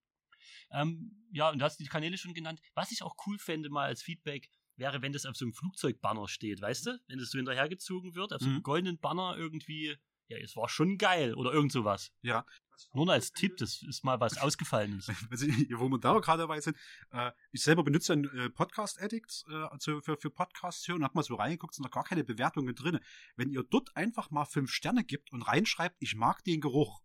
Ähm, 0.70 1.26
ja, 1.32 1.50
und 1.50 1.58
du 1.58 1.64
hast 1.64 1.78
die 1.78 1.86
Kanäle 1.86 2.18
schon 2.18 2.34
genannt. 2.34 2.60
Was 2.74 2.90
ich 2.92 3.02
auch 3.02 3.16
cool 3.26 3.38
fände, 3.38 3.70
mal 3.70 3.86
als 3.86 4.02
Feedback, 4.02 4.48
wäre, 4.76 5.02
wenn 5.02 5.12
das 5.12 5.24
auf 5.24 5.36
so 5.36 5.44
einem 5.44 5.52
Flugzeugbanner 5.54 6.26
steht, 6.28 6.60
weißt 6.60 6.86
du? 6.86 6.98
Wenn 7.06 7.18
das 7.18 7.30
so 7.30 7.38
hinterhergezogen 7.38 8.14
wird, 8.14 8.32
auf 8.32 8.40
so 8.40 8.46
einem 8.48 8.56
Mhm. 8.58 8.62
goldenen 8.62 8.98
Banner 8.98 9.36
irgendwie. 9.36 9.96
Ja, 10.28 10.38
es 10.38 10.56
war 10.56 10.68
schon 10.68 10.96
geil 10.96 11.34
oder 11.34 11.52
irgend 11.52 11.72
sowas. 11.72 12.12
Ja. 12.22 12.46
Nur 12.92 13.08
als 13.10 13.32
Tipp, 13.32 13.56
das 13.58 13.82
ist 13.82 14.04
mal 14.04 14.20
was 14.20 14.38
Ausgefallenes. 14.38 15.08
Also, 15.30 15.46
wo 15.46 15.88
wir 15.88 15.98
da 15.98 16.18
gerade 16.18 16.42
dabei 16.42 16.60
sind, 16.60 16.76
äh, 17.10 17.30
ich 17.52 17.62
selber 17.62 17.84
benutze 17.84 18.12
einen 18.12 18.24
äh, 18.36 18.50
Podcast 18.50 19.00
Addict 19.00 19.44
äh, 19.48 19.54
also 19.54 20.00
für, 20.00 20.16
für 20.16 20.30
Podcasts 20.30 20.86
hören 20.88 20.98
und 20.98 21.04
hab 21.04 21.14
mal 21.14 21.22
so 21.22 21.34
reingeguckt, 21.34 21.74
sind 21.74 21.84
noch 21.84 21.90
gar 21.90 22.04
keine 22.04 22.24
Bewertungen 22.24 22.74
drin. 22.74 23.00
Wenn 23.36 23.50
ihr 23.50 23.62
dort 23.62 23.96
einfach 23.96 24.30
mal 24.30 24.44
fünf 24.44 24.70
Sterne 24.70 25.04
gibt 25.04 25.32
und 25.32 25.42
reinschreibt, 25.42 25.96
ich 26.00 26.14
mag 26.14 26.42
den 26.44 26.60
Geruch. 26.60 27.02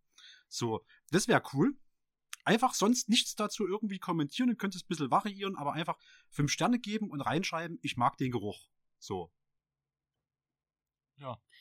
So, 0.48 0.86
das 1.12 1.28
wäre 1.28 1.44
cool. 1.54 1.78
Einfach 2.46 2.74
sonst 2.74 3.10
nichts 3.10 3.36
dazu 3.36 3.68
irgendwie 3.68 4.00
kommentieren, 4.00 4.50
ihr 4.50 4.56
könnt 4.56 4.76
es 4.76 4.84
ein 4.84 4.88
bisschen 4.88 5.12
variieren, 5.12 5.56
aber 5.56 5.74
einfach 5.74 5.98
fünf 6.30 6.52
Sterne 6.52 6.80
geben 6.80 7.12
und 7.12 7.22
reinschreiben, 7.22 7.78
ich 7.82 7.98
mag 7.98 8.18
den 8.18 8.32
Geruch. 8.32 8.70
So. 8.98 9.32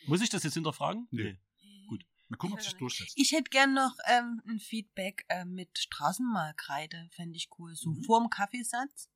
Muss 0.07 0.23
ich 0.23 0.31
das 0.31 0.45
jetzt 0.45 0.55
hinterfragen? 0.55 1.09
Nö. 1.11 1.35
Mal 2.29 2.37
gucken, 2.37 2.55
ob 2.55 2.61
Ich 2.61 2.65
sich 2.65 2.75
weiß 2.75 2.79
durchsetzt. 2.79 3.13
Ich 3.17 3.33
hätte 3.33 3.51
gern 3.51 3.75
noch 3.75 3.97
ähm, 4.07 4.43
ein 4.47 4.59
Feedback 4.59 5.25
äh, 5.29 5.45
mit 5.45 5.79
Straßenmalkreide, 5.79 7.09
fände 7.13 7.37
ich 7.37 7.49
cool. 7.59 7.75
So 7.75 7.91
Mhm. 7.91 8.03
vorm 8.05 8.31
Kaffeesatz, 8.31 9.09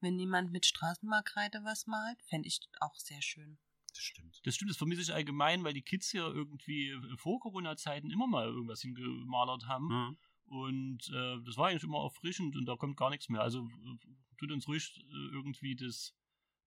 wenn 0.00 0.18
jemand 0.18 0.52
mit 0.52 0.66
Straßenmalkreide 0.66 1.64
was 1.64 1.86
malt, 1.86 2.22
fände 2.22 2.48
ich 2.48 2.60
auch 2.80 2.96
sehr 2.96 3.22
schön. 3.22 3.58
Das 3.90 3.98
stimmt. 4.02 4.40
Das 4.44 4.54
stimmt, 4.54 4.70
das 4.70 4.76
vermisse 4.76 5.00
ich 5.02 5.12
allgemein, 5.12 5.64
weil 5.64 5.72
die 5.72 5.82
Kids 5.82 6.10
hier 6.10 6.24
irgendwie 6.26 6.90
äh, 6.90 7.16
vor 7.16 7.40
Corona-Zeiten 7.40 8.10
immer 8.10 8.26
mal 8.26 8.46
irgendwas 8.46 8.82
hingemalert 8.82 9.66
haben. 9.66 9.86
Mhm. 9.88 10.18
Und 10.48 11.08
äh, 11.12 11.42
das 11.44 11.56
war 11.56 11.68
eigentlich 11.68 11.82
immer 11.82 12.02
erfrischend 12.04 12.56
und 12.56 12.66
da 12.66 12.76
kommt 12.76 12.96
gar 12.96 13.10
nichts 13.10 13.28
mehr. 13.28 13.40
Also 13.40 13.64
äh, 13.64 14.36
tut 14.38 14.52
uns 14.52 14.68
ruhig 14.68 14.96
äh, 14.98 15.34
irgendwie 15.34 15.74
das, 15.74 16.14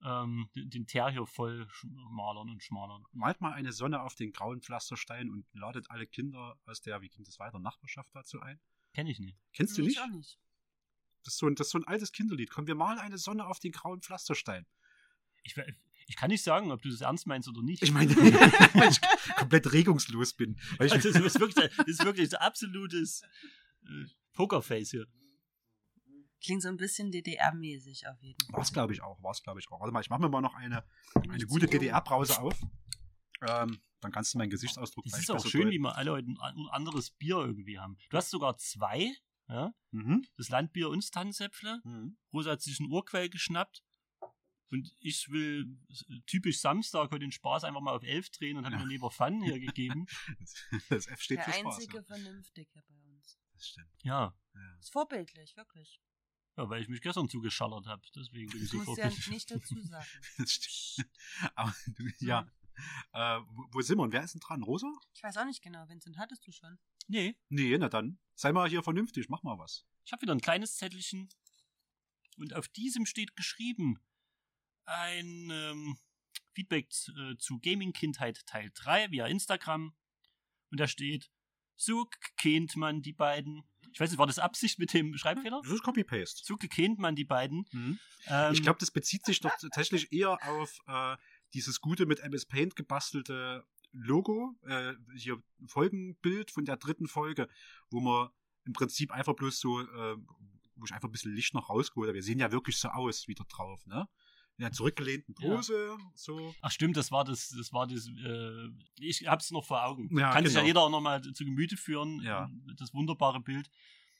ähm, 0.03 0.49
den, 0.55 0.87
Teer 0.87 1.09
hier 1.09 1.25
voll 1.25 1.67
malern 1.83 2.49
und 2.49 2.63
schmalern. 2.63 3.03
Malt 3.11 3.41
mal 3.41 3.53
eine 3.53 3.73
Sonne 3.73 4.01
auf 4.01 4.15
den 4.15 4.31
grauen 4.31 4.61
Pflasterstein 4.61 5.29
und 5.29 5.45
ladet 5.53 5.89
alle 5.89 6.07
Kinder 6.07 6.57
aus 6.65 6.81
der, 6.81 7.01
wie 7.01 7.09
ging 7.09 7.23
das 7.23 7.39
weiter, 7.39 7.59
Nachbarschaft 7.59 8.09
dazu 8.13 8.39
ein. 8.41 8.59
Kenne 8.93 9.11
ich 9.11 9.19
nicht. 9.19 9.37
Kennst 9.53 9.77
du 9.77 9.81
nicht? 9.81 9.97
Ich 9.97 10.01
auch 10.01 10.07
nicht. 10.07 10.39
Das 11.23 11.33
ist, 11.33 11.39
so 11.39 11.47
ein, 11.47 11.55
das 11.55 11.67
ist 11.67 11.71
so 11.71 11.79
ein 11.79 11.87
altes 11.87 12.11
Kinderlied. 12.11 12.49
Komm, 12.49 12.67
wir 12.67 12.75
malen 12.75 12.99
eine 12.99 13.17
Sonne 13.17 13.45
auf 13.45 13.59
den 13.59 13.71
grauen 13.71 14.01
Pflasterstein. 14.01 14.65
Ich, 15.43 15.55
ich 16.07 16.15
kann 16.15 16.29
nicht 16.29 16.43
sagen, 16.43 16.71
ob 16.71 16.81
du 16.81 16.89
das 16.89 17.01
ernst 17.01 17.27
meinst 17.27 17.49
oder 17.49 17.61
nicht. 17.61 17.83
Ich 17.83 17.91
meine, 17.91 18.15
weil 18.15 18.89
ich 18.89 18.99
komplett 19.35 19.71
regungslos 19.73 20.33
bin. 20.33 20.57
Weil 20.77 20.87
ich, 20.87 20.93
also, 20.93 21.11
das, 21.11 21.21
ist 21.21 21.39
wirklich, 21.39 21.69
das 21.75 21.87
ist 21.87 22.05
wirklich 22.05 22.31
ein 22.31 22.41
absolutes 22.41 23.21
äh, 23.83 24.05
Pokerface 24.33 24.91
hier. 24.91 25.07
Klingt 26.41 26.61
so 26.61 26.69
ein 26.69 26.77
bisschen 26.77 27.11
DDR-mäßig 27.11 28.07
auf 28.07 28.21
jeden 28.21 28.39
Fall. 28.45 28.53
war 28.53 28.61
es, 28.61 28.71
glaube 28.73 28.93
ich, 28.93 29.01
auch. 29.01 29.21
War 29.21 29.31
es, 29.31 29.43
glaube 29.43 29.59
ich, 29.59 29.69
auch. 29.71 29.79
Warte 29.79 29.91
mal, 29.91 30.01
ich 30.01 30.09
mache 30.09 30.21
mir 30.21 30.29
mal 30.29 30.41
noch 30.41 30.55
eine, 30.55 30.85
eine 31.29 31.45
gute. 31.45 31.67
DDR-Brause 31.67 32.39
auf. 32.39 32.59
Ähm, 33.47 33.81
dann 34.01 34.11
kannst 34.11 34.33
du 34.33 34.37
meinen 34.37 34.49
Gesichtsausdruck 34.49 35.05
Das 35.09 35.19
ist 35.19 35.29
auch 35.31 35.45
schön, 35.45 35.61
deuten. 35.63 35.71
wie 35.73 35.79
wir 35.79 35.95
alle 35.95 36.11
heute 36.11 36.27
ein, 36.27 36.67
anderes 36.71 37.11
Bier 37.11 37.37
irgendwie 37.37 37.79
haben. 37.79 37.97
Du 38.09 38.17
hast 38.17 38.29
sogar 38.29 38.57
zwei, 38.57 39.11
ja? 39.47 39.73
Mhm. 39.91 40.25
das 40.37 40.49
Landbier 40.49 40.89
und 40.89 41.03
das 41.03 41.11
Tannenzäpfle. 41.11 41.81
Mhm. 41.83 42.17
Rosa 42.33 42.51
hat 42.51 42.61
sich 42.61 42.79
einen 42.79 42.91
Urquell 42.91 43.29
geschnappt. 43.29 43.83
Und 44.71 44.91
ich 44.99 45.27
will 45.29 45.65
typisch 46.27 46.61
Samstag 46.61 47.09
heute 47.11 47.19
den 47.19 47.31
Spaß 47.31 47.63
einfach 47.63 47.81
mal 47.81 47.95
auf 47.95 48.03
11 48.03 48.29
drehen 48.29 48.57
und 48.57 48.65
habe 48.65 48.75
Ja. 48.75 48.81
mir 48.83 48.87
lieber 48.87 49.09
Fun 49.09 49.41
hier 49.41 49.59
gegeben. 49.73 50.05
Das 50.89 51.07
F 51.07 51.19
steht 51.21 51.39
Der 51.39 51.45
für 51.45 51.53
Spaß. 51.53 51.75
einzige 51.75 51.97
Ja. 51.97 52.03
Vernünftige 52.03 52.83
bei 52.87 52.95
uns. 53.11 53.39
Das 53.53 53.67
stimmt. 53.67 53.89
Ja. 54.03 54.33
Ja. 54.53 54.77
Ist 54.79 54.91
vorbildlich, 54.91 55.55
wirklich. 55.57 55.99
Ja, 56.59 56.69
weil 56.69 56.81
ich 56.81 56.89
mich 56.89 57.01
gestern 57.01 57.29
zugeschallert 57.29 57.87
habe. 57.87 58.01
Deswegen 58.15 58.51
bin 58.51 58.63
ich 58.63 58.69
so 58.69 58.77
muss 58.77 58.97
ja 58.97 59.05
vorbildlich. 59.09 59.29
nicht 59.29 59.51
dazu 59.51 59.79
sagen. 59.81 60.07
Das 60.37 60.51
stimmt. 60.51 61.09
Aber 61.55 61.73
du, 61.87 62.03
ja. 62.19 62.47
Äh, 63.13 63.39
wo, 63.49 63.65
wo 63.71 63.81
sind 63.81 63.97
wir 63.97 64.03
und 64.03 64.11
wer 64.13 64.23
ist 64.23 64.33
denn 64.33 64.41
dran? 64.41 64.63
Rosa? 64.63 64.91
Ich 65.13 65.23
weiß 65.23 65.37
auch 65.37 65.45
nicht 65.45 65.61
genau, 65.61 65.87
Vincent, 65.87 66.17
hattest 66.17 66.45
du 66.47 66.51
schon? 66.51 66.77
Nee, 67.07 67.35
Nee, 67.49 67.77
na 67.77 67.89
dann. 67.89 68.19
Sei 68.35 68.51
mal 68.51 68.69
hier 68.69 68.83
vernünftig, 68.83 69.29
mach 69.29 69.43
mal 69.43 69.57
was. 69.57 69.85
ich 70.05 70.11
habe 70.11 70.21
wieder 70.21 70.33
ein 70.33 70.41
kleines 70.41 70.75
Zettelchen. 70.75 71.29
Und 72.37 72.53
auf 72.55 72.67
diesem 72.69 73.05
steht 73.05 73.35
geschrieben 73.35 73.99
ein 74.85 75.49
ähm, 75.51 75.97
Feedback 76.53 76.89
äh, 77.17 77.35
zu 77.37 77.59
Gaming 77.59 77.93
Kindheit 77.93 78.45
Teil 78.45 78.71
3 78.73 79.11
via 79.11 79.27
Instagram. 79.27 79.93
Und 80.71 80.79
da 80.79 80.87
steht, 80.87 81.29
so 81.75 82.09
kennt 82.37 82.75
man 82.75 83.01
die 83.01 83.13
beiden. 83.13 83.63
Ich 83.99 84.01
weiß 84.01 84.11
nicht, 84.11 84.19
war 84.19 84.27
das 84.27 84.39
Absicht 84.39 84.79
mit 84.79 84.93
dem 84.93 85.17
Schreibfehler? 85.17 85.59
Das 85.61 85.73
ist 85.73 85.83
Copy-Paste. 85.83 86.41
So 86.45 86.55
kennt 86.55 86.99
man 86.99 87.17
die 87.17 87.25
beiden. 87.25 87.65
Mhm. 87.73 87.99
Ähm, 88.27 88.53
Ich 88.53 88.63
glaube, 88.63 88.79
das 88.79 88.91
bezieht 88.91 89.25
sich 89.25 89.41
doch 89.41 89.51
tatsächlich 89.59 90.13
eher 90.13 90.37
auf 90.47 90.79
äh, 90.87 91.17
dieses 91.53 91.81
gute 91.81 92.05
mit 92.05 92.21
MS 92.21 92.45
Paint 92.45 92.77
gebastelte 92.77 93.65
Logo, 93.91 94.55
äh, 94.65 94.93
hier 95.17 95.43
Folgenbild 95.67 96.49
von 96.49 96.63
der 96.63 96.77
dritten 96.77 97.09
Folge, 97.09 97.49
wo 97.89 97.99
man 97.99 98.29
im 98.63 98.71
Prinzip 98.71 99.11
einfach 99.11 99.33
bloß 99.35 99.59
so, 99.59 99.81
äh, 99.81 100.15
wo 100.77 100.85
ich 100.85 100.93
einfach 100.93 101.09
ein 101.09 101.11
bisschen 101.11 101.35
Licht 101.35 101.53
noch 101.53 101.69
rausgeholt 101.69 102.07
habe. 102.07 102.15
Wir 102.15 102.23
sehen 102.23 102.39
ja 102.39 102.53
wirklich 102.53 102.77
so 102.77 102.87
aus 102.87 103.27
wieder 103.27 103.43
drauf, 103.49 103.85
ne? 103.85 104.07
In 104.57 104.63
der 104.63 104.71
zurückgelehnten 104.73 105.33
Ja. 105.39 105.55
Pose, 105.55 105.97
so. 106.15 106.53
Ach 106.61 106.69
stimmt, 106.71 106.97
das 106.97 107.11
war 107.11 107.23
das, 107.23 107.47
das 107.49 107.71
war 107.71 107.87
das, 107.87 108.07
äh, 108.07 108.67
ich 108.99 109.25
hab's 109.25 109.51
noch 109.51 109.65
vor 109.65 109.85
Augen. 109.85 110.09
Ja, 110.17 110.33
Kann 110.33 110.45
sich 110.45 110.53
ja 110.53 110.59
genau. 110.59 110.67
jeder 110.67 110.81
auch 110.81 110.89
nochmal 110.89 111.21
zu 111.21 111.45
Gemüte 111.45 111.77
führen. 111.77 112.21
Ja. 112.21 112.49
Das 112.77 112.93
wunderbare 112.93 113.39
Bild. 113.39 113.69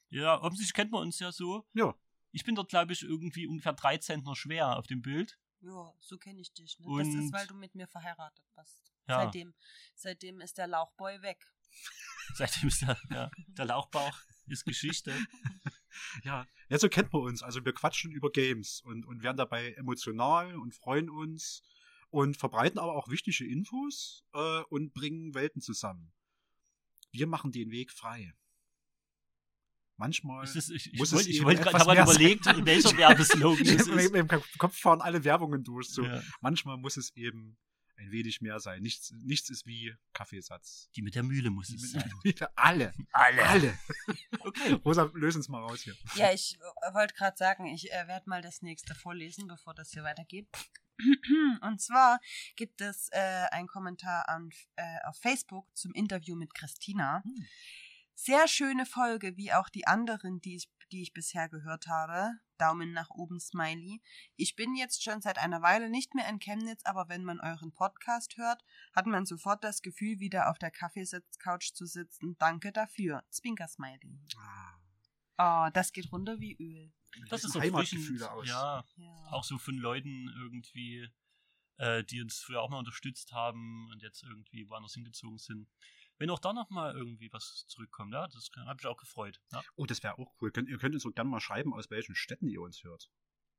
Ja, 0.10 0.42
offensichtlich 0.42 0.74
kennt 0.74 0.92
man 0.92 1.02
uns 1.02 1.20
ja 1.20 1.32
so. 1.32 1.68
Ja. 1.74 1.96
Ich 2.32 2.44
bin 2.44 2.56
dort, 2.56 2.70
glaube 2.70 2.94
ich, 2.94 3.04
irgendwie 3.04 3.48
ungefähr 3.48 3.74
drei 3.74 3.98
Zentner 3.98 4.36
schwer 4.36 4.78
auf 4.78 4.88
dem 4.88 5.02
Bild. 5.02 5.40
Ja, 5.62 5.94
so 6.00 6.18
kenne 6.18 6.40
ich 6.42 6.54
dich. 6.54 6.80
Ne? 6.80 6.86
das 6.98 7.08
ist, 7.08 7.16
Und- 7.16 7.34
weil 7.34 7.48
du 7.48 7.56
mit 7.56 7.76
mir 7.76 7.88
verheiratet 7.88 8.46
bist. 8.56 8.94
Ja. 9.08 9.24
Seitdem, 9.24 9.54
seitdem 9.96 10.42
ist 10.42 10.58
der 10.58 10.68
Lauchboy 10.68 11.22
weg. 11.22 11.46
Seitdem 12.36 12.68
ist 12.68 12.82
der, 12.84 12.98
ja, 13.10 13.32
der 13.48 13.66
Lauchbauch 13.66 14.18
ist 14.48 14.66
Geschichte. 14.66 15.14
Ja, 16.24 16.48
ja, 16.70 16.78
so 16.78 16.88
kennt 16.88 17.12
man 17.12 17.24
uns. 17.24 17.44
Also 17.44 17.66
wir 17.66 17.74
quatschen 17.74 18.12
über 18.12 18.32
Games 18.32 18.80
und, 18.82 19.06
und 19.06 19.24
werden 19.24 19.38
dabei 19.38 19.74
emotional 19.74 20.56
und 20.56 20.74
freuen 20.76 21.10
uns 21.10 21.64
und 22.10 22.38
verbreiten 22.38 22.80
aber 22.80 22.96
auch 22.96 23.10
wichtige 23.10 23.46
Infos 23.46 24.24
äh, 24.34 24.62
und 24.70 24.94
bringen 24.94 25.34
Welten 25.34 25.62
zusammen. 25.62 26.14
Wir 27.12 27.28
machen 27.28 27.52
den 27.52 27.72
Weg 27.72 27.92
frei. 27.92 28.34
Manchmal. 30.00 30.46
Ist 30.46 30.56
das, 30.56 30.70
ich 30.70 30.94
ich 30.94 30.98
Muss 30.98 31.10
es 31.10 31.16
wollte 31.16 31.30
ich 31.30 31.36
eben 31.36 31.46
wollte 31.46 31.62
gerade 31.62 31.78
ich 31.78 32.00
überlegt, 32.00 32.46
sein. 32.46 32.66
welcher 32.66 32.98
Werbeslogan 32.98 33.68
es 33.68 33.88
ist. 33.88 34.14
dem 34.14 34.28
Kopf 34.58 34.78
fahren 34.78 35.02
alle 35.02 35.24
Werbungen 35.26 35.64
durch. 35.64 35.90
So. 35.90 36.04
Ja. 36.04 36.24
Manchmal 36.40 36.78
muss 36.78 36.96
es 36.96 37.14
eben 37.16 37.58
ein 37.98 38.12
wenig 38.12 38.40
mehr 38.40 38.62
sein. 38.62 38.82
Nichts, 38.82 39.12
nichts 39.12 39.50
ist 39.50 39.66
wie 39.66 39.94
Kaffeesatz. 40.14 40.90
Die 40.96 41.02
mit 41.02 41.16
der 41.16 41.24
Mühle 41.24 41.50
muss 41.50 41.70
es 41.70 41.92
sein. 41.92 42.10
Alle. 42.56 42.94
Alle. 43.12 43.46
Alle. 43.46 43.80
Okay. 44.42 44.74
Rosa, 44.86 45.12
löse 45.14 45.38
uns 45.38 45.50
mal 45.50 45.60
raus 45.60 45.82
hier. 45.82 45.96
Ja, 46.16 46.32
ich 46.32 46.58
äh, 46.58 46.94
wollte 46.94 47.14
gerade 47.14 47.36
sagen, 47.38 47.66
ich 47.66 47.92
äh, 47.92 48.08
werde 48.08 48.30
mal 48.30 48.42
das 48.42 48.62
nächste 48.62 48.96
vorlesen, 48.96 49.48
bevor 49.48 49.74
das 49.74 49.92
hier 49.92 50.04
weitergeht. 50.04 50.48
Und 51.62 51.82
zwar 51.82 52.20
gibt 52.56 52.80
es 52.80 53.10
äh, 53.12 53.46
einen 53.52 53.68
Kommentar 53.68 54.30
an, 54.30 54.50
äh, 54.78 54.98
auf 55.04 55.18
Facebook 55.18 55.68
zum 55.76 55.94
Interview 55.94 56.36
mit 56.36 56.54
Christina. 56.54 57.22
Hm. 57.24 57.46
Sehr 58.22 58.50
schöne 58.50 58.86
Folge, 58.86 59.38
wie 59.38 59.54
auch 59.54 59.70
die 59.70 59.88
anderen, 59.88 60.42
die 60.42 60.58
ich, 60.58 60.70
die 60.92 61.02
ich 61.02 61.14
bisher 61.14 61.48
gehört 61.48 61.88
habe. 61.88 62.34
Daumen 62.58 62.92
nach 62.92 63.10
oben, 63.12 63.40
Smiley. 63.40 64.02
Ich 64.36 64.58
bin 64.58 64.76
jetzt 64.76 65.02
schon 65.02 65.22
seit 65.22 65.38
einer 65.38 65.62
Weile 65.62 65.90
nicht 65.90 66.14
mehr 66.16 66.28
in 66.28 66.40
Chemnitz, 66.40 66.82
aber 66.84 67.08
wenn 67.08 67.24
man 67.24 67.40
euren 67.40 67.72
Podcast 67.72 68.36
hört, 68.36 68.62
hat 68.94 69.06
man 69.06 69.26
sofort 69.26 69.64
das 69.64 69.82
Gefühl, 69.82 70.20
wieder 70.20 70.50
auf 70.50 70.60
der 70.60 70.70
Kaffeesitzcouch 70.70 71.72
zu 71.74 71.86
sitzen. 71.86 72.36
Danke 72.40 72.74
dafür. 72.74 73.24
Zwinker 73.30 73.70
Smiley. 73.70 74.20
Ah, 74.38 74.76
Oh, 75.68 75.70
das 75.74 75.94
geht 75.94 76.12
runter 76.12 76.42
wie 76.42 76.58
Öl. 76.60 76.92
Das 77.30 77.46
ist 77.46 77.54
so 77.54 77.62
Heimatgefühle 77.62 78.30
aus. 78.30 78.46
Ja, 78.46 78.84
Ja. 78.98 79.28
auch 79.32 79.46
so 79.46 79.58
von 79.58 79.76
Leuten 79.76 80.28
irgendwie, 80.36 81.08
äh, 81.78 82.04
die 82.04 82.20
uns 82.22 82.40
früher 82.40 82.62
auch 82.62 82.70
mal 82.70 82.80
unterstützt 82.80 83.32
haben 83.32 83.88
und 83.92 84.02
jetzt 84.02 84.24
irgendwie 84.24 84.68
woanders 84.68 84.94
hingezogen 84.96 85.38
sind. 85.38 85.70
Wenn 86.20 86.30
auch 86.30 86.40
da 86.40 86.54
noch 86.54 86.70
mal 86.70 86.94
irgendwie 86.96 87.32
was 87.34 87.66
zurückkommt, 87.68 88.14
ja, 88.14 88.28
das 88.28 88.50
habe 88.56 88.78
ich 88.80 88.86
auch 88.86 88.98
gefreut. 88.98 89.42
Ja. 89.52 89.62
Oh, 89.76 89.86
das 89.86 90.04
wäre 90.04 90.20
auch 90.20 90.32
cool. 90.42 90.52
Könnt, 90.52 90.70
ihr 90.70 90.78
könnt 90.78 90.94
uns 90.94 91.04
so 91.04 91.10
gerne 91.12 91.30
mal 91.30 91.40
schreiben, 91.40 91.74
aus 91.74 91.90
welchen 91.90 92.14
Städten 92.14 92.48
ihr 92.48 92.62
uns 92.62 92.84
hört. 92.84 93.10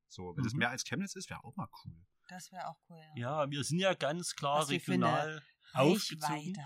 So, 0.08 0.36
wenn 0.36 0.44
es 0.44 0.52
Mhm. 0.52 0.58
mehr 0.61 0.70
als 0.70 0.84
Chemnitz 0.84 1.16
ist, 1.16 1.30
wäre 1.30 1.42
auch 1.42 1.56
mal 1.56 1.68
cool. 1.84 1.96
Das 2.28 2.52
wäre 2.52 2.68
auch 2.68 2.78
cool. 2.88 3.02
ja, 3.16 3.50
wir 3.50 3.64
sind 3.64 3.78
ja 3.80 3.94
ganz 3.94 4.36
klar 4.36 4.61
Was 4.61 4.70
regional 4.70 5.42
aufgezogen. 5.72 6.56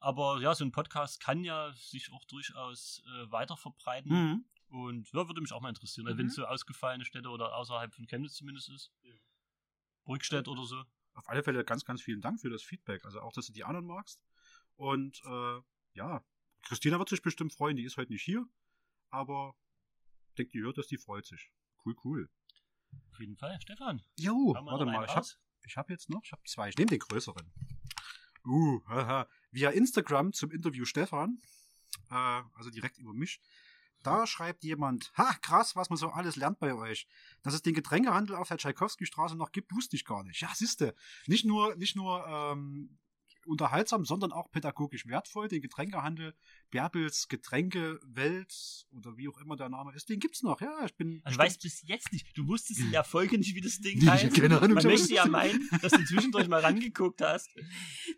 Aber 0.00 0.40
ja, 0.40 0.54
so 0.54 0.64
ein 0.64 0.72
Podcast 0.72 1.20
kann 1.20 1.44
ja 1.44 1.72
sich 1.74 2.10
auch 2.12 2.24
durchaus 2.26 3.02
äh, 3.06 3.30
weiter 3.30 3.56
verbreiten. 3.56 4.10
Mhm. 4.12 4.44
Und 4.68 5.10
ja, 5.12 5.26
würde 5.26 5.40
mich 5.40 5.52
auch 5.52 5.60
mal 5.60 5.70
interessieren. 5.70 6.06
Also 6.06 6.14
Mhm. 6.16 6.18
wenn 6.18 6.26
es 6.26 6.34
so 6.34 6.44
ausgefallene 6.46 7.04
Städte 7.04 7.28
oder 7.30 7.54
außerhalb 7.56 7.94
von 7.94 8.06
Chemnitz 8.06 8.34
zumindest 8.34 8.68
ist. 8.70 8.92
Burgstedt 10.04 10.48
oder 10.48 10.64
so. 10.64 10.82
Auf 11.14 11.28
alle 11.28 11.42
Fälle 11.42 11.64
ganz, 11.64 11.84
ganz 11.84 12.00
vielen 12.02 12.20
Dank 12.20 12.40
für 12.40 12.50
das 12.50 12.62
Feedback. 12.62 13.04
Also 13.04 13.20
auch, 13.20 13.32
dass 13.32 13.46
du 13.46 13.52
die 13.52 13.64
anderen 13.64 13.86
magst. 13.86 14.22
Und 14.78 15.20
äh, 15.24 15.60
ja, 15.94 16.24
Christina 16.62 16.98
wird 16.98 17.08
sich 17.08 17.20
bestimmt 17.20 17.52
freuen. 17.52 17.76
Die 17.76 17.84
ist 17.84 17.96
heute 17.96 18.12
nicht 18.12 18.22
hier. 18.22 18.46
Aber 19.10 19.54
ich 20.28 20.34
denke, 20.36 20.52
die 20.52 20.62
hört 20.62 20.78
das, 20.78 20.86
die 20.86 20.98
freut 20.98 21.26
sich. 21.26 21.50
Cool, 21.84 21.96
cool. 22.04 22.30
Auf 23.10 23.18
jeden 23.18 23.36
Fall. 23.36 23.58
Stefan. 23.60 24.00
Jo, 24.16 24.54
warte 24.54 24.86
mal. 24.86 25.04
Ich 25.04 25.16
habe 25.16 25.26
hab 25.76 25.90
jetzt 25.90 26.08
noch, 26.08 26.22
ich 26.24 26.30
habe 26.30 26.42
zwei. 26.46 26.68
Ich 26.68 26.76
nehme 26.76 26.90
den 26.90 27.00
größeren. 27.00 27.52
Uh, 28.46 28.80
haha. 28.86 29.28
Via 29.50 29.70
Instagram 29.70 30.32
zum 30.32 30.52
Interview 30.52 30.84
Stefan. 30.84 31.42
Äh, 32.10 32.42
also 32.54 32.70
direkt 32.70 32.98
über 32.98 33.12
mich. 33.12 33.40
Da 34.04 34.28
schreibt 34.28 34.62
jemand, 34.62 35.12
ha, 35.16 35.34
krass, 35.42 35.74
was 35.74 35.90
man 35.90 35.96
so 35.96 36.10
alles 36.10 36.36
lernt 36.36 36.60
bei 36.60 36.72
euch. 36.72 37.08
Dass 37.42 37.52
es 37.52 37.62
den 37.62 37.74
Getränkehandel 37.74 38.36
auf 38.36 38.46
der 38.46 38.58
Tschaikowski-Straße 38.58 39.34
noch 39.34 39.50
gibt, 39.50 39.74
wusste 39.74 39.96
ich 39.96 40.04
gar 40.04 40.22
nicht. 40.22 40.40
Ja, 40.40 40.54
siehste, 40.54 40.94
nicht 41.26 41.44
nur, 41.44 41.74
nicht 41.74 41.96
nur 41.96 42.24
ähm, 42.28 42.96
unterhaltsam, 43.48 44.04
sondern 44.04 44.32
auch 44.32 44.50
pädagogisch 44.50 45.06
wertvoll. 45.06 45.48
Den 45.48 45.60
Getränkehandel 45.62 46.34
Bärbels 46.70 47.28
Getränkewelt 47.28 48.86
oder 48.92 49.16
wie 49.16 49.28
auch 49.28 49.38
immer 49.38 49.56
der 49.56 49.68
Name 49.68 49.92
ist, 49.94 50.08
den 50.08 50.20
gibt's 50.20 50.42
noch. 50.42 50.60
Ja, 50.60 50.84
ich 50.84 50.94
bin. 50.94 51.20
Also 51.24 51.38
weißt 51.38 51.62
bis 51.62 51.82
jetzt 51.86 52.12
nicht, 52.12 52.26
du 52.36 52.46
wusstest 52.46 52.80
in 52.80 52.90
der 52.90 53.04
Folge 53.04 53.38
nicht, 53.38 53.54
wie 53.54 53.60
das 53.60 53.78
Ding 53.80 53.98
Nee, 53.98 54.06
heißt. 54.06 54.34
keine 54.34 54.60
Ahnung, 54.60 54.74
Man 54.74 54.84
möchte 54.84 55.12
ja 55.14 55.26
meinen, 55.26 55.68
dass 55.82 55.92
du 55.92 56.04
zwischendurch 56.04 56.48
mal 56.48 56.60
rangeguckt 56.60 57.20
hast. 57.22 57.48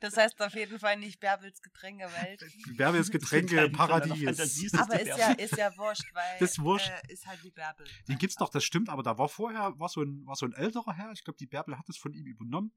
Das 0.01 0.17
heißt 0.17 0.41
auf 0.43 0.55
jeden 0.55 0.79
Fall 0.79 0.99
nicht 0.99 1.21
Bärbels 1.21 1.63
Getränkewelt. 1.63 2.45
Bärbels 2.77 3.11
Getränke 3.11 3.71
Paradies. 3.71 4.75
Aber 4.75 5.01
ist 5.01 5.07
ja, 5.19 5.33
ist 5.33 5.57
ja 5.57 5.71
wurscht, 5.77 6.13
weil 6.15 6.39
Das 6.41 6.53
ist 6.53 6.61
wurscht. 6.61 6.89
Äh, 6.89 7.13
ist 7.13 7.27
halt 7.27 7.43
wie 7.45 7.51
Bärbel. 7.51 7.87
Den 8.09 8.19
gibt's 8.19 8.37
doch, 8.37 8.49
das 8.49 8.65
stimmt, 8.65 8.89
aber 8.89 9.03
da 9.03 9.19
war 9.19 9.29
vorher, 9.29 9.79
war 9.79 9.89
so 9.89 10.03
ein, 10.03 10.27
war 10.27 10.37
so 10.37 10.47
ein 10.47 10.53
älterer 10.53 10.93
Herr, 10.95 11.13
ich 11.13 11.25
glaube, 11.25 11.37
die 11.39 11.47
Bärbel 11.47 11.79
hat 11.79 11.89
es 11.89 11.97
von 11.97 12.13
ihm 12.13 12.27
übernommen. 12.27 12.73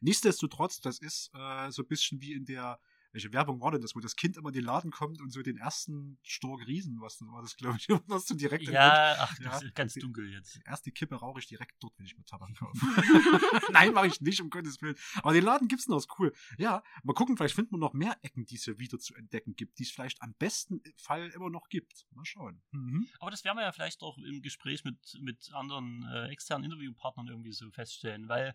Nichtsdestotrotz, 0.00 0.80
das 0.80 0.98
ist 0.98 1.30
äh, 1.34 1.70
so 1.70 1.82
ein 1.82 1.88
bisschen 1.88 2.20
wie 2.20 2.32
in 2.32 2.44
der, 2.44 2.80
welche 3.12 3.32
Werbung 3.32 3.60
war 3.60 3.72
denn 3.72 3.80
das, 3.80 3.96
wo 3.96 4.00
das 4.00 4.14
Kind 4.14 4.36
immer 4.36 4.50
in 4.50 4.54
den 4.54 4.64
Laden 4.64 4.92
kommt 4.92 5.20
und 5.20 5.30
so 5.32 5.42
den 5.42 5.56
ersten 5.56 6.18
Stork 6.22 6.64
Riesen, 6.68 7.00
was 7.00 7.20
war 7.22 7.42
das, 7.42 7.56
glaube 7.56 7.76
ich, 7.78 7.88
was 8.06 8.24
du 8.26 8.34
direkt 8.34 8.68
Ja, 8.68 9.16
ach, 9.18 9.36
Ja. 9.40 9.50
das 9.50 9.62
ist 9.64 9.74
ganz 9.74 9.94
dunkel 9.94 10.30
jetzt. 10.32 10.54
Die 10.56 10.62
erste 10.64 10.92
Kippe 10.92 11.16
rauche 11.16 11.40
ich 11.40 11.46
direkt 11.48 11.74
dort, 11.80 11.92
wenn 11.98 12.06
ich 12.06 12.16
mir 12.16 12.24
Tabak 12.24 12.54
kaufe. 12.56 12.78
Nein, 13.72 13.92
mache 13.92 14.06
ich 14.06 14.20
nicht, 14.20 14.40
um 14.40 14.48
Gottes 14.50 14.80
Willen. 14.80 14.96
Aber 15.16 15.32
den 15.32 15.44
Laden 15.44 15.66
gibt's 15.66 15.88
noch, 15.88 15.96
ist 15.98 16.08
cool. 16.20 16.32
Ja, 16.58 16.82
mal 17.02 17.14
gucken, 17.14 17.36
vielleicht 17.36 17.54
finden 17.56 17.72
wir 17.72 17.78
noch 17.78 17.94
mehr 17.94 18.16
Ecken, 18.22 18.44
die 18.46 18.54
es 18.56 18.64
hier 18.64 18.78
wieder 18.78 18.98
zu 18.98 19.14
entdecken 19.14 19.56
gibt, 19.56 19.78
die 19.78 19.82
es 19.82 19.90
vielleicht 19.90 20.22
am 20.22 20.34
besten 20.34 20.80
Fall 20.96 21.30
immer 21.30 21.50
noch 21.50 21.68
gibt. 21.68 22.06
Mal 22.12 22.24
schauen. 22.24 22.62
Mhm. 22.70 23.08
Aber 23.18 23.30
das 23.32 23.42
werden 23.44 23.56
wir 23.58 23.62
ja 23.64 23.72
vielleicht 23.72 24.02
auch 24.02 24.18
im 24.18 24.40
Gespräch 24.40 24.84
mit, 24.84 25.18
mit 25.20 25.52
anderen 25.52 26.04
äh, 26.12 26.28
externen 26.28 26.64
Interviewpartnern 26.70 27.26
irgendwie 27.26 27.52
so 27.52 27.68
feststellen, 27.72 28.28
weil 28.28 28.54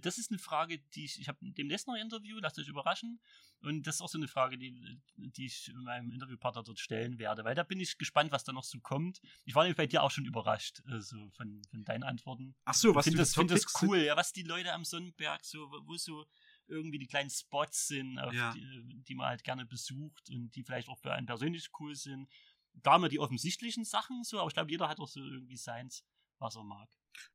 das 0.00 0.18
ist 0.18 0.30
eine 0.30 0.38
Frage, 0.38 0.78
die 0.94 1.04
ich, 1.04 1.20
ich 1.20 1.28
habe 1.28 1.38
demnächst 1.40 1.86
noch 1.86 1.94
ein 1.94 2.02
Interview, 2.02 2.38
lasst 2.38 2.58
euch 2.58 2.68
überraschen. 2.68 3.20
Und 3.60 3.86
das 3.86 3.96
ist 3.96 4.00
auch 4.00 4.08
so 4.08 4.18
eine 4.18 4.28
Frage, 4.28 4.58
die, 4.58 5.00
die 5.16 5.46
ich 5.46 5.72
meinem 5.74 6.10
Interviewpartner 6.10 6.62
dort 6.62 6.78
stellen 6.78 7.18
werde, 7.18 7.44
weil 7.44 7.54
da 7.54 7.62
bin 7.62 7.78
ich 7.80 7.98
gespannt, 7.98 8.32
was 8.32 8.44
da 8.44 8.52
noch 8.52 8.64
so 8.64 8.80
kommt. 8.80 9.20
Ich 9.44 9.54
war 9.54 9.62
nämlich 9.62 9.76
bei 9.76 9.86
dir 9.86 10.02
auch 10.02 10.10
schon 10.10 10.24
überrascht, 10.24 10.80
äh, 10.88 11.00
so 11.00 11.30
von, 11.30 11.62
von 11.70 11.84
deinen 11.84 12.02
Antworten. 12.02 12.54
Ach 12.64 12.74
so, 12.74 12.94
was 12.94 13.06
ich 13.06 13.10
finde 13.12 13.22
das, 13.22 13.34
find 13.34 13.50
das 13.50 13.64
cool, 13.82 13.98
ja, 13.98 14.16
was 14.16 14.32
die 14.32 14.42
Leute 14.42 14.72
am 14.72 14.84
Sonnenberg 14.84 15.44
so, 15.44 15.70
wo 15.84 15.96
so 15.96 16.26
irgendwie 16.66 16.98
die 16.98 17.06
kleinen 17.06 17.30
Spots 17.30 17.88
sind, 17.88 18.16
Ja. 18.32 18.52
die, 18.52 19.02
die 19.06 19.14
man 19.14 19.26
halt 19.28 19.44
gerne 19.44 19.66
besucht 19.66 20.30
und 20.30 20.50
die 20.56 20.62
vielleicht 20.64 20.88
auch 20.88 20.98
für 20.98 21.12
einen 21.12 21.26
persönlich 21.26 21.68
cool 21.80 21.94
sind. 21.94 22.28
Da 22.74 22.92
haben 22.92 23.02
wir 23.02 23.08
die 23.08 23.18
offensichtlichen 23.18 23.84
Sachen 23.84 24.24
so, 24.24 24.38
aber 24.38 24.48
ich 24.48 24.54
glaube, 24.54 24.70
jeder 24.70 24.88
hat 24.88 24.98
auch 24.98 25.08
so 25.08 25.20
irgendwie 25.20 25.56
seins, 25.56 26.04
was 26.38 26.56
er 26.56 26.64
mag. 26.64 26.88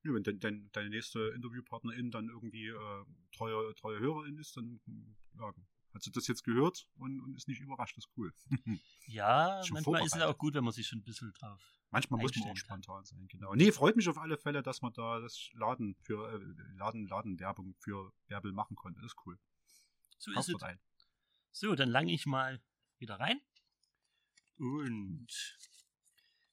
Ja, 0.03 0.13
wenn 0.13 0.23
dein, 0.23 0.39
dein, 0.39 0.69
deine 0.71 0.89
nächste 0.89 1.31
Interviewpartnerin 1.35 2.11
dann 2.11 2.29
irgendwie 2.29 2.67
äh, 2.67 3.05
treue, 3.35 3.73
treue 3.75 3.99
Hörerin 3.99 4.37
ist, 4.37 4.57
dann 4.57 4.79
ja, 5.39 5.53
hat 5.93 6.03
sie 6.03 6.11
das 6.11 6.27
jetzt 6.27 6.43
gehört 6.43 6.87
und, 6.95 7.19
und 7.21 7.35
ist 7.35 7.47
nicht 7.47 7.59
überrascht. 7.59 7.97
Das 7.97 8.05
ist 8.05 8.11
cool. 8.17 8.33
Ja, 9.09 9.61
manchmal 9.71 10.05
ist 10.05 10.15
es 10.15 10.21
auch 10.21 10.37
gut, 10.37 10.53
wenn 10.53 10.65
man 10.65 10.73
sich 10.73 10.85
schon 10.85 10.99
ein 10.99 11.03
bisschen 11.03 11.31
drauf. 11.31 11.61
Manchmal 11.91 12.19
muss 12.19 12.35
man 12.35 12.43
auch 12.43 12.49
Einstellen 12.49 12.67
kann. 12.67 12.83
spontan 12.83 13.05
sein, 13.05 13.27
genau. 13.29 13.55
Nee, 13.55 13.71
freut 13.71 13.95
mich 13.95 14.09
auf 14.09 14.17
alle 14.17 14.37
Fälle, 14.37 14.61
dass 14.61 14.81
man 14.81 14.91
da 14.91 15.21
das 15.21 15.49
Laden 15.53 15.95
für 16.01 16.33
äh, 16.33 16.75
Laden, 16.75 17.07
Ladenwerbung 17.07 17.75
für 17.79 18.11
Bärbel 18.27 18.51
machen 18.51 18.75
konnte. 18.75 18.99
Das 18.99 19.13
ist 19.13 19.25
cool. 19.25 19.39
So 20.17 20.31
ist 20.31 20.35
Kauft 20.35 20.49
es. 20.49 20.63
ein. 20.63 20.79
So, 21.53 21.73
dann 21.75 21.89
lange 21.89 22.11
ich 22.11 22.25
mal 22.25 22.61
wieder 22.99 23.19
rein. 23.19 23.39
Und 24.57 25.27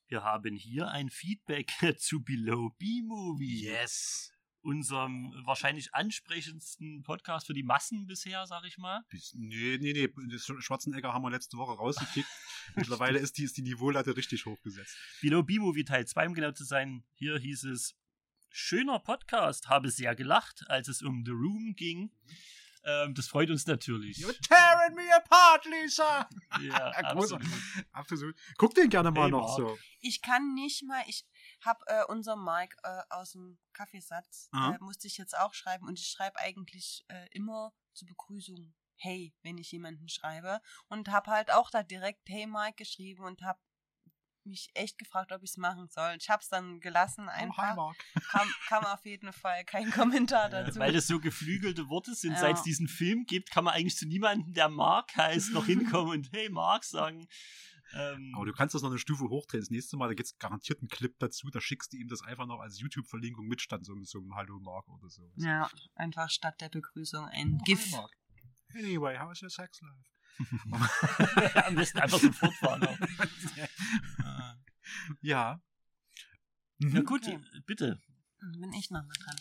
wir 0.07 0.23
haben 0.23 0.55
hier 0.55 0.89
ein 0.89 1.11
Feedback 1.11 1.73
zu 1.99 2.23
Below 2.23 2.71
B-Movie. 2.79 3.65
Yes. 3.65 4.31
Unserem 4.61 5.35
wahrscheinlich 5.45 5.95
ansprechendsten 5.95 7.03
Podcast 7.03 7.47
für 7.47 7.53
die 7.53 7.63
Massen 7.63 8.07
bisher, 8.07 8.47
sag 8.47 8.65
ich 8.65 8.79
mal. 8.79 9.03
Nee, 9.35 9.79
nee, 9.79 9.93
nee. 9.93 10.09
Das 10.31 10.47
Schwarzenegger 10.59 11.13
haben 11.13 11.23
wir 11.23 11.31
letzte 11.31 11.59
Woche 11.59 11.77
rausgekickt. 11.77 12.29
Mittlerweile 12.75 13.19
ist 13.19 13.37
die, 13.37 13.45
ist 13.45 13.57
die 13.59 13.63
Niveaulatte 13.63 14.17
richtig 14.17 14.47
hochgesetzt. 14.47 14.97
Below 15.21 15.43
B-Movie 15.43 15.85
Teil 15.85 16.07
2, 16.07 16.29
um 16.29 16.35
genau 16.35 16.53
zu 16.53 16.65
sein. 16.65 17.05
Hier 17.13 17.39
hieß 17.39 17.65
es, 17.65 17.95
schöner 18.49 19.01
Podcast, 19.01 19.69
habe 19.69 19.91
sehr 19.91 20.15
gelacht, 20.15 20.65
als 20.69 20.89
es 20.89 21.03
um 21.03 21.25
The 21.27 21.33
Room 21.33 21.75
ging. 21.77 22.11
Ähm, 22.85 23.15
das 23.15 23.27
freut 23.29 23.51
uns 23.51 23.67
natürlich. 23.67 24.19
You're 24.19 24.39
tearing 24.47 24.95
me 24.95 25.03
apart, 25.17 25.65
Lisa! 25.67 26.29
Ja, 26.61 26.91
absolut. 26.91 27.43
Absolut. 27.93 28.37
Guck 28.59 28.75
den 28.75 28.89
gerne 28.89 29.11
mal 29.11 29.23
Hey, 29.25 29.31
noch 29.31 29.47
Mark. 29.47 29.57
so. 29.57 29.79
Ich 30.01 30.23
kann 30.23 30.55
nicht 30.55 30.85
mal, 30.85 31.03
ich 31.09 31.27
habe 31.65 31.81
äh, 31.87 32.05
unser 32.09 32.37
Mike 32.37 32.77
äh, 32.83 33.03
aus 33.11 33.33
dem 33.33 33.59
Kaffeesatz, 33.73 34.49
äh, 34.55 34.79
musste 34.81 35.07
ich 35.09 35.17
jetzt 35.17 35.37
auch 35.37 35.53
schreiben 35.55 35.87
und 35.89 35.99
ich 35.99 36.07
schreibe 36.09 36.39
eigentlich 36.39 37.05
äh, 37.09 37.27
immer 37.33 37.73
zur 37.95 38.07
Begrüßung 38.09 38.75
Hey, 38.97 39.35
wenn 39.43 39.59
ich 39.59 39.73
jemanden 39.73 40.09
schreibe 40.09 40.61
und 40.87 41.09
habe 41.09 41.31
halt 41.31 41.53
auch 41.53 41.71
da 41.71 41.83
direkt 41.83 42.29
Hey 42.29 42.47
Mike 42.47 42.77
geschrieben 42.77 43.25
und 43.25 43.43
habe 43.43 43.59
mich 44.47 44.69
echt 44.75 44.99
gefragt, 44.99 45.33
ob 45.33 45.43
ich 45.43 45.51
es 45.51 45.57
machen 45.57 45.89
soll. 45.91 46.17
Ich 46.19 46.29
habe 46.31 46.41
es 46.43 46.49
dann 46.49 46.81
gelassen 46.81 47.27
Oh, 47.29 47.33
hi, 47.33 47.43
einfach. 47.45 47.77
Mark. 47.77 47.97
kam, 48.31 48.49
kam 48.69 48.85
auf 48.85 49.05
jeden 49.07 49.33
Fall 49.33 49.65
kein 49.65 49.91
Kommentar 49.91 50.51
Ja, 50.53 50.63
dazu. 50.65 50.79
weil 50.79 50.93
das 50.93 51.07
so 51.07 51.19
geflügelte 51.21 51.89
Worte 51.89 52.15
sind. 52.15 52.33
Ja. 52.33 52.39
Seit 52.41 52.57
es 52.57 52.63
diesen 52.63 52.89
Film 52.89 53.25
gibt, 53.27 53.51
kann 53.51 53.65
man 53.65 53.75
eigentlich 53.75 53.97
zu 53.97 54.07
niemandem, 54.07 54.53
der 54.55 54.69
Mark 54.69 55.17
heißt, 55.17 55.53
noch 55.53 55.67
hinkommen 55.67 56.13
und 56.13 56.33
Hey 56.33 56.49
Mark 56.51 56.85
sagen. 56.85 57.27
Ähm, 57.93 58.33
Aber 58.35 58.47
du 58.47 58.53
kannst 58.53 58.75
das 58.75 58.83
noch 58.83 58.91
eine 58.91 58.99
Stufe 58.99 59.25
hochdrehen. 59.29 59.61
Das 59.63 59.71
nächste 59.71 59.97
Mal, 59.97 60.09
da 60.09 60.15
gibt 60.15 60.27
es 60.27 60.39
garantiert 60.39 60.81
einen 60.81 60.89
Clip 60.89 61.15
dazu. 61.19 61.49
Da 61.51 61.61
schickst 61.61 61.93
du 61.93 61.97
ihm 61.97 62.09
das 62.09 62.23
einfach 62.23 62.47
noch 62.47 62.59
als 62.61 62.81
YouTube-Verlinkung 62.81 63.47
mit, 63.47 63.61
statt 63.61 63.85
so, 63.85 63.95
so 64.03 64.19
einem 64.19 64.35
Hallo 64.35 64.59
Mark 64.59 64.89
oder 64.89 65.09
so. 65.11 65.31
ja, 65.37 65.71
einfach 65.95 66.29
statt 66.31 66.61
der 66.61 66.71
Begrüßung 66.71 67.25
ein 67.27 67.55
Oh, 67.55 67.59
hi, 67.59 67.65
GIF. 67.65 67.91
Mark. 67.93 68.11
Anyway, 68.75 69.17
how 69.19 69.31
is 69.31 69.43
your 69.43 69.51
sex 69.51 69.81
life? 69.83 70.11
am 71.67 71.75
besten 71.75 71.99
einfach 72.01 72.19
so 72.19 72.33
fortfahren. 72.33 72.87
auch. 72.87 72.99
Ja. 75.21 75.61
Na 76.79 77.01
Mhm. 77.01 77.05
gut, 77.05 77.23
Okay. 77.27 77.41
bitte. 77.67 78.01
Bin 78.41 78.73
ich 78.73 78.91
noch 78.91 79.05
mal 79.05 79.15
dran. 79.25 79.37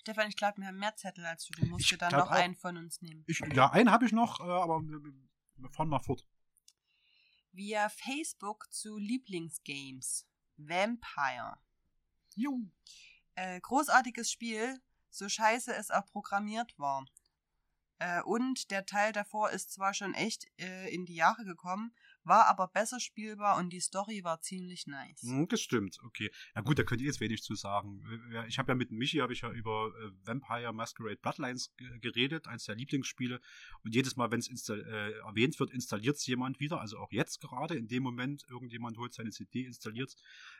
Stefan, 0.00 0.28
ich 0.28 0.36
glaube, 0.36 0.58
wir 0.60 0.68
haben 0.68 0.78
mehr 0.78 0.96
Zettel 0.96 1.24
als 1.26 1.46
du. 1.46 1.52
Du 1.60 1.66
musst 1.66 1.84
Ich 1.84 1.90
dir 1.90 1.98
dann 1.98 2.12
noch 2.12 2.26
auch. 2.26 2.30
einen 2.30 2.54
von 2.56 2.76
uns 2.76 3.00
nehmen. 3.02 3.22
Ich, 3.26 3.40
ja, 3.54 3.70
einen 3.70 3.90
habe 3.90 4.06
ich 4.06 4.12
noch, 4.12 4.40
äh, 4.40 4.44
aber 4.44 4.80
wir, 4.82 4.98
wir 5.02 5.70
fahren 5.70 5.88
mal 5.88 6.00
fort. 6.00 6.26
Via 7.52 7.88
Facebook 7.88 8.72
zu 8.72 8.96
Lieblingsgames. 8.98 10.26
Vampire. 10.56 11.58
Jo. 12.34 12.60
Äh, 13.34 13.60
großartiges 13.60 14.30
Spiel, 14.30 14.80
so 15.10 15.28
scheiße 15.28 15.74
es 15.74 15.90
auch 15.90 16.06
programmiert 16.06 16.78
war. 16.78 17.04
Äh, 18.00 18.22
und 18.22 18.70
der 18.70 18.86
Teil 18.86 19.12
davor 19.12 19.50
ist 19.50 19.72
zwar 19.72 19.92
schon 19.94 20.14
echt 20.14 20.46
äh, 20.58 20.92
in 20.92 21.04
die 21.04 21.14
Jahre 21.14 21.44
gekommen, 21.44 21.92
war 22.24 22.46
aber 22.48 22.68
besser 22.68 22.98
spielbar 22.98 23.58
und 23.58 23.70
die 23.70 23.80
Story 23.80 24.24
war 24.24 24.40
ziemlich 24.40 24.86
nice. 24.86 25.22
Hm, 25.22 25.48
Das 25.48 25.60
stimmt, 25.60 25.98
okay. 26.02 26.30
Na 26.54 26.62
gut, 26.62 26.78
da 26.78 26.82
könnt 26.82 27.00
ihr 27.02 27.06
jetzt 27.06 27.20
wenig 27.20 27.42
zu 27.42 27.54
sagen. 27.54 28.02
Ich 28.48 28.58
habe 28.58 28.72
ja 28.72 28.74
mit 28.74 28.90
Michi 28.90 29.18
habe 29.18 29.32
ich 29.34 29.42
ja 29.42 29.50
über 29.50 29.92
äh, 30.02 30.10
Vampire 30.26 30.72
Masquerade 30.72 31.16
Bloodlines 31.16 31.74
ge- 31.76 31.98
geredet, 32.00 32.46
eins 32.48 32.64
der 32.64 32.74
Lieblingsspiele. 32.74 33.38
Und 33.84 33.94
jedes 33.94 34.16
Mal, 34.16 34.30
wenn 34.30 34.40
es 34.40 34.68
äh, 34.68 34.74
erwähnt 35.20 35.60
wird, 35.60 35.70
installiert 35.70 36.16
es 36.16 36.26
jemand 36.26 36.58
wieder. 36.58 36.80
Also 36.80 36.98
auch 36.98 37.12
jetzt 37.12 37.40
gerade, 37.40 37.74
in 37.74 37.86
dem 37.86 38.02
Moment, 38.02 38.44
irgendjemand 38.48 38.96
holt 38.96 39.12
seine 39.12 39.30
CD, 39.30 39.66
installiert 39.66 40.14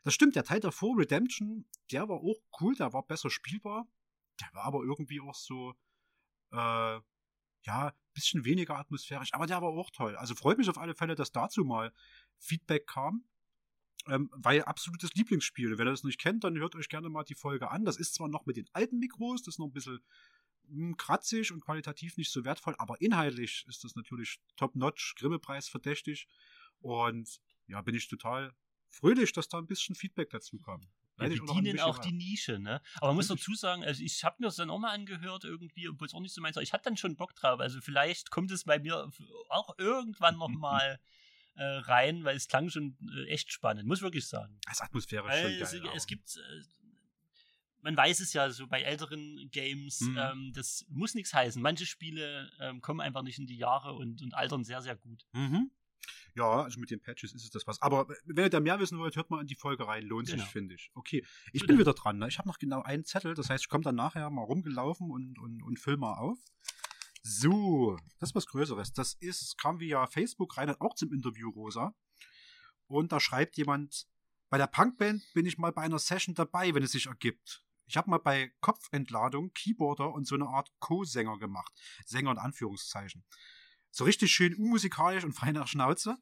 Das 0.05 0.12
stimmt, 0.14 0.36
der 0.36 0.45
Teil 0.45 0.61
davor, 0.61 0.99
Redemption, 0.99 1.66
der 1.91 2.07
war 2.09 2.18
auch 2.18 2.38
cool, 2.61 2.74
der 2.74 2.93
war 2.93 3.03
besser 3.07 3.30
spielbar. 3.30 3.86
Der 4.41 4.49
war 4.53 4.64
aber 4.64 4.82
irgendwie 4.82 5.20
auch 5.20 5.34
so, 5.34 5.74
äh, 6.53 7.01
ja, 7.62 7.92
bisschen 8.14 8.44
weniger 8.44 8.76
atmosphärisch, 8.78 9.32
aber 9.34 9.46
der 9.46 9.62
war 9.62 9.68
auch 9.68 9.90
toll. 9.90 10.16
Also 10.16 10.34
freut 10.34 10.58
mich 10.58 10.68
auf 10.68 10.78
alle 10.78 10.94
Fälle, 10.94 11.14
dass 11.14 11.32
dazu 11.32 11.64
mal 11.64 11.92
Feedback 12.38 12.86
kam. 12.86 13.24
Ähm, 14.08 14.30
weil 14.32 14.62
absolutes 14.62 15.12
Lieblingsspiel. 15.12 15.76
Wenn 15.76 15.86
ihr 15.86 15.90
das 15.90 16.04
nicht 16.04 16.18
kennt, 16.18 16.42
dann 16.42 16.56
hört 16.56 16.74
euch 16.74 16.88
gerne 16.88 17.11
mal 17.11 17.22
die 17.22 17.34
Folge 17.34 17.70
an. 17.70 17.84
Das 17.84 17.98
ist 17.98 18.14
zwar 18.14 18.28
noch 18.28 18.46
mit 18.46 18.56
den 18.56 18.66
alten 18.72 18.98
Mikros, 18.98 19.42
das 19.42 19.54
ist 19.54 19.58
noch 19.58 19.66
ein 19.66 19.72
bisschen 19.74 20.00
mh, 20.68 20.94
kratzig 20.96 21.52
und 21.52 21.61
qualitativ 21.61 22.16
nicht 22.16 22.30
so 22.30 22.44
wertvoll, 22.44 22.74
aber 22.78 23.00
inhaltlich 23.00 23.66
ist 23.68 23.84
das 23.84 23.96
natürlich 23.96 24.40
top-notch, 24.56 25.16
Grimme-Preis 25.16 25.68
verdächtig. 25.68 26.28
Und 26.80 27.40
ja, 27.66 27.82
bin 27.82 27.94
ich 27.94 28.08
total 28.08 28.54
fröhlich, 28.88 29.32
dass 29.32 29.48
da 29.48 29.58
ein 29.58 29.66
bisschen 29.66 29.94
Feedback 29.94 30.30
dazu 30.30 30.58
kam. 30.58 30.88
Ja, 31.21 31.29
die 31.29 31.41
dienen 31.41 31.81
auch 31.81 31.99
die 31.99 32.12
Nische, 32.12 32.59
ne? 32.59 32.81
Aber 32.97 33.09
man 33.09 33.16
muss 33.16 33.29
dazu 33.29 33.55
sagen, 33.55 33.85
also 33.85 34.03
ich 34.03 34.25
habe 34.25 34.37
mir 34.41 34.47
das 34.47 34.57
dann 34.57 34.71
auch 34.71 34.79
mal 34.79 34.93
angehört 34.93 35.45
irgendwie, 35.45 35.89
obwohl 35.89 36.07
es 36.07 36.14
auch 36.14 36.21
nicht 36.21 36.35
so 36.35 36.41
meins 36.41 36.57
war. 36.57 36.62
Ich 36.62 36.73
hatte 36.73 36.85
dann 36.85 36.97
schon 36.97 37.16
Bock 37.16 37.35
drauf. 37.35 37.61
Also 37.61 37.81
vielleicht 37.81 38.31
kommt 38.31 38.51
es 38.51 38.64
bei 38.64 38.79
mir 38.79 39.11
auch 39.49 39.79
irgendwann 39.79 40.37
noch 40.39 40.49
mal 40.59 40.99
äh, 41.57 41.62
rein, 41.64 42.25
weil 42.25 42.37
es 42.37 42.49
klang 42.49 42.71
schon 42.71 42.97
äh, 43.14 43.27
echt 43.29 43.53
spannend, 43.53 43.87
muss 43.87 44.03
wirklich 44.03 44.27
sagen. 44.27 44.59
Das 44.64 44.75
ist 44.75 44.81
atmosphärisch 44.83 45.31
Weil 45.31 45.43
schon 45.43 45.62
es, 45.62 45.71
geil. 45.73 45.83
es 45.95 46.03
aber- 46.05 46.07
gibt, 46.07 46.37
äh, 46.37 46.62
man 47.83 47.97
weiß 47.97 48.21
es 48.21 48.33
ja 48.35 48.51
so 48.51 48.66
bei 48.66 48.83
älteren 48.83 49.49
Games, 49.51 50.01
Mhm. 50.03 50.18
ähm, 50.18 50.53
das 50.55 50.85
muss 50.91 51.14
nichts 51.14 51.33
heißen. 51.33 51.61
Manche 51.62 51.87
Spiele 51.87 52.51
ähm, 52.61 52.81
kommen 52.83 53.01
einfach 53.01 53.23
nicht 53.23 53.39
in 53.39 53.47
die 53.47 53.57
Jahre 53.57 53.95
und, 53.95 54.21
und 54.23 54.35
altern 54.35 54.64
sehr, 54.64 54.83
sehr 54.83 54.97
gut. 54.97 55.25
Mhm. 55.33 55.71
Ja, 56.34 56.62
also 56.62 56.78
mit 56.80 56.90
den 56.90 57.01
Patches 57.01 57.34
ist 57.34 57.42
es 57.44 57.51
das 57.51 57.66
was. 57.66 57.82
Aber 57.82 58.09
wenn 58.24 58.44
ihr 58.44 58.51
da 58.51 58.61
mehr 58.61 58.78
wissen 58.78 58.98
wollt, 58.98 59.16
hört 59.16 59.30
mal 59.30 59.40
in 59.40 59.46
die 59.46 59.57
Folge 59.57 59.86
rein. 59.86 60.05
Lohnt 60.05 60.28
Genau. 60.28 60.42
sich, 60.42 60.51
finde 60.51 60.74
ich. 60.74 60.90
Okay, 60.94 61.24
ich 61.53 61.66
bin 61.66 61.78
wieder 61.78 61.92
dran. 61.92 62.18
Ne? 62.18 62.28
Ich 62.28 62.38
habe 62.38 62.48
noch 62.48 62.59
genau 62.59 62.82
einen 62.82 63.05
Zettel. 63.05 63.34
Das 63.34 63.51
heißt, 63.51 63.64
ich 63.64 63.68
komme 63.68 63.82
dann 63.84 63.96
nachher 63.96 64.30
mal 64.30 64.42
rumgelaufen 64.44 65.11
und, 65.11 65.38
und, 65.38 65.62
und 65.62 65.78
füll 65.78 65.96
mal 65.96 66.14
auf. 66.14 66.38
So, 67.22 67.98
das 68.18 68.30
ist 68.30 68.34
was 68.34 68.46
Größeres. 68.46 68.92
Das 68.92 69.14
ist, 69.14 69.59
kam 69.59 69.80
via 69.80 70.07
Facebook 70.07 70.57
rein, 70.57 70.70
auch 70.80 70.94
zum 70.94 71.12
Interview 71.12 71.51
Rosa. 71.51 71.94
Und 72.86 73.12
da 73.12 73.20
schreibt 73.20 73.57
jemand, 73.57 74.07
bei 74.48 74.59
der 74.59 74.66
Punkband 74.66 75.22
bin 75.34 75.46
ich 75.46 75.59
mal 75.59 75.72
bei 75.72 75.82
einer 75.82 75.98
Session 75.98 76.34
dabei, 76.34 76.74
wenn 76.74 76.82
es 76.82 76.92
sich 76.92 77.07
ergibt. 77.07 77.62
Ich 77.86 77.96
habe 77.96 78.09
mal 78.09 78.18
bei 78.18 78.53
Kopfentladung 78.61 79.53
Keyboarder 79.53 80.12
und 80.12 80.26
so 80.26 80.34
eine 80.36 80.46
Art 80.46 80.70
Co-Sänger 80.78 81.38
gemacht. 81.38 81.72
Sänger 82.07 82.30
in 82.30 82.38
Anführungszeichen. 82.38 83.24
So 83.91 84.05
richtig 84.05 84.32
schön 84.32 84.55
unmusikalisch 84.55 85.24
und 85.24 85.32
frei 85.32 85.53
nach 85.53 85.66
Schnauze. 85.68 86.16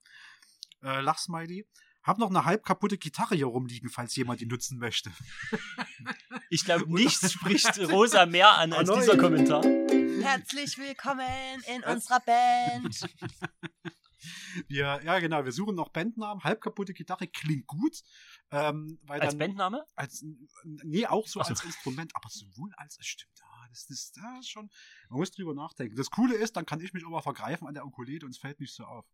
Äh, 0.83 1.01
Lachsmiley. 1.01 1.67
Hab 2.03 2.19
noch 2.19 2.31
eine 2.31 2.45
halb 2.45 2.65
kaputte 2.65 2.97
Gitarre 2.97 3.35
hier 3.35 3.47
rumliegen, 3.47 3.91
falls 3.91 4.17
jemand 4.17 4.41
die 4.41 4.47
nutzen 4.47 4.79
möchte. 4.79 5.13
Ich 6.51 6.65
glaube, 6.65 6.91
nichts 6.91 7.33
spricht 7.33 7.79
Rosa 7.91 8.25
mehr 8.25 8.57
an 8.57 8.73
als 8.73 8.91
dieser 8.91 9.19
Kommentar. 9.19 9.63
Herzlich 9.63 10.79
willkommen 10.79 11.63
in 11.75 11.83
unserer 11.85 12.21
Band. 12.21 13.01
Wir, 14.69 15.01
ja, 15.05 15.19
genau, 15.21 15.45
wir 15.45 15.53
suchen 15.53 15.77
noch 15.77 15.91
Bandnamen. 15.91 16.43
Halb 16.43 16.61
kaputte 16.61 16.93
Gitarre 16.93 17.29
klingt 17.29 17.67
gut. 17.67 18.03
Ähm, 18.51 18.99
weil 19.03 19.21
Als 19.21 19.35
dann, 19.35 19.39
Bandname? 19.39 19.85
Als, 19.95 20.25
nee, 20.65 21.07
auch 21.07 21.27
so 21.29 21.41
so. 21.43 21.49
als 21.49 21.63
Instrument, 21.65 22.11
aber 22.17 22.29
sowohl 22.29 22.73
als, 22.77 22.99
es 22.99 23.07
stimmt, 23.07 23.39
ja, 23.39 23.47
das, 23.69 23.87
das, 23.87 24.13
das 24.13 24.41
ist 24.41 24.49
schon, 24.51 24.71
man 25.09 25.19
muss 25.21 25.31
drüber 25.31 25.55
nachdenken. 25.55 25.97
Das 25.97 26.11
Coole 26.11 26.35
ist, 26.37 26.57
dann 26.57 26.67
kann 26.67 26.81
ich 26.81 26.93
mich 26.93 27.03
immer 27.03 27.23
vergreifen 27.23 27.67
an 27.69 27.75
der 27.75 27.87
Ukulele 27.87 28.25
und 28.27 28.31
es 28.33 28.39
fällt 28.39 28.61
nicht 28.61 28.73
so 28.75 28.85
auf. 28.85 29.07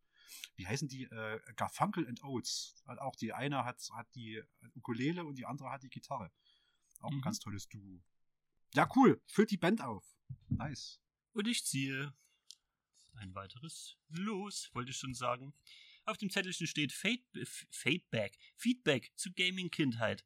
Wie 0.57 0.66
heißen 0.66 0.88
die? 0.88 1.05
Äh, 1.05 1.40
Garfunkel 1.57 2.07
and 2.09 2.22
Oates. 2.24 2.82
Hat 2.86 2.98
Auch 2.98 3.14
die 3.16 3.32
eine 3.32 3.64
hat, 3.64 3.78
hat 3.94 4.07
die 4.14 4.42
Ukulele 4.74 5.24
und 5.24 5.36
die 5.36 5.46
andere 5.46 5.70
hat 5.70 5.82
die 5.82 5.90
Gitarre. 5.90 6.32
Auch 7.00 7.11
ein 7.11 7.16
Mhm. 7.18 7.22
ganz 7.22 7.38
tolles 7.40 7.68
Duo. 7.68 8.02
Ja, 8.74 8.88
cool. 8.96 9.20
Füllt 9.26 9.50
die 9.50 9.57
Band 9.59 9.80
auf. 9.82 10.05
Nice. 10.48 11.00
Und 11.32 11.46
ich 11.46 11.64
ziehe 11.64 12.14
ein 13.16 13.34
weiteres 13.34 13.96
los, 14.09 14.70
wollte 14.72 14.90
ich 14.90 14.96
schon 14.96 15.14
sagen. 15.14 15.55
Auf 16.05 16.16
dem 16.18 16.30
Zettelchen 16.30 16.66
steht 16.66 16.92
Fade, 16.92 17.22
F- 17.34 17.66
Feedback, 17.70 18.36
Feedback 18.57 19.12
zu 19.16 19.32
Gaming-Kindheit. 19.32 20.24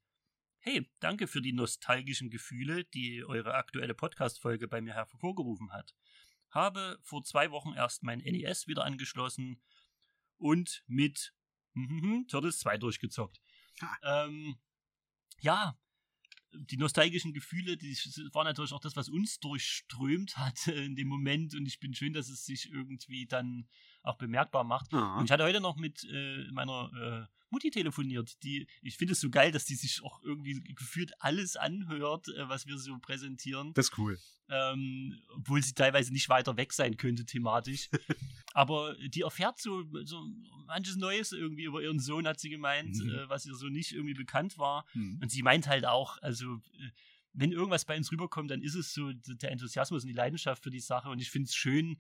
Hey, 0.60 0.90
danke 0.98 1.28
für 1.28 1.40
die 1.40 1.52
nostalgischen 1.52 2.30
Gefühle, 2.30 2.84
die 2.84 3.24
eure 3.24 3.54
aktuelle 3.54 3.94
Podcast-Folge 3.94 4.66
bei 4.66 4.80
mir 4.80 4.92
hervorgerufen 4.92 5.72
hat. 5.72 5.94
Habe 6.50 6.98
vor 7.02 7.22
zwei 7.22 7.52
Wochen 7.52 7.74
erst 7.74 8.02
mein 8.02 8.18
NES 8.18 8.66
wieder 8.66 8.84
angeschlossen 8.84 9.62
und 10.36 10.82
mit 10.88 11.32
Turtles 12.28 12.58
2 12.58 12.78
durchgezockt. 12.78 13.40
Ähm, 14.02 14.58
ja, 15.40 15.78
die 16.52 16.76
nostalgischen 16.76 17.32
Gefühle, 17.32 17.76
die 17.76 17.96
waren 18.32 18.46
natürlich 18.46 18.72
auch 18.72 18.80
das, 18.80 18.96
was 18.96 19.08
uns 19.08 19.38
durchströmt 19.38 20.36
hat 20.38 20.66
äh, 20.66 20.84
in 20.84 20.96
dem 20.96 21.06
Moment 21.06 21.54
und 21.54 21.66
ich 21.66 21.78
bin 21.78 21.94
schön, 21.94 22.14
dass 22.14 22.28
es 22.28 22.44
sich 22.44 22.70
irgendwie 22.72 23.26
dann 23.26 23.68
auch 24.02 24.16
bemerkbar 24.18 24.64
macht. 24.64 24.92
Und 24.92 25.24
ich 25.24 25.30
hatte 25.30 25.44
heute 25.44 25.60
noch 25.60 25.76
mit 25.76 26.04
äh, 26.10 26.44
meiner 26.52 26.90
äh, 27.28 27.34
Mutti 27.50 27.70
telefoniert, 27.70 28.42
die, 28.42 28.66
ich 28.82 28.96
finde 28.96 29.12
es 29.12 29.20
so 29.20 29.30
geil, 29.30 29.52
dass 29.52 29.64
die 29.64 29.74
sich 29.74 30.02
auch 30.02 30.22
irgendwie 30.22 30.60
gefühlt 30.74 31.12
alles 31.20 31.56
anhört, 31.56 32.28
äh, 32.28 32.48
was 32.48 32.66
wir 32.66 32.78
so 32.78 32.98
präsentieren, 32.98 33.72
Das 33.74 33.86
ist 33.86 33.98
cool. 33.98 34.18
ähm, 34.50 35.18
obwohl 35.34 35.62
sie 35.62 35.72
teilweise 35.74 36.12
nicht 36.12 36.28
weiter 36.28 36.56
weg 36.56 36.72
sein 36.72 36.96
könnte 36.96 37.24
thematisch. 37.24 37.88
Aber 38.54 38.94
die 38.96 39.22
erfährt 39.22 39.58
so, 39.60 39.84
so 40.04 40.26
manches 40.66 40.96
Neues 40.96 41.32
irgendwie 41.32 41.64
über 41.64 41.82
ihren 41.82 42.00
Sohn, 42.00 42.26
hat 42.26 42.38
sie 42.40 42.50
gemeint, 42.50 42.96
Mhm. 42.96 43.10
äh, 43.10 43.28
was 43.28 43.46
ihr 43.46 43.54
so 43.54 43.68
nicht 43.68 43.92
irgendwie 43.92 44.14
bekannt 44.14 44.58
war. 44.58 44.84
Hm. 44.92 45.18
Und 45.22 45.30
sie 45.30 45.42
meint 45.42 45.66
halt 45.68 45.86
auch, 45.86 46.18
also 46.22 46.54
äh, 46.54 46.90
wenn 47.34 47.52
irgendwas 47.52 47.84
bei 47.84 47.96
uns 47.96 48.10
rüberkommt, 48.10 48.50
dann 48.50 48.62
ist 48.62 48.74
es 48.74 48.92
so 48.92 49.12
der 49.12 49.52
Enthusiasmus 49.52 50.02
und 50.02 50.08
die 50.08 50.14
Leidenschaft 50.14 50.62
für 50.62 50.70
die 50.70 50.80
Sache. 50.80 51.08
Und 51.08 51.20
ich 51.20 51.30
finde 51.30 51.46
es 51.46 51.54
schön, 51.54 51.98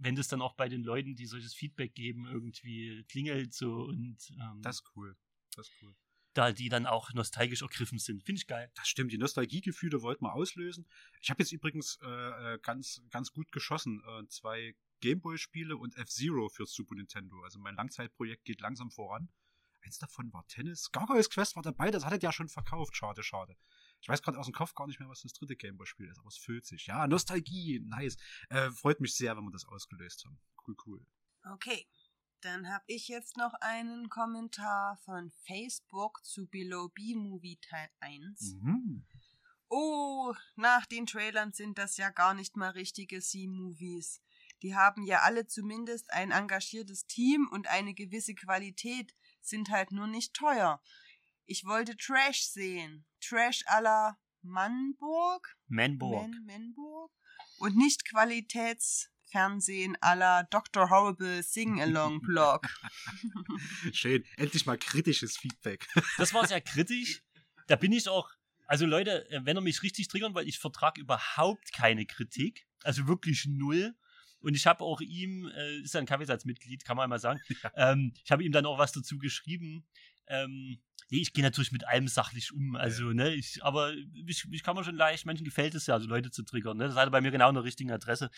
wenn 0.00 0.16
das 0.16 0.28
dann 0.28 0.40
auch 0.42 0.54
bei 0.54 0.68
den 0.68 0.82
Leuten, 0.82 1.14
die 1.14 1.26
solches 1.26 1.54
Feedback 1.54 1.94
geben, 1.94 2.26
irgendwie 2.26 3.04
klingelt 3.04 3.52
so 3.52 3.82
und 3.84 4.16
ähm, 4.40 4.62
Das 4.62 4.76
ist 4.76 4.90
cool. 4.96 5.16
Das 5.54 5.68
ist 5.68 5.74
cool. 5.82 5.94
da 6.32 6.52
die 6.52 6.68
dann 6.68 6.86
auch 6.86 7.12
nostalgisch 7.12 7.62
ergriffen 7.62 7.98
sind. 7.98 8.24
Finde 8.24 8.38
ich 8.38 8.46
geil. 8.46 8.70
Das 8.74 8.88
stimmt, 8.88 9.12
die 9.12 9.18
Nostalgiegefühle 9.18 10.00
wollten 10.02 10.24
wir 10.24 10.32
auslösen. 10.32 10.86
Ich 11.20 11.28
habe 11.30 11.42
jetzt 11.42 11.52
übrigens 11.52 11.98
äh, 12.02 12.54
äh, 12.54 12.58
ganz, 12.62 13.02
ganz 13.10 13.30
gut 13.30 13.52
geschossen. 13.52 14.02
Äh, 14.06 14.26
zwei 14.28 14.74
Gameboy-Spiele 15.00 15.76
und 15.76 15.96
F-Zero 15.96 16.48
für 16.48 16.66
Super 16.66 16.94
Nintendo. 16.94 17.42
Also 17.42 17.58
mein 17.58 17.74
Langzeitprojekt 17.74 18.44
geht 18.44 18.60
langsam 18.60 18.90
voran. 18.90 19.28
Eins 19.82 19.98
davon 19.98 20.32
war 20.32 20.46
Tennis. 20.46 20.90
Gargoyles 20.92 21.30
Quest 21.30 21.56
war 21.56 21.62
dabei, 21.62 21.90
das 21.90 22.04
hattet 22.04 22.22
ihr 22.22 22.28
ja 22.28 22.32
schon 22.32 22.48
verkauft. 22.48 22.96
Schade, 22.96 23.22
schade. 23.22 23.56
Ich 24.00 24.08
weiß 24.08 24.22
gerade 24.22 24.38
aus 24.38 24.46
dem 24.46 24.54
Kopf 24.54 24.74
gar 24.74 24.86
nicht 24.86 24.98
mehr, 24.98 25.08
was 25.08 25.22
das 25.22 25.32
dritte 25.32 25.56
Gameboy-Spiel 25.56 26.08
ist, 26.08 26.18
aber 26.18 26.28
es 26.28 26.38
füllt 26.38 26.66
sich. 26.66 26.86
Ja, 26.86 27.06
Nostalgie, 27.06 27.80
nice. 27.80 28.16
Äh, 28.48 28.70
freut 28.70 29.00
mich 29.00 29.14
sehr, 29.14 29.36
wenn 29.36 29.44
wir 29.44 29.50
das 29.50 29.66
ausgelöst 29.66 30.24
haben. 30.24 30.38
Cool, 30.66 30.76
cool. 30.86 31.06
Okay, 31.52 31.86
dann 32.40 32.72
habe 32.72 32.84
ich 32.86 33.08
jetzt 33.08 33.36
noch 33.36 33.52
einen 33.60 34.08
Kommentar 34.08 34.96
von 35.04 35.30
Facebook 35.46 36.24
zu 36.24 36.46
Below 36.46 36.88
B 36.88 37.14
Movie 37.14 37.58
Teil 37.60 37.90
1. 38.00 38.56
Mhm. 38.60 39.04
Oh, 39.68 40.34
nach 40.56 40.84
den 40.86 41.06
Trailern 41.06 41.52
sind 41.52 41.78
das 41.78 41.96
ja 41.96 42.10
gar 42.10 42.34
nicht 42.34 42.56
mal 42.56 42.70
richtige 42.70 43.20
C-Movies. 43.20 44.20
Die 44.62 44.74
haben 44.74 45.04
ja 45.04 45.20
alle 45.20 45.46
zumindest 45.46 46.12
ein 46.12 46.32
engagiertes 46.32 47.06
Team 47.06 47.48
und 47.52 47.68
eine 47.68 47.94
gewisse 47.94 48.34
Qualität, 48.34 49.14
sind 49.40 49.70
halt 49.70 49.92
nur 49.92 50.06
nicht 50.06 50.34
teuer. 50.34 50.82
Ich 51.50 51.64
wollte 51.64 51.96
Trash 51.96 52.44
sehen. 52.44 53.04
Trash 53.20 53.64
à 53.66 53.80
la 53.80 54.16
Mannburg? 54.42 55.56
Manborg. 55.66 56.30
Man, 56.30 56.44
Manburg? 56.46 57.10
Und 57.58 57.76
nicht 57.76 58.04
Qualitätsfernsehen 58.08 59.96
à 59.96 60.14
la 60.14 60.44
Dr. 60.44 60.88
Horrible 60.90 61.42
Sing-Along-Blog. 61.42 62.68
Schön. 63.92 64.24
Endlich 64.36 64.64
mal 64.64 64.78
kritisches 64.78 65.36
Feedback. 65.38 65.88
Das 66.18 66.32
war 66.32 66.46
sehr 66.46 66.60
kritisch. 66.60 67.24
Da 67.66 67.74
bin 67.74 67.90
ich 67.90 68.08
auch 68.08 68.30
Also 68.68 68.86
Leute, 68.86 69.28
äh, 69.32 69.40
wenn 69.42 69.56
ihr 69.56 69.60
mich 69.60 69.82
richtig 69.82 70.06
triggern 70.06 70.34
wollt, 70.34 70.46
ich 70.46 70.60
vertrage 70.60 71.00
überhaupt 71.00 71.72
keine 71.72 72.06
Kritik. 72.06 72.68
Also 72.84 73.08
wirklich 73.08 73.46
null. 73.46 73.96
Und 74.40 74.54
ich 74.54 74.66
habe 74.66 74.84
auch 74.84 75.00
ihm, 75.00 75.48
äh, 75.48 75.80
ist 75.80 75.94
ja 75.94 76.00
ein 76.00 76.06
Kaffeesatzmitglied, 76.06 76.84
kann 76.84 76.96
man 76.96 77.10
mal 77.10 77.18
sagen, 77.18 77.40
ja. 77.62 77.92
ähm, 77.92 78.14
ich 78.24 78.30
habe 78.30 78.42
ihm 78.42 78.52
dann 78.52 78.66
auch 78.66 78.78
was 78.78 78.92
dazu 78.92 79.18
geschrieben. 79.18 79.86
Ähm, 80.30 80.80
nee, 81.10 81.20
ich 81.20 81.32
gehe 81.32 81.44
natürlich 81.44 81.72
mit 81.72 81.86
allem 81.86 82.08
sachlich 82.08 82.52
um. 82.52 82.76
Also, 82.76 83.08
ja. 83.08 83.14
ne, 83.14 83.34
ich, 83.34 83.62
aber 83.62 83.92
ich, 84.26 84.46
ich 84.50 84.62
kann 84.62 84.76
mir 84.76 84.84
schon 84.84 84.96
leicht, 84.96 85.26
manchen 85.26 85.44
gefällt 85.44 85.74
es 85.74 85.86
ja, 85.86 85.94
also 85.94 86.08
Leute 86.08 86.30
zu 86.30 86.44
triggern. 86.44 86.76
Ne? 86.76 86.86
Das 86.86 86.96
hatte 86.96 87.10
bei 87.10 87.20
mir 87.20 87.30
genau 87.30 87.48
an 87.48 87.54
der 87.54 87.64
richtigen 87.64 87.90
Adresse. 87.90 88.30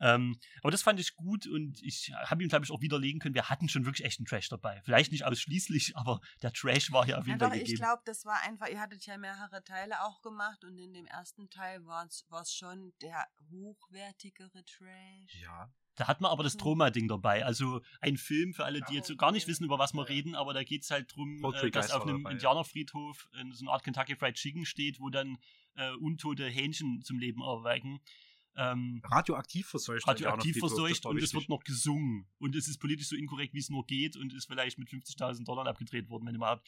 Ähm, 0.00 0.38
aber 0.62 0.70
das 0.70 0.82
fand 0.82 0.98
ich 0.98 1.14
gut 1.14 1.46
und 1.46 1.80
ich 1.82 2.12
habe 2.14 2.42
ihm, 2.42 2.48
glaube 2.48 2.64
ich, 2.64 2.70
auch 2.72 2.80
widerlegen 2.80 3.20
können, 3.20 3.34
wir 3.34 3.48
hatten 3.48 3.68
schon 3.68 3.84
wirklich 3.84 4.04
echten 4.04 4.24
Trash 4.24 4.48
dabei. 4.48 4.80
Vielleicht 4.84 5.12
nicht 5.12 5.24
ausschließlich, 5.24 5.96
aber 5.96 6.20
der 6.42 6.52
Trash 6.52 6.90
war 6.92 7.06
ja 7.06 7.18
auf 7.18 7.26
jeden 7.26 7.38
ja, 7.38 7.46
Fall 7.46 7.56
doch, 7.56 7.60
gegeben. 7.60 7.74
Ich 7.74 7.80
glaube, 7.80 8.02
das 8.04 8.24
war 8.24 8.42
einfach, 8.42 8.68
ihr 8.68 8.80
hattet 8.80 9.06
ja 9.06 9.16
mehrere 9.18 9.62
Teile 9.62 10.02
auch 10.02 10.20
gemacht 10.22 10.64
und 10.64 10.78
in 10.78 10.92
dem 10.94 11.06
ersten 11.06 11.48
Teil 11.50 11.84
war 11.86 12.06
es 12.06 12.52
schon 12.52 12.92
der 13.02 13.24
hochwertigere 13.50 14.64
Trash. 14.64 15.42
Ja. 15.42 15.72
Da 15.96 16.08
hat 16.08 16.20
man 16.20 16.30
aber 16.30 16.42
das 16.42 16.54
mhm. 16.54 16.58
Troma-Ding 16.58 17.08
dabei. 17.08 17.44
Also 17.44 17.80
ein 18.00 18.16
Film 18.16 18.52
für 18.52 18.64
alle, 18.64 18.80
die 18.82 18.94
jetzt 18.94 19.16
gar 19.16 19.32
nicht 19.32 19.46
wissen, 19.46 19.64
über 19.64 19.78
was 19.78 19.94
wir 19.94 20.08
reden, 20.08 20.34
aber 20.34 20.52
da 20.52 20.64
geht 20.64 20.82
es 20.82 20.90
halt 20.90 21.14
drum, 21.14 21.44
äh, 21.54 21.70
dass 21.70 21.92
auf 21.92 22.02
einem 22.02 22.22
dabei, 22.22 22.32
Indianerfriedhof 22.32 23.28
äh, 23.32 23.44
so 23.52 23.64
eine 23.64 23.72
Art 23.72 23.84
Kentucky 23.84 24.16
Fried 24.16 24.34
Chicken 24.34 24.66
steht, 24.66 25.00
wo 25.00 25.08
dann 25.10 25.38
äh, 25.76 25.90
untote 25.92 26.46
Hähnchen 26.46 27.02
zum 27.02 27.18
Leben 27.18 27.42
erwecken. 27.42 28.00
Ähm, 28.56 29.02
radioaktiv 29.04 29.66
verseucht. 29.66 30.06
Radioaktiv 30.06 30.58
verseucht 30.58 31.06
und 31.06 31.20
es 31.20 31.34
wird 31.34 31.48
noch 31.48 31.64
gesungen. 31.64 32.26
Und 32.38 32.54
es 32.54 32.68
ist 32.68 32.78
politisch 32.78 33.08
so 33.08 33.16
inkorrekt, 33.16 33.52
wie 33.52 33.58
es 33.58 33.68
nur 33.68 33.84
geht 33.84 34.16
und 34.16 34.32
ist 34.32 34.46
vielleicht 34.46 34.78
mit 34.78 34.88
50.000 34.88 35.44
Dollar 35.44 35.66
abgedreht 35.66 36.08
worden, 36.08 36.26
wenn 36.26 36.36
überhaupt. 36.36 36.66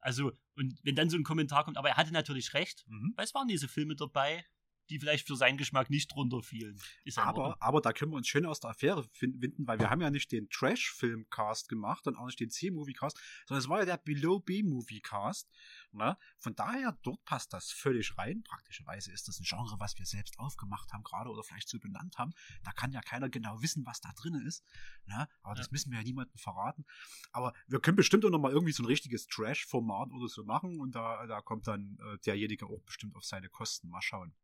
Also, 0.00 0.32
und 0.54 0.78
wenn 0.82 0.94
dann 0.94 1.10
so 1.10 1.16
ein 1.16 1.24
Kommentar 1.24 1.64
kommt, 1.64 1.76
aber 1.76 1.90
er 1.90 1.96
hatte 1.96 2.12
natürlich 2.12 2.54
recht, 2.54 2.84
mhm. 2.88 3.12
weil 3.16 3.24
es 3.24 3.34
waren 3.34 3.48
diese 3.48 3.68
Filme 3.68 3.96
dabei, 3.96 4.44
die 4.90 4.98
vielleicht 4.98 5.26
für 5.26 5.36
seinen 5.36 5.56
Geschmack 5.56 5.90
nicht 5.90 6.14
runterfielen. 6.14 6.80
aber, 7.16 7.56
aber 7.60 7.80
da 7.80 7.92
können 7.92 8.12
wir 8.12 8.16
uns 8.16 8.28
schön 8.28 8.46
aus 8.46 8.60
der 8.60 8.70
Affäre 8.70 9.04
finden, 9.12 9.66
weil 9.66 9.78
wir 9.78 9.90
haben 9.90 10.00
ja 10.00 10.10
nicht 10.10 10.32
den 10.32 10.48
Trash-Film-Cast 10.48 11.68
gemacht 11.68 12.06
und 12.06 12.16
auch 12.16 12.26
nicht 12.26 12.40
den 12.40 12.50
C-Movie-Cast, 12.50 13.18
sondern 13.46 13.60
es 13.60 13.68
war 13.68 13.80
ja 13.80 13.84
der 13.84 13.98
Below-B-Movie-Cast. 13.98 15.48
Ne? 15.92 16.16
Von 16.38 16.54
daher, 16.54 16.98
dort 17.02 17.24
passt 17.24 17.52
das 17.52 17.70
völlig 17.70 18.16
rein. 18.18 18.42
Praktischerweise 18.42 19.12
ist 19.12 19.28
das 19.28 19.40
ein 19.40 19.44
Genre, 19.44 19.76
was 19.78 19.98
wir 19.98 20.06
selbst 20.06 20.38
aufgemacht 20.38 20.92
haben 20.92 21.02
gerade 21.02 21.30
oder 21.30 21.42
vielleicht 21.42 21.68
so 21.68 21.78
benannt 21.78 22.18
haben. 22.18 22.32
Da 22.62 22.72
kann 22.72 22.92
ja 22.92 23.00
keiner 23.00 23.28
genau 23.28 23.62
wissen, 23.62 23.84
was 23.86 24.00
da 24.00 24.12
drin 24.12 24.34
ist. 24.46 24.64
Ne? 25.06 25.28
Aber 25.42 25.54
ja. 25.54 25.58
das 25.58 25.70
müssen 25.70 25.90
wir 25.90 25.98
ja 25.98 26.04
niemandem 26.04 26.36
verraten. 26.36 26.84
Aber 27.32 27.52
wir 27.66 27.80
können 27.80 27.96
bestimmt 27.96 28.24
auch 28.24 28.30
nochmal 28.30 28.52
irgendwie 28.52 28.72
so 28.72 28.82
ein 28.82 28.86
richtiges 28.86 29.26
Trash-Format 29.26 30.10
oder 30.12 30.28
so 30.28 30.44
machen 30.44 30.80
und 30.80 30.94
da, 30.94 31.26
da 31.26 31.40
kommt 31.40 31.66
dann 31.66 31.98
äh, 32.00 32.18
derjenige 32.24 32.66
auch 32.66 32.82
bestimmt 32.82 33.16
auf 33.16 33.24
seine 33.24 33.48
Kosten. 33.48 33.88
Mal 33.88 34.02
schauen. 34.02 34.34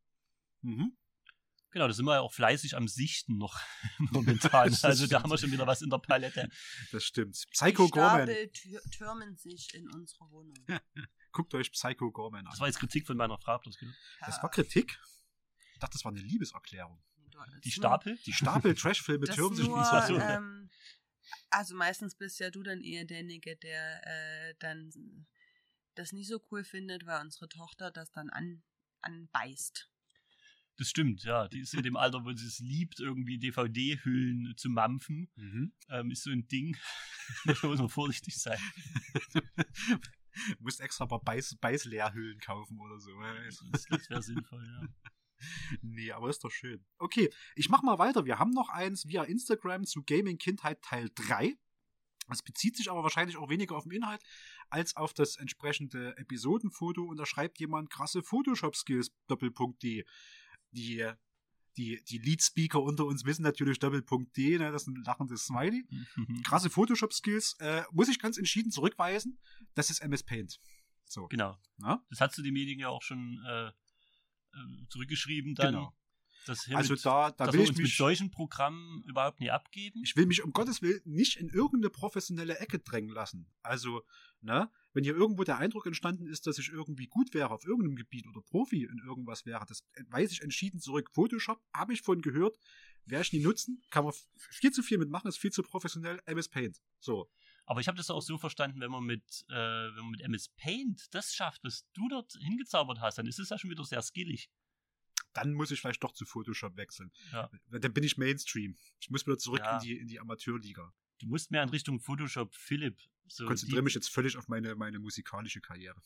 Mhm. 0.63 0.97
Genau, 1.71 1.87
da 1.87 1.95
sind 1.95 2.05
wir 2.05 2.15
ja 2.15 2.21
auch 2.21 2.33
fleißig 2.33 2.77
am 2.77 2.87
Sichten 2.87 3.39
noch 3.39 3.59
momentan. 4.11 4.77
also 4.83 5.07
da 5.07 5.23
haben 5.23 5.31
wir 5.31 5.39
schon 5.39 5.53
wieder 5.53 5.67
was 5.67 5.81
in 5.81 5.89
der 5.89 5.99
Palette. 5.99 6.49
Das 6.93 7.03
stimmt. 7.05 7.35
Psycho 7.51 7.89
Gorman. 7.89 8.27
Die 8.27 8.79
türmen 8.91 9.37
sich 9.37 9.73
in 9.75 9.89
unserer 9.91 10.31
Wohnung. 10.31 10.55
Guckt 11.33 11.55
euch 11.55 11.73
Psycho 11.73 12.13
Gorman 12.13 12.47
an. 12.47 12.51
Das 12.51 12.61
war 12.61 12.67
jetzt 12.67 12.79
Kritik 12.79 13.07
von 13.07 13.17
meiner 13.17 13.39
Frau, 13.39 13.59
das. 13.65 13.79
Das 14.21 14.43
war 14.43 14.51
Kritik? 14.51 15.01
Ich 15.73 15.79
dachte, 15.81 15.95
das 15.95 16.05
war 16.05 16.13
eine 16.13 16.21
Liebeserklärung. 16.21 17.03
Die 17.65 17.73
Stapel? 17.73 18.19
Die 18.27 18.33
Stapel 18.35 18.75
Trashfilme 18.75 19.27
türmen 19.27 19.57
sich 19.57 19.67
in 19.67 19.73
unserer 19.73 20.09
Wohnung. 20.09 20.21
Ähm, 20.29 20.71
also 21.51 21.75
meistens 21.75 22.15
bist 22.15 22.39
ja 22.39 22.51
du 22.51 22.63
dann 22.63 22.83
eher 22.83 23.07
derjenige, 23.07 23.57
der 23.57 24.07
äh, 24.07 24.55
dann 24.59 25.27
das 25.95 26.13
nicht 26.13 26.29
so 26.29 26.41
cool 26.51 26.65
findet, 26.65 27.07
weil 27.07 27.21
unsere 27.23 27.49
Tochter 27.49 27.91
das 27.91 28.11
dann 28.13 28.31
an, 28.31 28.63
anbeißt. 29.01 29.92
Das 30.79 30.89
stimmt, 30.89 31.23
ja. 31.25 31.49
Die 31.49 31.61
ist 31.61 31.75
in 31.75 31.83
dem 31.83 31.97
Alter, 31.97 32.25
wo 32.25 32.33
sie 32.33 32.47
es 32.47 32.59
liebt, 32.59 32.99
irgendwie 32.99 33.39
DVD-Hüllen 33.39 34.55
zu 34.57 34.71
mampfen. 34.71 35.31
Mhm. 35.37 35.73
Ähm, 35.91 36.11
ist 36.11 36.25
so 36.25 36.31
ein 36.31 36.49
Ding. 36.49 36.77
da 37.45 37.55
muss 37.67 37.79
man 37.79 37.89
vorsichtig 37.89 38.37
sein. 38.37 38.59
du 39.35 39.43
musst 40.61 40.81
extra 40.81 41.05
ein 41.05 41.09
paar 41.09 41.23
Beiß, 41.23 41.57
Beißleerhüllen 41.61 42.39
kaufen 42.41 42.81
oder 42.81 42.99
so. 42.99 43.11
Das, 43.71 43.85
das 43.85 44.11
wäre 44.11 44.23
sinnvoll, 44.23 44.65
ja. 44.67 44.89
Nee, 45.83 46.13
aber 46.13 46.31
ist 46.31 46.45
doch 46.45 46.53
schön. 46.53 46.85
Okay, 46.99 47.29
ich 47.57 47.69
mach 47.69 47.83
mal 47.83 47.99
weiter. 47.99 48.25
Wir 48.25 48.39
haben 48.39 48.53
noch 48.53 48.69
eins 48.69 49.09
via 49.09 49.25
Instagram 49.25 49.85
zu 49.85 50.05
Gaming 50.05 50.39
Kindheit 50.39 50.81
Teil 50.83 51.11
3. 51.17 51.57
Das 52.29 52.43
bezieht 52.43 52.77
sich 52.77 52.91
aber 52.91 53.03
wahrscheinlich 53.03 53.37
auch 53.37 53.51
weniger 53.51 53.77
auf 53.77 53.83
den 53.83 53.93
Inhalt 53.93 54.23
als 54.71 54.97
auf 54.97 55.13
das 55.13 55.37
entsprechende 55.37 56.17
Episodenfoto 56.17 57.03
und 57.03 57.17
da 57.17 57.27
schreibt 57.27 57.59
jemand 57.59 57.91
krasse 57.91 58.23
Photoshop-Skills, 58.23 59.11
Doppelpunkt 59.27 59.83
D 59.83 60.05
die, 60.73 61.09
die, 61.77 62.03
die 62.05 62.19
Lead-Speaker 62.19 62.83
unter 62.83 63.07
uns 63.07 63.25
wissen 63.25 63.43
natürlich 63.43 63.79
Doppelpunkt 63.79 64.37
D, 64.37 64.59
ne, 64.59 64.73
das 64.73 64.83
ist 64.83 64.89
ein 64.89 65.03
lachendes 65.05 65.47
Smiley. 65.47 65.85
Mhm. 66.17 66.43
Krasse 66.43 66.71
Photoshop-Skills, 66.71 67.57
äh, 67.61 67.83
muss 67.93 68.09
ich 68.09 68.19
ganz 68.19 68.37
entschieden 68.37 68.71
zurückweisen, 68.71 69.39
das 69.75 69.91
ist 69.91 70.01
MS 70.01 70.23
Paint. 70.23 70.61
So. 71.05 71.29
Genau. 71.29 71.59
Na? 71.77 72.05
Das 72.11 72.21
hast 72.21 72.39
du 72.39 72.43
demjenigen 72.43 72.81
ja 72.81 72.89
auch 72.89 73.03
schon 73.03 73.43
äh, 73.47 73.69
äh 73.69 73.73
zurückgeschrieben 74.89 75.55
dann. 75.55 75.75
Genau. 75.75 75.97
Also 76.75 76.95
mit, 76.95 77.05
da, 77.05 77.31
da 77.31 77.53
will 77.53 77.61
ich 77.61 77.71
mich 77.71 77.79
mit 77.79 77.91
solchen 77.93 78.31
Programmen 78.31 79.03
überhaupt 79.05 79.41
nie 79.41 79.51
abgeben. 79.51 80.01
Ich 80.03 80.17
will 80.17 80.27
mich 80.27 80.43
um 80.43 80.53
Gottes 80.53 80.83
Willen 80.83 81.01
nicht 81.05 81.37
in 81.37 81.49
irgendeine 81.49 81.91
professionelle 81.91 82.59
Ecke 82.59 82.79
drängen 82.79 83.11
lassen. 83.11 83.47
Also, 83.63 84.03
ne, 84.41 84.71
wenn 84.93 85.05
hier 85.05 85.15
irgendwo 85.15 85.45
der 85.45 85.59
Eindruck 85.59 85.87
entstanden 85.87 86.27
ist, 86.27 86.47
dass 86.47 86.59
ich 86.59 86.69
irgendwie 86.69 87.07
gut 87.07 87.33
wäre 87.35 87.51
auf 87.51 87.65
irgendeinem 87.65 87.97
Gebiet 87.97 88.27
oder 88.27 88.43
Profi 88.43 88.85
in 88.85 88.99
irgendwas 89.05 89.47
wäre, 89.47 89.65
das 89.67 89.85
weise 90.09 90.33
ich 90.33 90.43
entschieden 90.43 90.81
zurück. 90.81 91.11
Photoshop 91.13 91.61
habe 91.73 91.93
ich 91.93 92.03
von 92.03 92.21
gehört, 92.21 92.59
werde 93.05 93.25
ich 93.25 93.33
nie 93.33 93.43
nutzen, 93.43 93.83
kann 93.91 94.05
man 94.05 94.15
viel 94.37 94.71
zu 94.71 94.83
viel 94.83 94.99
mitmachen, 94.99 95.29
ist 95.29 95.39
viel 95.39 95.53
zu 95.53 95.63
professionell. 95.63 96.21
MS 96.27 96.49
Paint. 96.49 96.81
So. 97.01 97.31
Aber 97.65 97.81
ich 97.81 97.89
habe 97.89 97.97
das 97.97 98.11
auch 98.11 98.21
so 98.21 98.39
verstanden, 98.39 98.81
wenn 98.81 98.91
man 98.91 99.05
mit, 99.05 99.45
äh, 99.49 99.55
wenn 99.55 100.03
man 100.03 100.11
mit 100.11 100.21
MS 100.21 100.49
Paint 100.57 101.07
das 101.13 101.35
schafft, 101.35 101.63
was 101.65 101.87
du 101.95 102.09
dort 102.09 102.33
hingezaubert 102.41 103.01
hast, 103.01 103.19
dann 103.19 103.27
ist 103.27 103.39
es 103.39 103.51
ja 103.51 103.59
schon 103.59 103.71
wieder 103.71 103.85
sehr 103.85 104.03
skillig. 104.03 104.51
Dann 105.33 105.53
muss 105.53 105.71
ich 105.71 105.81
vielleicht 105.81 106.03
doch 106.03 106.13
zu 106.13 106.25
Photoshop 106.25 106.77
wechseln. 106.77 107.13
Ja. 107.33 107.51
Dann 107.71 107.93
bin 107.93 108.05
ich 108.05 108.17
Mainstream. 108.17 108.77
Ich 109.01 109.11
muss 109.11 109.27
wieder 109.27 109.39
zurück 109.39 109.61
ja. 109.61 109.77
in, 109.77 109.83
die, 109.83 109.99
in 109.99 110.09
die 110.09 110.21
Amateurliga. 110.21 110.93
Du 111.19 111.27
musst 111.29 111.51
mehr 111.51 111.63
in 111.63 111.69
Richtung 111.69 112.01
Photoshop 112.01 112.55
Philipp 112.55 113.01
so 113.29 113.47
konzentriere 113.47 113.83
mich 113.83 113.95
jetzt 113.95 114.11
völlig 114.11 114.37
auf 114.37 114.49
meine, 114.49 114.75
meine 114.75 114.99
musikalische 114.99 115.61
Karriere. 115.61 116.01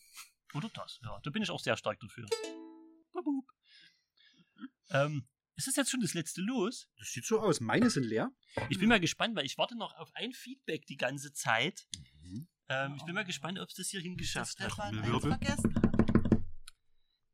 Oder 0.55 0.69
das, 0.71 1.01
ja. 1.03 1.19
Da 1.23 1.31
bin 1.31 1.43
ich 1.43 1.51
auch 1.51 1.61
sehr 1.61 1.77
stark 1.77 1.99
dafür. 2.01 2.27
Babub. 3.13 3.45
Ähm, 4.91 5.27
ist 5.57 5.67
das 5.67 5.77
jetzt 5.77 5.91
schon 5.91 6.01
das 6.01 6.15
letzte 6.15 6.43
Los? 6.43 6.89
Das 6.99 7.11
sieht 7.11 7.25
so 7.25 7.41
aus. 7.41 7.61
Meine 7.61 7.91
sind 7.91 8.05
leer. 8.05 8.31
Ich 8.69 8.79
bin 8.79 8.89
mal 8.89 9.01
gespannt, 9.01 9.35
weil 9.35 9.47
ich 9.47 9.59
warte 9.59 9.77
noch 9.77 9.95
auf 9.97 10.11
ein 10.15 10.33
Feedback 10.33 10.87
die 10.87 10.97
ganze 10.97 11.33
Zeit. 11.33 11.89
Mhm. 12.23 12.49
Ähm, 12.69 12.95
ich 12.97 13.05
bin 13.05 13.15
mal 13.15 13.25
gespannt, 13.25 13.59
ob 13.59 13.69
es 13.69 13.75
das 13.75 13.89
hier 13.89 14.01
hingeschafft 14.01 14.61
hat. 14.61 14.73
vergessen 14.73 15.86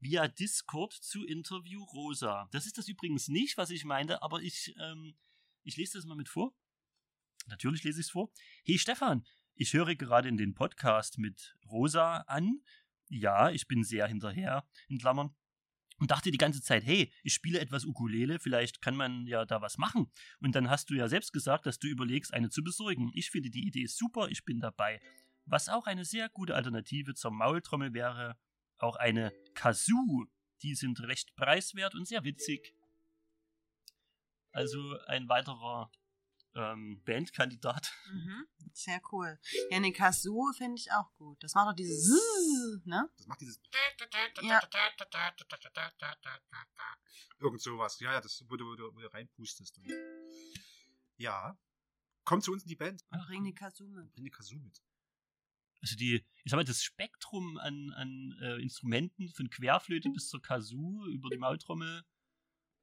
Via 0.03 0.27
Discord 0.27 0.93
zu 0.93 1.25
Interview 1.25 1.81
Rosa. 1.85 2.49
Das 2.51 2.67
ist 2.67 2.77
das 2.77 2.89
übrigens 2.89 3.29
nicht, 3.29 3.57
was 3.57 3.71
ich 3.71 3.85
meinte, 3.85 4.21
aber 4.21 4.43
ich, 4.43 4.75
ähm, 4.81 5.15
ich 5.63 5.77
lese 5.77 5.97
das 5.97 6.07
mal 6.07 6.17
mit 6.17 6.29
vor. 6.29 6.53
Natürlich 7.47 7.85
lese 7.85 8.01
ich 8.01 8.07
es 8.07 8.11
vor. 8.11 8.33
Hey 8.65 8.81
Stefan, 8.81 9.25
ich 9.55 9.73
höre 9.75 9.95
gerade 9.95 10.29
in 10.29 10.37
den 10.37 10.55
Podcast 10.55 11.19
mit 11.19 11.57
Rosa 11.71 12.17
an. 12.27 12.65
Ja, 13.11 13.51
ich 13.51 13.69
bin 13.69 13.85
sehr 13.85 14.09
hinterher, 14.09 14.67
in 14.89 14.99
Klammern. 14.99 15.37
Und 15.99 16.11
dachte 16.11 16.33
die 16.33 16.39
ganze 16.39 16.63
Zeit, 16.63 16.83
hey, 16.85 17.13
ich 17.23 17.33
spiele 17.33 17.61
etwas 17.61 17.85
Ukulele, 17.85 18.41
vielleicht 18.41 18.83
kann 18.83 18.97
man 18.97 19.25
ja 19.29 19.45
da 19.45 19.63
was 19.63 19.79
machen. 19.79 20.11
Und 20.41 20.57
dann 20.57 20.69
hast 20.69 20.91
du 20.91 20.95
ja 20.95 21.07
selbst 21.07 21.33
gesagt, 21.33 21.65
dass 21.65 21.79
du 21.79 21.87
überlegst, 21.87 22.35
eine 22.35 22.51
zu 22.51 22.65
besorgen. 22.65 23.13
Ich 23.15 23.31
finde 23.31 23.51
die 23.51 23.69
Idee 23.69 23.87
super, 23.87 24.27
ich 24.31 24.45
bin 24.45 24.59
dabei. 24.59 25.01
Was 25.45 25.69
auch 25.69 25.87
eine 25.87 26.05
sehr 26.05 26.29
gute 26.29 26.57
Alternative 26.57 27.15
zur 27.15 27.31
Maultrommel 27.31 27.95
wäre, 27.95 28.37
auch 28.83 28.97
eine 28.97 29.33
Kazoo. 29.55 30.27
Die 30.63 30.75
sind 30.75 31.01
recht 31.01 31.35
preiswert 31.35 31.95
und 31.95 32.07
sehr 32.07 32.25
witzig. 32.25 32.75
Also 34.53 34.99
ein 35.07 35.29
weiterer 35.29 35.91
ähm, 36.55 37.03
Bandkandidat. 37.05 37.93
Mhm, 38.13 38.47
sehr 38.73 39.01
cool. 39.11 39.39
Ja, 39.71 39.81
ne, 39.81 39.93
Kazoo 39.93 40.53
finde 40.53 40.79
ich 40.79 40.93
auch 40.93 41.13
gut. 41.17 41.43
Das 41.43 41.55
macht 41.55 41.71
doch 41.71 41.75
dieses 41.75 42.05
Zzz, 42.05 42.85
ne? 42.85 43.11
Das 43.17 43.27
macht 43.27 43.41
dieses 43.41 43.61
ja. 44.43 44.61
Irgend 47.39 47.63
sowas. 47.63 47.99
Ja, 48.01 48.13
ja, 48.13 48.21
das, 48.21 48.45
wo 48.49 48.57
du, 48.57 48.67
wo 48.67 48.77
du, 48.77 48.95
wo 48.95 49.01
du 49.01 49.13
reinpustest. 49.13 49.79
Und 49.79 49.91
ja. 51.17 51.59
Kommt 52.25 52.45
zu 52.45 52.53
uns 52.53 52.63
in 52.63 52.69
die 52.69 52.77
Band. 52.77 53.05
Bring 53.27 53.45
die 53.45 53.55
Kazoo 53.55 53.89
mit. 53.89 54.13
Bring 54.13 54.25
die 54.25 54.31
Kazoo 54.31 54.59
mit. 54.59 54.81
Also 55.83 55.97
die, 55.97 56.25
ich 56.45 56.51
sag 56.51 56.57
mal, 56.57 56.65
das 56.65 56.83
Spektrum 56.83 57.59
an, 57.59 57.93
an 57.97 58.35
äh, 58.41 58.63
Instrumenten 58.63 59.29
von 59.29 59.51
Querflöte 59.51 60.11
bis 60.11 60.29
zur 60.29 60.41
Kazoo 60.41 61.07
über 61.07 61.29
die 61.29 61.39
Maultrommel 61.39 62.05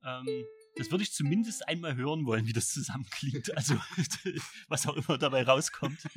ähm, 0.03 0.45
das 0.75 0.91
würde 0.91 1.03
ich 1.03 1.13
zumindest 1.13 1.67
einmal 1.67 1.95
hören 1.95 2.25
wollen, 2.25 2.45
wie 2.47 2.53
das 2.53 2.69
zusammenklingt. 2.69 3.55
Also, 3.55 3.75
was 4.67 4.87
auch 4.87 4.95
immer 4.95 5.17
dabei 5.17 5.43
rauskommt. 5.43 6.07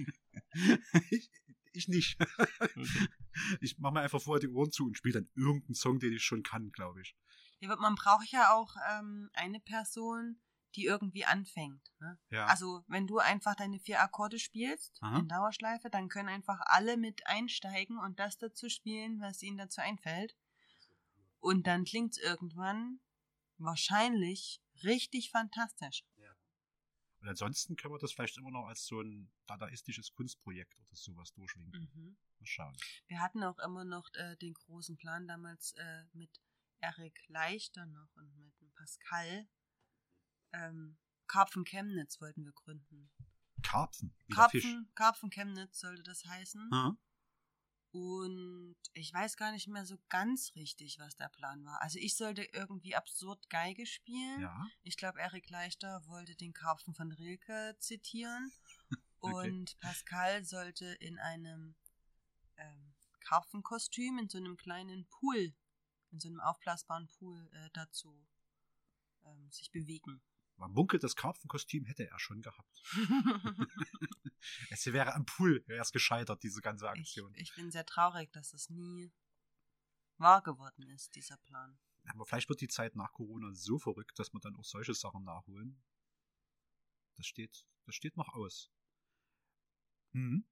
Ich, 1.10 1.30
ich 1.72 1.88
nicht. 1.88 2.20
Okay. 2.58 3.08
Ich 3.60 3.78
mache 3.78 3.94
mir 3.94 4.00
einfach 4.02 4.20
vorher 4.20 4.40
die 4.40 4.54
Ohren 4.54 4.70
zu 4.70 4.84
und 4.84 4.96
spiele 4.96 5.20
dann 5.20 5.30
irgendeinen 5.34 5.74
Song, 5.74 5.98
den 5.98 6.12
ich 6.12 6.22
schon 6.22 6.42
kann, 6.42 6.70
glaube 6.70 7.00
ich. 7.00 7.16
Ja, 7.60 7.70
aber 7.70 7.80
man 7.80 7.94
braucht 7.94 8.30
ja 8.30 8.52
auch 8.52 8.74
ähm, 8.90 9.30
eine 9.32 9.60
Person, 9.60 10.40
die 10.72 10.84
irgendwie 10.84 11.24
anfängt. 11.24 11.92
Ne? 12.00 12.18
Ja. 12.30 12.46
Also, 12.46 12.84
wenn 12.88 13.06
du 13.06 13.18
einfach 13.18 13.54
deine 13.54 13.78
vier 13.78 14.00
Akkorde 14.00 14.38
spielst 14.38 14.98
Aha. 15.02 15.18
in 15.18 15.28
Dauerschleife, 15.28 15.90
dann 15.90 16.08
können 16.08 16.28
einfach 16.28 16.60
alle 16.64 16.96
mit 16.96 17.26
einsteigen 17.26 17.98
und 17.98 18.18
das 18.18 18.38
dazu 18.38 18.68
spielen, 18.68 19.20
was 19.20 19.42
ihnen 19.42 19.58
dazu 19.58 19.80
einfällt. 19.80 20.36
Und 21.40 21.66
dann 21.66 21.84
klingt's 21.84 22.18
irgendwann 22.18 23.00
wahrscheinlich 23.58 24.62
richtig 24.82 25.30
fantastisch. 25.30 26.04
und 27.20 27.28
ansonsten 27.28 27.76
können 27.76 27.94
wir 27.94 27.98
das 27.98 28.12
vielleicht 28.12 28.36
immer 28.38 28.50
noch 28.50 28.66
als 28.66 28.84
so 28.84 29.00
ein 29.00 29.30
dadaistisches 29.46 30.12
Kunstprojekt 30.12 30.74
oder 30.80 30.96
sowas 30.96 31.32
durchwinken. 31.34 31.90
Mhm. 31.94 32.16
Mal 32.38 32.46
schauen. 32.46 32.76
Wir 33.06 33.20
hatten 33.20 33.44
auch 33.44 33.58
immer 33.58 33.84
noch 33.84 34.08
äh, 34.14 34.36
den 34.36 34.54
großen 34.54 34.96
Plan 34.96 35.28
damals 35.28 35.72
äh, 35.74 36.04
mit 36.12 36.30
Erik 36.80 37.16
Leichter 37.28 37.86
noch 37.86 38.08
und 38.16 38.36
mit 38.36 38.52
Pascal. 38.74 39.46
Ähm, 40.52 40.96
Karpfen 41.26 41.64
Chemnitz 41.64 42.20
wollten 42.20 42.44
wir 42.44 42.52
gründen. 42.52 43.10
Karpfen, 43.62 44.14
wie 44.26 44.34
Fisch. 44.34 44.62
Karpfen, 44.62 44.90
Karpfen 44.94 45.30
Chemnitz 45.30 45.80
sollte 45.80 46.02
das 46.02 46.24
heißen. 46.24 46.68
Aha. 46.72 46.96
Und 47.92 48.76
ich 48.94 49.12
weiß 49.12 49.36
gar 49.36 49.52
nicht 49.52 49.68
mehr 49.68 49.84
so 49.84 49.98
ganz 50.08 50.52
richtig, 50.54 50.98
was 50.98 51.14
der 51.16 51.28
Plan 51.28 51.62
war. 51.64 51.80
Also 51.82 51.98
ich 51.98 52.16
sollte 52.16 52.42
irgendwie 52.42 52.96
absurd 52.96 53.50
Geige 53.50 53.84
spielen. 53.84 54.40
Ja. 54.40 54.66
Ich 54.82 54.96
glaube, 54.96 55.20
Erik 55.20 55.50
Leichter 55.50 56.02
wollte 56.06 56.34
den 56.34 56.54
Karpfen 56.54 56.94
von 56.94 57.12
Rilke 57.12 57.76
zitieren. 57.78 58.50
Okay. 59.24 59.50
Und 59.50 59.78
Pascal 59.78 60.44
sollte 60.44 60.84
in 60.84 61.16
einem 61.20 61.76
ähm, 62.56 62.92
Karpfenkostüm 63.20 64.18
in 64.18 64.28
so 64.28 64.38
einem 64.38 64.56
kleinen 64.56 65.06
Pool, 65.06 65.54
in 66.10 66.18
so 66.18 66.28
einem 66.28 66.40
aufblasbaren 66.40 67.06
Pool 67.06 67.48
äh, 67.52 67.70
dazu 67.72 68.26
ähm, 69.24 69.48
sich 69.52 69.70
bewegen. 69.70 70.20
Man 70.62 70.74
munkelt, 70.74 71.02
das 71.02 71.16
Karpfenkostüm 71.16 71.86
hätte 71.86 72.08
er 72.08 72.20
schon 72.20 72.40
gehabt. 72.40 72.82
es 74.70 74.86
wäre 74.86 75.12
am 75.12 75.26
Pool 75.26 75.64
erst 75.66 75.92
gescheitert, 75.92 76.40
diese 76.44 76.60
ganze 76.60 76.84
ich, 76.84 77.00
Aktion. 77.00 77.34
ich 77.34 77.52
bin 77.56 77.72
sehr 77.72 77.84
traurig, 77.84 78.30
dass 78.30 78.52
das 78.52 78.70
nie 78.70 79.10
wahr 80.18 80.40
geworden 80.40 80.84
ist, 80.84 81.16
dieser 81.16 81.36
Plan. 81.38 81.80
Aber 82.04 82.24
vielleicht 82.24 82.48
wird 82.48 82.60
die 82.60 82.68
Zeit 82.68 82.94
nach 82.94 83.12
Corona 83.12 83.52
so 83.54 83.76
verrückt, 83.80 84.16
dass 84.20 84.32
wir 84.32 84.38
dann 84.38 84.54
auch 84.54 84.62
solche 84.62 84.94
Sachen 84.94 85.24
nachholen. 85.24 85.82
Das 87.16 87.26
steht, 87.26 87.66
das 87.84 87.96
steht 87.96 88.16
noch 88.16 88.28
aus. 88.28 88.70
Mhm. 90.12 90.46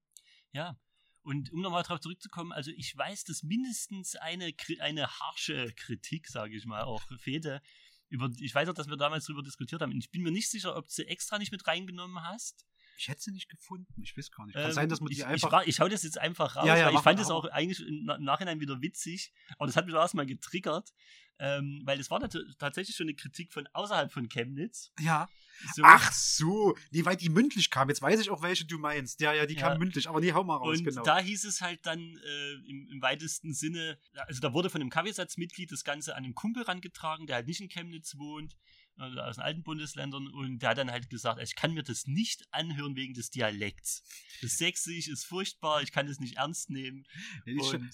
Ja. 0.50 0.76
Und 1.22 1.52
um 1.52 1.60
nochmal 1.60 1.84
darauf 1.84 2.00
zurückzukommen, 2.00 2.50
also 2.50 2.72
ich 2.72 2.96
weiß, 2.96 3.22
dass 3.22 3.44
mindestens 3.44 4.16
eine, 4.16 4.52
eine 4.80 5.06
harsche 5.06 5.72
Kritik, 5.76 6.26
sage 6.26 6.56
ich 6.56 6.66
mal, 6.66 6.82
auch 6.82 7.00
Fede, 7.20 7.62
über, 8.10 8.28
ich 8.38 8.54
weiß 8.54 8.68
auch, 8.68 8.74
dass 8.74 8.88
wir 8.88 8.96
damals 8.96 9.24
darüber 9.24 9.42
diskutiert 9.42 9.80
haben. 9.80 9.96
Ich 9.96 10.10
bin 10.10 10.22
mir 10.22 10.30
nicht 10.32 10.50
sicher, 10.50 10.76
ob 10.76 10.86
du 10.86 10.92
sie 10.92 11.06
extra 11.06 11.38
nicht 11.38 11.52
mit 11.52 11.66
reingenommen 11.66 12.22
hast. 12.22 12.66
Ich 12.98 13.08
hätte 13.08 13.22
sie 13.22 13.30
nicht 13.32 13.48
gefunden. 13.48 14.02
Ich 14.02 14.14
weiß 14.16 14.30
gar 14.30 14.44
nicht. 14.44 14.54
Kann 14.54 14.66
Ähm, 14.66 14.72
sein, 14.72 14.88
dass 14.90 15.00
man 15.00 15.08
die 15.08 15.14
ich, 15.18 15.24
einfach. 15.24 15.62
Ich, 15.62 15.68
ich 15.68 15.80
hau 15.80 15.88
das 15.88 16.02
jetzt 16.02 16.18
einfach 16.18 16.56
raus, 16.56 16.66
Ja, 16.66 16.76
ja, 16.76 16.86
weil 16.86 16.94
ich 16.96 17.00
fand 17.00 17.18
es 17.18 17.30
auch 17.30 17.46
eigentlich 17.46 17.80
im 17.80 18.04
Na- 18.04 18.16
im 18.16 18.24
Nachhinein 18.24 18.60
wieder 18.60 18.82
witzig. 18.82 19.32
Aber 19.56 19.66
das 19.66 19.76
hat 19.76 19.86
mich 19.86 19.94
erstmal 19.94 20.26
getriggert. 20.26 20.90
Ähm, 21.42 21.80
weil 21.84 21.98
es 21.98 22.10
war 22.10 22.20
tatsächlich 22.58 22.94
schon 22.94 23.06
eine 23.08 23.14
Kritik 23.16 23.50
von 23.52 23.66
außerhalb 23.72 24.12
von 24.12 24.28
Chemnitz. 24.28 24.92
ja. 25.00 25.28
So. 25.74 25.82
Ach 25.84 26.10
so. 26.10 26.74
Nee, 26.90 27.04
weil 27.04 27.16
die 27.16 27.28
mündlich 27.28 27.68
kam. 27.68 27.90
Jetzt 27.90 28.00
weiß 28.00 28.18
ich 28.18 28.30
auch, 28.30 28.40
welche 28.40 28.64
du 28.64 28.78
meinst. 28.78 29.20
Ja, 29.20 29.34
ja, 29.34 29.44
die 29.44 29.56
Ja. 29.56 29.68
kam 29.68 29.78
mündlich. 29.78 30.08
Aber 30.08 30.18
nee, 30.20 30.32
hau 30.32 30.42
mal 30.42 30.56
raus, 30.56 30.78
Und 30.78 30.84
genau. 30.84 31.02
da 31.02 31.18
hieß 31.18 31.44
es 31.44 31.60
halt 31.60 31.84
dann 31.84 32.00
äh, 32.00 32.52
im, 32.66 32.88
im 32.90 33.02
weitesten 33.02 33.52
Sinne, 33.52 33.98
also 34.26 34.40
da 34.40 34.54
wurde 34.54 34.70
von 34.70 34.80
einem 34.80 34.88
Kaffeesatzmitglied 34.88 35.70
das 35.70 35.84
Ganze 35.84 36.16
an 36.16 36.24
einen 36.24 36.34
Kumpel 36.34 36.62
rangetragen, 36.62 37.26
der 37.26 37.36
halt 37.36 37.46
nicht 37.46 37.60
in 37.60 37.68
Chemnitz 37.68 38.16
wohnt, 38.16 38.56
aus 39.00 39.36
den 39.36 39.42
alten 39.44 39.62
Bundesländern, 39.62 40.28
und 40.28 40.58
der 40.60 40.70
hat 40.70 40.78
dann 40.78 40.90
halt 40.90 41.10
gesagt, 41.10 41.40
ich 41.42 41.56
kann 41.56 41.72
mir 41.72 41.82
das 41.82 42.06
nicht 42.06 42.44
anhören 42.50 42.96
wegen 42.96 43.14
des 43.14 43.30
Dialekts. 43.30 44.02
Das 44.42 44.58
Sächsisch 44.58 45.08
ist 45.08 45.24
furchtbar, 45.24 45.82
ich 45.82 45.92
kann 45.92 46.06
das 46.06 46.18
nicht 46.20 46.36
ernst 46.36 46.70
nehmen. 46.70 47.06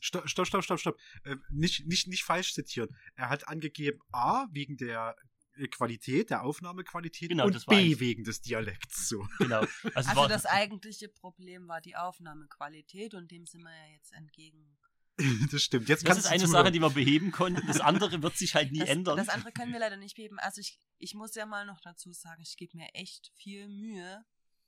Stopp, 0.01 0.29
stopp, 0.29 0.47
stopp, 0.47 0.65
stopp. 0.65 0.81
stopp. 0.81 0.99
Äh, 1.25 1.37
nicht, 1.51 1.87
nicht, 1.87 2.07
nicht 2.09 2.25
falsch 2.25 2.53
zitieren. 2.55 2.95
Er 3.15 3.29
hat 3.29 3.49
angegeben 3.49 4.01
A, 4.13 4.47
wegen 4.51 4.77
der 4.77 5.17
äh, 5.57 5.69
Qualität, 5.69 6.31
der 6.31 6.43
Aufnahmequalität 6.43 7.29
Genau, 7.29 7.47
und 7.47 7.67
B, 7.67 7.75
eigentlich- 7.75 8.01
wegen 8.01 8.25
des 8.25 8.41
Dialekts. 8.43 9.09
So. 9.09 9.27
Genau. 9.39 9.65
Also, 9.95 10.11
Also 10.11 10.27
das 10.29 10.47
eigentliche 10.47 11.09
Problem 11.09 11.69
war 11.69 11.81
die 11.81 11.97
Aufnahmequalität 11.97 13.15
und 13.15 13.31
dem 13.31 13.47
sind 13.47 13.63
wir 13.63 13.71
ja 13.71 13.93
jetzt 13.95 14.13
entgegen. 14.13 14.77
das 15.51 15.63
stimmt. 15.63 15.89
Jetzt 15.89 16.07
das 16.07 16.19
ist 16.19 16.27
eine. 16.27 16.47
Sache, 16.47 16.71
die 16.71 16.81
wir 16.81 16.91
beheben 16.91 17.33
konnten. 17.33 17.67
Das 17.67 17.81
andere 17.81 18.23
wird 18.23 18.37
sich 18.37 18.55
halt 18.55 18.73
nie 18.73 18.81
Das, 18.81 18.89
ändern. 18.89 19.17
das 19.17 19.29
andere 19.29 19.53
können 19.53 19.73
wir 19.73 19.81
leider 19.81 19.97
nicht 19.97 20.17
beheben. 20.17 20.39
Also 20.39 20.61
ich, 20.61 20.79
ich 20.99 21.15
muss 21.15 21.35
ja 21.35 21.47
mal 21.47 21.65
noch 21.67 21.81
dazu 21.81 22.13
sagen, 22.13 22.43
ich 22.43 22.57
gebe 22.57 22.77
mir 22.77 22.89
echt 22.95 23.33
viel 23.35 23.69
Mühe, 23.69 24.25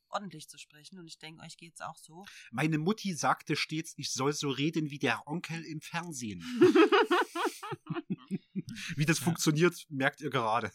ordentlich 0.09 0.49
zu 0.49 0.59
sprechen 0.59 0.99
und 0.99 1.07
ich 1.07 1.18
denke, 1.18 1.42
euch 1.44 1.57
geht's 1.59 1.80
auch 1.82 1.96
so. 1.99 2.24
Meine 2.51 2.78
Mutti 2.78 3.14
sagte 3.14 3.57
stets, 3.57 3.92
ich 3.96 4.11
soll 4.12 4.32
so 4.32 4.49
reden 4.51 4.90
wie 4.90 4.99
der 4.99 5.26
Onkel 5.26 5.62
im 5.64 5.80
Fernsehen. 5.80 6.42
Wie 8.96 9.07
das 9.07 9.18
Ja. 9.18 9.24
funktioniert, 9.24 9.74
merkt 9.88 10.20
ihr 10.20 10.30
gerade. 10.30 10.70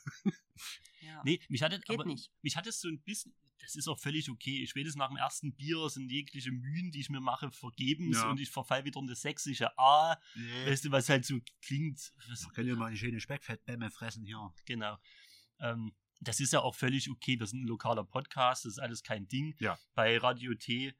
Ja. 1.01 1.21
Nee, 1.23 1.39
mich 1.49 1.61
hat, 1.61 1.73
es- 1.73 1.81
aber, 1.87 2.05
nicht. 2.05 2.31
mich 2.41 2.55
hat 2.55 2.65
es 2.67 2.79
so 2.81 2.87
ein 2.87 3.01
bisschen, 3.01 3.33
das 3.63 3.75
ist 3.75 3.87
auch 3.87 3.97
völlig 3.99 4.29
okay. 4.29 4.67
Spätestens 4.67 4.99
nach 4.99 5.07
dem 5.07 5.17
ersten 5.17 5.55
Bier 5.55 5.89
sind 5.89 6.11
jegliche 6.11 6.51
Mühen, 6.51 6.91
die 6.91 6.99
ich 6.99 7.09
mir 7.09 7.21
mache, 7.21 7.49
vergebens 7.51 8.17
Ja. 8.17 8.29
und 8.29 8.39
ich 8.39 8.51
verfall 8.51 8.85
wieder 8.85 8.99
in 8.99 9.07
das 9.07 9.21
sächsische 9.21 9.75
A. 9.79 10.17
Weißt 10.65 10.85
du, 10.85 10.91
was 10.91 11.09
halt 11.09 11.25
so 11.25 11.39
klingt. 11.61 12.13
Was, 12.29 12.47
Können 12.53 12.67
wir 12.67 12.75
mal 12.75 12.87
eine 12.87 12.97
schöne 12.97 13.19
Speckfettbämme 13.19 13.89
fressen 13.89 14.25
hier. 14.25 14.53
genau. 14.65 14.97
Ähm, 15.59 15.93
das 16.19 16.39
ist 16.39 16.53
ja 16.53 16.59
auch 16.61 16.75
völlig 16.75 17.09
okay. 17.09 17.39
Wir 17.39 17.47
sind 17.47 17.63
ein 17.63 17.67
lokaler 17.67 18.03
Podcast, 18.03 18.65
das 18.65 18.73
ist 18.73 18.79
alles 18.79 19.01
kein 19.03 19.27
Ding. 19.27 19.55
Ja. 19.59 19.77
Bei 19.95 20.17
Radio 20.17 20.53
T, 20.55 20.93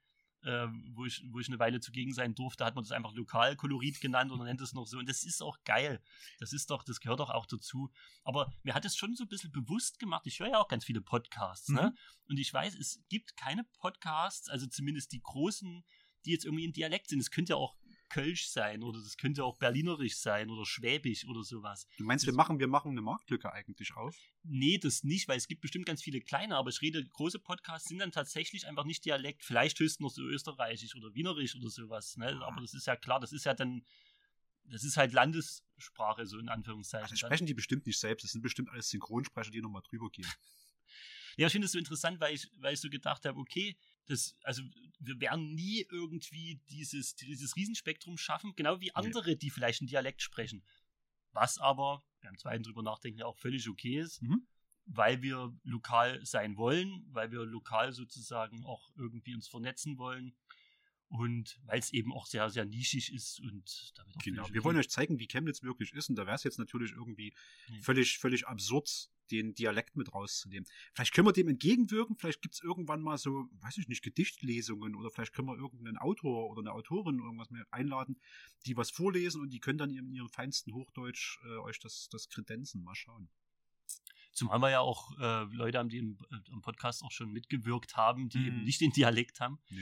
äh, 0.43 0.67
wo, 0.93 1.05
ich, 1.05 1.23
wo 1.31 1.39
ich 1.39 1.47
eine 1.47 1.59
Weile 1.59 1.79
zugegen 1.79 2.13
sein 2.13 2.35
durfte, 2.35 2.65
hat 2.65 2.75
man 2.75 2.83
das 2.83 2.91
einfach 2.91 3.13
Lokalkolorit 3.13 4.01
genannt 4.01 4.31
oder 4.31 4.43
nennt 4.43 4.61
es 4.61 4.73
noch 4.73 4.85
so. 4.85 4.97
Und 4.97 5.07
das 5.07 5.23
ist 5.23 5.41
auch 5.41 5.57
geil. 5.63 6.01
Das 6.39 6.53
ist 6.53 6.69
doch, 6.69 6.83
das 6.83 6.99
gehört 6.99 7.19
doch 7.19 7.29
auch 7.29 7.45
dazu. 7.45 7.91
Aber 8.23 8.51
mir 8.63 8.73
hat 8.73 8.85
es 8.85 8.95
schon 8.95 9.15
so 9.15 9.23
ein 9.23 9.29
bisschen 9.29 9.51
bewusst 9.51 9.99
gemacht. 9.99 10.25
Ich 10.27 10.39
höre 10.39 10.49
ja 10.49 10.59
auch 10.59 10.67
ganz 10.67 10.85
viele 10.85 11.01
Podcasts, 11.01 11.69
ne? 11.69 11.91
Mhm. 11.93 11.97
Und 12.29 12.39
ich 12.39 12.53
weiß, 12.53 12.75
es 12.75 13.03
gibt 13.09 13.37
keine 13.37 13.63
Podcasts, 13.79 14.49
also 14.49 14.67
zumindest 14.67 15.11
die 15.11 15.21
großen, 15.21 15.83
die 16.25 16.31
jetzt 16.31 16.45
irgendwie 16.45 16.65
in 16.65 16.73
Dialekt 16.73 17.09
sind. 17.09 17.19
Es 17.19 17.31
könnte 17.31 17.53
ja 17.53 17.57
auch 17.57 17.75
Kölsch 18.13 18.47
sein 18.47 18.83
oder 18.83 18.99
das 19.01 19.17
könnte 19.17 19.43
auch 19.43 19.57
Berlinerisch 19.57 20.17
sein 20.17 20.49
oder 20.51 20.65
Schwäbisch 20.65 21.25
oder 21.25 21.43
sowas. 21.43 21.87
Du 21.97 22.03
meinst, 22.03 22.25
wir 22.25 22.31
Das- 22.33 22.37
machen, 22.37 22.59
wir 22.59 22.67
machen 22.67 22.91
eine 22.91 23.01
Marktlücke 23.01 23.51
eigentlich 23.51 23.95
auf? 23.95 24.15
Nee, 24.43 24.77
das 24.77 25.03
nicht, 25.03 25.27
weil 25.27 25.37
es 25.37 25.47
gibt 25.47 25.61
bestimmt 25.61 25.85
ganz 25.87 26.03
viele 26.03 26.21
kleine, 26.21 26.55
aber 26.55 26.69
ich 26.69 26.81
rede, 26.81 27.03
große 27.03 27.39
Podcasts 27.39 27.89
sind 27.89 27.97
dann 27.99 28.11
tatsächlich 28.11 28.67
einfach 28.67 28.85
nicht 28.85 29.03
Dialekt, 29.05 29.43
vielleicht 29.43 29.79
höchstens 29.79 29.99
noch 30.01 30.11
so 30.11 30.21
österreichisch 30.23 30.95
oder 30.95 31.13
wienerisch 31.15 31.55
oder 31.55 31.69
sowas, 31.69 32.15
ne? 32.17 32.37
Ah. 32.41 32.47
Aber 32.49 32.61
das 32.61 32.73
ist 32.75 32.85
ja 32.85 32.95
klar, 32.95 33.19
das 33.19 33.33
ist 33.33 33.45
ja 33.45 33.53
dann, 33.55 33.83
das 34.65 34.83
ist 34.83 34.95
halt 34.95 35.11
Landessprache, 35.11 36.25
so 36.27 36.37
in 36.37 36.49
Anführungszeichen. 36.49 37.05
Also 37.05 37.15
sprechen 37.15 37.47
die 37.47 37.53
bestimmt 37.55 37.85
nicht 37.87 37.99
selbst. 37.99 38.23
Das 38.23 38.31
sind 38.31 38.41
bestimmt 38.41 38.69
alles 38.69 38.89
Synchronsprecher, 38.89 39.51
die 39.51 39.61
nochmal 39.61 39.81
drüber 39.81 40.09
gehen. 40.09 40.27
Ja, 41.35 41.47
ich 41.47 41.51
finde 41.51 41.65
es 41.65 41.71
so 41.71 41.79
interessant, 41.79 42.19
weil 42.19 42.35
ich, 42.35 42.47
weil 42.59 42.75
ich 42.75 42.79
so 42.79 42.89
gedacht 42.89 43.25
habe, 43.25 43.39
okay, 43.39 43.75
das, 44.05 44.35
also 44.43 44.63
wir 44.99 45.19
werden 45.19 45.53
nie 45.53 45.85
irgendwie 45.89 46.61
dieses, 46.69 47.15
dieses 47.15 47.55
Riesenspektrum 47.55 48.17
schaffen, 48.17 48.53
genau 48.55 48.79
wie 48.79 48.93
andere, 48.95 49.35
die 49.35 49.49
vielleicht 49.49 49.81
einen 49.81 49.87
Dialekt 49.87 50.21
sprechen. 50.21 50.63
Was 51.31 51.57
aber 51.57 52.03
beim 52.21 52.37
zweiten 52.37 52.63
drüber 52.63 52.83
nachdenken 52.83 53.19
ja 53.19 53.25
auch 53.25 53.37
völlig 53.37 53.67
okay 53.69 53.99
ist, 53.99 54.21
Mhm. 54.21 54.47
weil 54.85 55.21
wir 55.21 55.53
lokal 55.63 56.23
sein 56.25 56.57
wollen, 56.57 57.05
weil 57.09 57.31
wir 57.31 57.45
lokal 57.45 57.91
sozusagen 57.93 58.63
auch 58.65 58.91
irgendwie 58.95 59.33
uns 59.35 59.47
vernetzen 59.47 59.97
wollen 59.97 60.35
und 61.15 61.59
weil 61.65 61.77
es 61.79 61.93
eben 61.93 62.11
auch 62.11 62.25
sehr, 62.25 62.49
sehr 62.49 62.65
nischig 62.65 63.13
ist 63.13 63.39
und 63.39 63.93
damit 63.95 64.15
auch 64.17 64.21
Genau. 64.23 64.49
Wir 64.51 64.63
wollen 64.63 64.77
euch 64.77 64.89
zeigen, 64.89 65.19
wie 65.19 65.27
Chemnitz 65.27 65.61
wirklich 65.61 65.93
ist. 65.93 66.09
Und 66.09 66.15
da 66.15 66.25
wäre 66.25 66.35
es 66.35 66.43
jetzt 66.43 66.57
natürlich 66.57 66.91
irgendwie 66.91 67.33
Nee. 67.69 67.81
völlig, 67.81 68.17
völlig 68.17 68.47
absurd, 68.47 69.09
den 69.29 69.53
Dialekt 69.53 69.95
mit 69.95 70.11
rauszunehmen. 70.13 70.67
Vielleicht 70.93 71.13
können 71.13 71.27
wir 71.27 71.31
dem 71.33 71.47
entgegenwirken. 71.49 72.15
Vielleicht 72.17 72.41
gibt 72.41 72.55
es 72.55 72.61
irgendwann 72.61 73.01
mal 73.01 73.17
so, 73.19 73.47
weiß 73.61 73.77
ich 73.77 73.87
nicht, 73.87 74.01
Gedichtlesungen 74.03 74.95
oder 74.95 75.11
vielleicht 75.11 75.33
können 75.33 75.47
wir 75.49 75.55
irgendeinen 75.55 75.97
Autor 75.97 76.49
oder 76.49 76.61
eine 76.61 76.71
Autorin 76.73 77.19
irgendwas 77.19 77.51
mehr 77.51 77.65
einladen, 77.71 78.19
die 78.65 78.75
was 78.75 78.89
vorlesen 78.89 79.39
und 79.41 79.51
die 79.51 79.59
können 79.59 79.77
dann 79.77 79.91
in 79.91 80.11
ihrem 80.13 80.29
feinsten 80.29 80.73
Hochdeutsch 80.73 81.37
äh, 81.45 81.57
euch 81.59 81.79
das, 81.79 82.09
das 82.09 82.27
kredenzen. 82.27 82.83
Mal 82.83 82.95
schauen. 82.95 83.29
Zumal 84.31 84.59
wir 84.61 84.71
ja 84.71 84.79
auch 84.79 85.11
äh, 85.19 85.43
Leute 85.55 85.77
haben, 85.77 85.89
die 85.89 85.99
im, 85.99 86.17
äh, 86.31 86.51
im 86.51 86.61
Podcast 86.61 87.03
auch 87.03 87.11
schon 87.11 87.31
mitgewirkt 87.31 87.95
haben, 87.97 88.29
die 88.29 88.39
Mhm. 88.39 88.45
eben 88.47 88.63
nicht 88.63 88.81
den 88.81 88.91
Dialekt 88.91 89.39
haben. 89.39 89.59
Nee, 89.69 89.81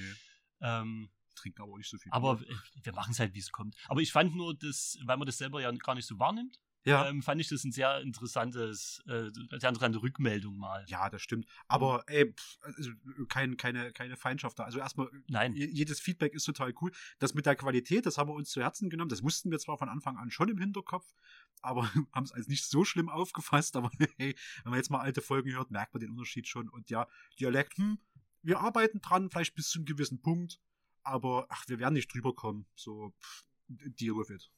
Ähm, 0.64 1.10
trinken 1.36 1.62
aber 1.62 1.78
nicht 1.78 1.90
so 1.90 1.98
viel. 1.98 2.12
aber 2.12 2.38
Bier. 2.38 2.56
wir 2.84 2.94
machen 2.94 3.12
es 3.12 3.20
halt, 3.20 3.34
wie 3.34 3.40
es 3.40 3.52
kommt. 3.52 3.76
Aber 3.88 4.02
ich 4.02 4.12
fand 4.12 4.36
nur, 4.36 4.56
dass, 4.56 4.98
weil 5.06 5.18
man 5.18 5.26
das 5.26 5.38
selber 5.38 5.62
ja 5.62 5.72
gar 5.72 5.96
nicht 5.96 6.08
so 6.08 6.18
wahrnimmt, 6.20 6.60
Ja. 6.84 7.08
ähm, 7.08 7.22
fand 7.22 7.40
ich 7.42 7.48
das 7.50 7.64
ein 7.64 7.72
sehr 7.72 8.00
interessantes, 8.02 9.02
äh, 9.08 9.30
sehr 9.60 9.70
interessante 9.70 10.02
Rückmeldung 10.02 10.58
mal. 10.58 10.84
Ja, 10.88 11.10
das 11.10 11.22
stimmt. 11.22 11.46
Aber 11.68 12.04
ey, 12.08 12.34
pff, 12.34 12.58
also, 12.62 12.92
kein, 13.30 13.56
keine, 13.58 13.92
keine 13.94 14.18
Feindschaft 14.18 14.58
da. 14.60 14.64
Also 14.64 14.80
erstmal, 14.80 15.10
Nein. 15.28 15.54
je- 15.54 15.70
jedes 15.72 16.00
Feedback 16.00 16.34
ist 16.34 16.46
total 16.46 16.74
cool. 16.82 16.92
Das 17.20 17.34
mit 17.34 17.46
der 17.46 17.56
Qualität, 17.56 18.06
das 18.06 18.18
haben 18.18 18.30
wir 18.30 18.34
uns 18.34 18.50
zu 18.50 18.62
Herzen 18.62 18.90
genommen. 18.90 19.10
Das 19.10 19.22
wussten 19.24 19.52
wir 19.52 19.60
zwar 19.60 19.78
von 19.78 19.90
Anfang 19.90 20.18
an 20.18 20.32
schon 20.32 20.50
im 20.50 20.58
Hinterkopf, 20.58 21.14
aber 21.62 21.84
haben 22.14 22.24
es 22.24 22.32
als 22.32 22.48
nicht 22.48 22.66
so 22.66 22.84
schlimm 22.84 23.10
aufgefasst. 23.10 23.76
Aber 23.76 23.92
hey, 24.18 24.36
wenn 24.64 24.72
man 24.72 24.80
jetzt 24.80 24.90
mal 24.90 25.00
alte 25.02 25.22
Folgen 25.22 25.52
hört, 25.54 25.70
merkt 25.72 25.94
man 25.94 26.02
den 26.02 26.10
Unterschied 26.12 26.48
schon. 26.48 26.68
Und 26.70 26.90
ja, 26.90 27.08
Dialekt, 27.40 27.78
hm, 27.78 28.00
wir 28.42 28.60
arbeiten 28.60 29.02
dran, 29.02 29.30
vielleicht 29.30 29.54
bis 29.54 29.70
zu 29.70 29.78
einem 29.80 29.86
gewissen 29.86 30.20
Punkt. 30.22 30.60
Aber 31.04 31.48
ach, 31.50 31.68
wir 31.68 31.80
werden 31.80 31.94
nicht 31.94 32.14
drüber 32.14 32.34
kommen. 32.36 32.68
So, 32.76 33.14
pff, 33.20 33.46
deal 33.68 34.16
with 34.16 34.30
it. 34.30 34.52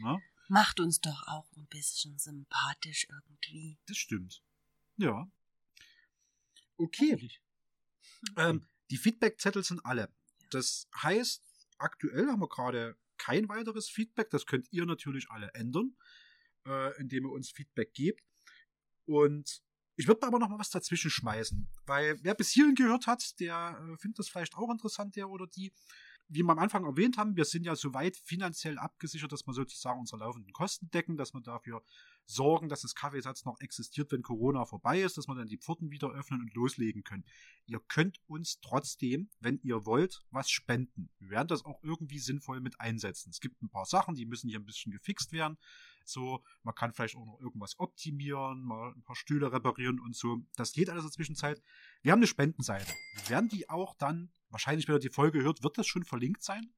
Na? 0.00 0.18
Macht 0.48 0.80
uns 0.80 1.00
doch 1.00 1.26
auch 1.26 1.50
ein 1.56 1.66
bisschen 1.66 2.18
sympathisch 2.18 3.06
irgendwie. 3.10 3.78
Das 3.86 3.96
stimmt. 3.96 4.42
Ja. 4.96 5.30
Okay. 6.76 7.30
Ähm, 8.36 8.66
die 8.90 8.96
Feedbackzettel 8.96 9.62
sind 9.62 9.84
alle. 9.84 10.12
Das 10.50 10.88
heißt, 11.02 11.42
aktuell 11.78 12.28
haben 12.28 12.40
wir 12.40 12.48
gerade 12.48 12.96
kein 13.18 13.48
weiteres 13.48 13.88
Feedback. 13.90 14.30
Das 14.30 14.46
könnt 14.46 14.72
ihr 14.72 14.86
natürlich 14.86 15.28
alle 15.30 15.52
ändern, 15.54 15.96
äh, 16.66 16.98
indem 16.98 17.26
ihr 17.26 17.32
uns 17.32 17.50
Feedback 17.50 17.92
gebt. 17.92 18.24
Und 19.04 19.62
ich 19.98 20.06
würde 20.06 20.24
aber 20.28 20.38
noch 20.38 20.48
mal 20.48 20.60
was 20.60 20.70
dazwischen 20.70 21.10
schmeißen, 21.10 21.66
weil 21.84 22.18
wer 22.22 22.34
bis 22.34 22.50
hierhin 22.50 22.76
gehört 22.76 23.08
hat, 23.08 23.38
der 23.40 23.76
äh, 23.82 23.96
findet 23.98 24.20
das 24.20 24.28
vielleicht 24.28 24.54
auch 24.54 24.70
interessant, 24.70 25.16
der 25.16 25.28
oder 25.28 25.48
die. 25.48 25.72
Wie 26.30 26.42
wir 26.42 26.50
am 26.50 26.58
Anfang 26.58 26.84
erwähnt 26.84 27.16
haben, 27.16 27.36
wir 27.36 27.46
sind 27.46 27.64
ja 27.64 27.74
soweit 27.74 28.16
finanziell 28.16 28.78
abgesichert, 28.78 29.32
dass 29.32 29.46
wir 29.46 29.54
sozusagen 29.54 29.98
unsere 29.98 30.20
laufenden 30.20 30.52
Kosten 30.52 30.90
decken, 30.90 31.16
dass 31.16 31.32
wir 31.32 31.40
dafür 31.40 31.82
sorgen, 32.26 32.68
dass 32.68 32.82
das 32.82 32.94
Kaffeesatz 32.94 33.44
noch 33.46 33.58
existiert, 33.60 34.12
wenn 34.12 34.22
Corona 34.22 34.66
vorbei 34.66 35.00
ist, 35.00 35.16
dass 35.16 35.26
wir 35.26 35.34
dann 35.34 35.48
die 35.48 35.56
Pforten 35.56 35.90
wieder 35.90 36.10
öffnen 36.10 36.42
und 36.42 36.54
loslegen 36.54 37.02
können. 37.02 37.24
Ihr 37.66 37.80
könnt 37.88 38.20
uns 38.26 38.60
trotzdem, 38.60 39.30
wenn 39.40 39.58
ihr 39.62 39.86
wollt, 39.86 40.20
was 40.30 40.50
spenden. 40.50 41.08
Wir 41.18 41.30
werden 41.30 41.48
das 41.48 41.64
auch 41.64 41.82
irgendwie 41.82 42.18
sinnvoll 42.18 42.60
mit 42.60 42.78
einsetzen. 42.78 43.30
Es 43.30 43.40
gibt 43.40 43.62
ein 43.62 43.70
paar 43.70 43.86
Sachen, 43.86 44.14
die 44.14 44.26
müssen 44.26 44.50
hier 44.50 44.60
ein 44.60 44.66
bisschen 44.66 44.92
gefixt 44.92 45.32
werden. 45.32 45.56
So, 46.08 46.42
man 46.62 46.74
kann 46.74 46.92
vielleicht 46.92 47.16
auch 47.16 47.26
noch 47.26 47.40
irgendwas 47.40 47.78
optimieren, 47.78 48.62
mal 48.62 48.92
ein 48.92 49.02
paar 49.02 49.16
Stühle 49.16 49.52
reparieren 49.52 50.00
und 50.00 50.16
so. 50.16 50.38
Das 50.56 50.72
geht 50.72 50.88
alles 50.88 51.02
in 51.02 51.08
der 51.08 51.14
Zwischenzeit. 51.14 51.62
Wir 52.02 52.12
haben 52.12 52.20
eine 52.20 52.26
Spendenseite. 52.26 52.92
Wir 53.14 53.28
werden 53.28 53.48
die 53.48 53.68
auch 53.68 53.94
dann, 53.94 54.32
wahrscheinlich, 54.48 54.88
wenn 54.88 54.96
ihr 54.96 55.00
die 55.00 55.10
Folge 55.10 55.42
hört, 55.42 55.62
wird 55.62 55.78
das 55.78 55.86
schon 55.86 56.04
verlinkt 56.04 56.42
sein. 56.42 56.72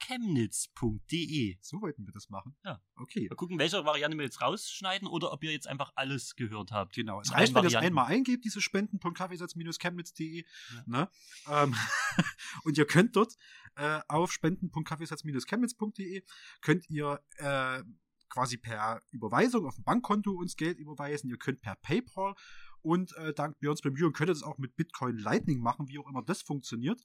chemnitz.de. 0.00 1.58
So 1.60 1.80
wollten 1.80 2.06
wir 2.06 2.12
das 2.12 2.28
machen. 2.30 2.56
Ja. 2.64 2.82
Okay. 2.96 3.28
Mal 3.28 3.36
gucken, 3.36 3.58
welche 3.58 3.84
Variante 3.84 4.16
wir 4.16 4.24
jetzt 4.24 4.40
rausschneiden 4.40 5.08
oder 5.08 5.32
ob 5.32 5.44
ihr 5.44 5.52
jetzt 5.52 5.68
einfach 5.68 5.92
alles 5.96 6.34
gehört 6.36 6.72
habt. 6.72 6.94
Genau. 6.94 7.20
Es 7.20 7.32
reicht, 7.32 7.54
allen 7.54 7.54
wenn 7.54 7.62
ihr 7.64 7.68
es 7.68 7.74
Varianten. 7.74 7.98
einmal 7.98 8.12
eingebt, 8.12 8.44
diese 8.44 8.60
spenden.kaffeesatz-chemnitz.de. 8.60 10.44
Ja. 10.74 10.82
Ne? 10.86 11.08
Ähm, 11.48 11.74
und 12.64 12.78
ihr 12.78 12.86
könnt 12.86 13.16
dort 13.16 13.34
äh, 13.76 14.00
auf 14.08 14.32
spenden.kaffeesatz-chemnitz.de 14.32 16.24
könnt 16.60 16.88
ihr 16.90 17.20
äh, 17.36 17.82
quasi 18.30 18.56
per 18.56 19.02
Überweisung 19.10 19.66
auf 19.66 19.76
ein 19.76 19.84
Bankkonto 19.84 20.32
uns 20.32 20.56
Geld 20.56 20.78
überweisen. 20.78 21.28
Ihr 21.28 21.36
könnt 21.36 21.60
per 21.60 21.76
PayPal 21.76 22.34
und 22.82 23.14
äh, 23.16 23.34
dank 23.34 23.58
Björns 23.58 23.82
Bemühungen 23.82 24.14
könnt 24.14 24.30
ihr 24.30 24.34
das 24.34 24.42
auch 24.42 24.56
mit 24.56 24.76
Bitcoin 24.76 25.18
Lightning 25.18 25.60
machen, 25.60 25.88
wie 25.88 25.98
auch 25.98 26.08
immer 26.08 26.22
das 26.22 26.42
funktioniert. 26.42 27.02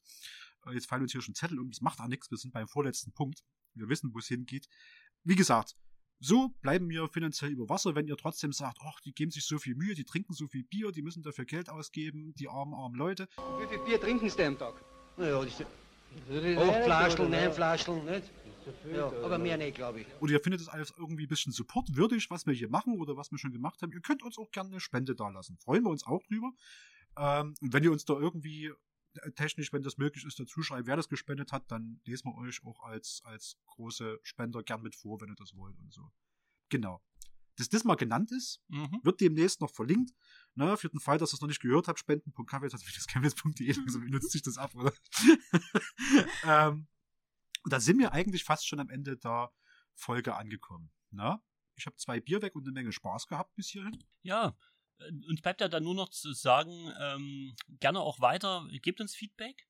Äh, 0.66 0.74
jetzt 0.74 0.88
fallen 0.88 1.02
uns 1.02 1.12
hier 1.12 1.22
schon 1.22 1.36
Zettel 1.36 1.60
um, 1.60 1.70
das 1.70 1.82
macht 1.82 2.00
auch 2.00 2.08
nichts. 2.08 2.30
Wir 2.32 2.38
sind 2.38 2.54
beim 2.54 2.68
vorletzten 2.68 3.12
Punkt. 3.14 3.44
Wir 3.74 3.90
wissen, 3.90 4.14
wo 4.14 4.20
es 4.20 4.28
hingeht. 4.28 4.68
Wie 5.24 5.36
gesagt, 5.36 5.76
so 6.20 6.50
bleiben 6.62 6.90
wir 6.90 7.08
finanziell 7.10 7.52
über 7.52 7.68
Wasser, 7.70 7.96
wenn 7.96 8.08
ihr 8.08 8.16
trotzdem 8.16 8.54
sagt, 8.54 8.80
ach, 8.82 9.00
die 9.02 9.14
geben 9.14 9.32
sich 9.32 9.46
so 9.46 9.58
viel 9.58 9.76
Mühe, 9.76 9.96
die 9.96 10.06
trinken 10.06 10.34
so 10.34 10.48
viel 10.48 10.64
Bier, 10.64 10.92
die 10.92 11.02
müssen 11.02 11.24
dafür 11.24 11.46
Geld 11.46 11.70
ausgeben, 11.70 12.34
die 12.36 12.48
armen, 12.48 12.74
armen 12.74 12.96
Leute. 12.96 13.28
Wie 13.60 13.68
viel 13.68 13.80
Bier 13.80 14.00
trinken 14.00 14.30
Sie 14.30 14.38
denn 14.38 14.54
am 14.54 14.60
Tag? 14.60 14.84
Naja, 15.18 15.44
das 15.44 15.60
ist. 15.60 15.68
Acht 16.58 16.84
Flaschen, 16.86 17.30
neun 17.30 17.52
Flaschen, 17.52 18.06
nicht? 18.06 18.32
Ja, 18.92 19.12
aber 19.24 19.38
mehr 19.38 19.58
nicht, 19.58 19.76
glaube 19.76 20.02
ich. 20.02 20.08
Oder 20.22 20.34
ihr 20.34 20.40
findet 20.40 20.62
es 20.62 20.70
alles 20.70 20.94
irgendwie 20.98 21.26
ein 21.26 21.30
bisschen 21.30 21.52
supportwürdig, 21.52 22.30
was 22.30 22.46
wir 22.46 22.54
hier 22.54 22.70
machen 22.70 23.00
oder 23.00 23.18
was 23.18 23.32
wir 23.32 23.38
schon 23.38 23.52
gemacht 23.52 23.82
haben. 23.82 23.92
Ihr 23.92 24.02
könnt 24.02 24.24
uns 24.24 24.38
auch 24.38 24.50
gerne 24.52 24.70
eine 24.72 24.80
Spende 24.80 25.14
dalassen. 25.14 25.58
Freuen 25.58 25.84
wir 25.84 25.90
uns 25.90 26.06
auch 26.06 26.24
drüber. 26.24 26.52
Ähm, 27.18 27.54
und 27.62 27.74
wenn 27.74 27.84
ihr 27.84 27.92
uns 27.92 28.06
da 28.06 28.14
irgendwie 28.14 28.72
technisch, 29.36 29.72
wenn 29.74 29.84
das 29.84 29.98
möglich 29.98 30.26
ist, 30.26 30.40
dazu 30.40 30.62
schreibt, 30.62 30.88
wer 30.88 30.96
das 30.96 31.10
gespendet 31.10 31.52
hat, 31.52 31.70
dann 31.72 32.00
lesen 32.06 32.30
wir 32.30 32.36
euch 32.36 32.64
auch 32.64 32.82
als, 32.84 33.22
als 33.26 33.58
große 33.66 34.20
Spender 34.24 34.64
gern 34.64 34.82
mit 34.82 34.96
vor, 34.96 35.22
wenn 35.22 35.30
ihr 35.30 35.36
das 35.36 35.56
wollt 35.56 35.78
und 35.80 35.94
so. 35.94 36.12
Genau. 36.70 37.02
Dass 37.58 37.70
das 37.70 37.84
mal 37.86 37.96
genannt 37.96 38.32
ist, 38.32 38.62
Mhm. 38.68 39.00
wird 39.04 39.22
demnächst 39.22 39.62
noch 39.62 39.72
verlinkt. 39.72 40.12
Ne, 40.56 40.76
für 40.78 40.90
den 40.90 41.00
Fall, 41.00 41.18
dass 41.18 41.32
ihr 41.32 41.36
es 41.36 41.42
noch 41.42 41.48
nicht 41.48 41.62
gehört 41.62 41.88
habt, 41.88 42.00
spenden.kaffeesatz.de, 42.00 43.76
also 43.86 44.02
wie 44.02 44.10
nutzt 44.10 44.32
sich 44.32 44.42
das 44.42 44.58
ab, 44.58 44.74
oder? 44.76 44.94
ähm, 46.44 46.88
und 47.64 47.74
da 47.74 47.80
sind 47.80 47.98
wir 48.00 48.12
eigentlich 48.12 48.44
fast 48.44 48.68
schon 48.68 48.80
am 48.80 48.90
Ende 48.90 49.18
der 49.18 49.52
Folge 49.96 50.36
angekommen. 50.36 50.92
Ne? 51.12 51.42
Ich 51.76 51.86
habe 51.86 51.96
zwei 51.98 52.20
Bier 52.20 52.42
weg 52.42 52.56
und 52.56 52.64
eine 52.64 52.74
Menge 52.74 52.92
Spaß 52.92 53.28
gehabt 53.28 53.56
bis 53.56 53.70
hierhin. 53.70 54.04
Ja, 54.22 54.58
uns 55.28 55.42
bleibt 55.42 55.62
ja 55.62 55.68
dann 55.68 55.84
nur 55.84 55.96
noch 55.96 56.10
zu 56.10 56.34
sagen, 56.34 56.92
ähm, 57.00 57.56
gerne 57.80 58.00
auch 58.00 58.20
weiter, 58.20 58.68
gebt 58.82 59.02
uns 59.02 59.16
Feedback. 59.16 59.68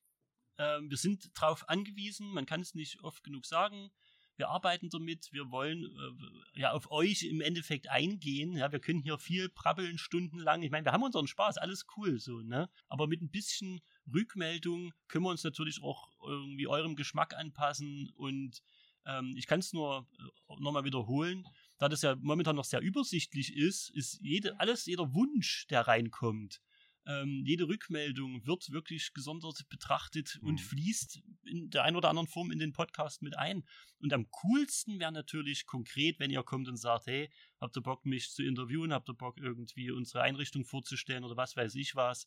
Ähm, 0.57 0.89
wir 0.89 0.97
sind 0.97 1.29
darauf 1.39 1.67
angewiesen, 1.69 2.29
man 2.29 2.45
kann 2.45 2.61
es 2.61 2.75
nicht 2.75 3.03
oft 3.03 3.23
genug 3.23 3.45
sagen. 3.45 3.91
Wir 4.37 4.49
arbeiten 4.49 4.89
damit, 4.89 5.31
wir 5.31 5.49
wollen 5.49 5.85
äh, 5.85 6.59
ja 6.59 6.71
auf 6.71 6.91
euch 6.91 7.23
im 7.23 7.39
Endeffekt 7.39 7.89
eingehen. 7.89 8.57
Ja, 8.57 8.71
wir 8.71 8.79
können 8.79 8.99
hier 8.99 9.17
viel 9.17 9.49
prabbeln 9.49 9.97
stundenlang. 9.97 10.61
Ich 10.61 10.71
meine, 10.71 10.85
wir 10.85 10.91
haben 10.91 11.03
unseren 11.03 11.27
Spaß, 11.27 11.57
alles 11.57 11.85
cool 11.95 12.19
so, 12.19 12.41
ne? 12.41 12.69
Aber 12.87 13.07
mit 13.07 13.21
ein 13.21 13.29
bisschen 13.29 13.81
Rückmeldung 14.13 14.93
können 15.07 15.23
wir 15.23 15.31
uns 15.31 15.43
natürlich 15.43 15.81
auch 15.81 16.09
irgendwie 16.21 16.67
eurem 16.67 16.95
Geschmack 16.95 17.33
anpassen 17.33 18.09
und 18.15 18.61
ähm, 19.05 19.35
ich 19.37 19.47
kann 19.47 19.59
es 19.59 19.71
nur 19.71 20.07
äh, 20.19 20.55
nochmal 20.59 20.83
wiederholen 20.83 21.45
da 21.77 21.89
das 21.89 22.01
ja 22.01 22.15
momentan 22.21 22.55
noch 22.55 22.65
sehr 22.65 22.81
übersichtlich 22.81 23.55
ist, 23.55 23.89
ist 23.89 24.19
jede, 24.21 24.59
alles, 24.59 24.85
jeder 24.85 25.13
Wunsch, 25.13 25.67
der 25.67 25.81
reinkommt, 25.87 26.61
ähm, 27.07 27.43
jede 27.45 27.67
Rückmeldung 27.67 28.45
wird 28.47 28.71
wirklich 28.71 29.13
gesondert 29.13 29.67
betrachtet 29.69 30.39
und 30.41 30.55
Mhm. 30.55 30.63
fließt 30.63 31.21
in 31.45 31.69
der 31.69 31.83
einen 31.83 31.95
oder 31.97 32.09
anderen 32.09 32.27
Form 32.27 32.51
in 32.51 32.57
den 32.57 32.73
Podcast 32.73 33.21
mit 33.21 33.37
ein. 33.37 33.63
Und 33.99 34.11
am 34.11 34.29
coolsten 34.31 34.99
wäre 34.99 35.11
natürlich 35.11 35.67
konkret, 35.67 36.19
wenn 36.19 36.31
ihr 36.31 36.41
kommt 36.43 36.67
und 36.67 36.77
sagt, 36.77 37.05
hey, 37.05 37.29
habt 37.61 37.77
ihr 37.77 37.83
Bock, 37.83 38.05
mich 38.05 38.31
zu 38.31 38.43
interviewen, 38.43 38.91
habt 38.91 39.07
ihr 39.09 39.13
Bock, 39.13 39.37
irgendwie 39.39 39.91
unsere 39.91 40.23
Einrichtung 40.23 40.65
vorzustellen 40.65 41.23
oder 41.23 41.37
was 41.37 41.55
weiß 41.55 41.75
ich 41.75 41.95
was. 41.95 42.25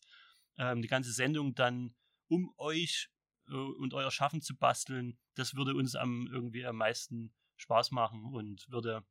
Ähm, 0.57 0.81
die 0.81 0.89
ganze 0.89 1.13
Sendung 1.13 1.55
dann 1.55 1.97
um 2.29 2.53
euch 2.57 3.09
äh, 3.49 3.55
und 3.55 3.95
euer 3.95 4.13
Schaffen 4.13 4.43
zu 4.43 4.57
basteln, 4.57 5.19
das 5.35 5.55
würde 5.55 5.75
uns 5.75 5.97
am 5.97 6.29
irgendwie 6.29 6.65
am 6.65 6.77
meisten 6.77 7.35
Spaß 7.57 7.91
machen 7.91 8.25
und 8.33 8.71
würde 8.71 9.05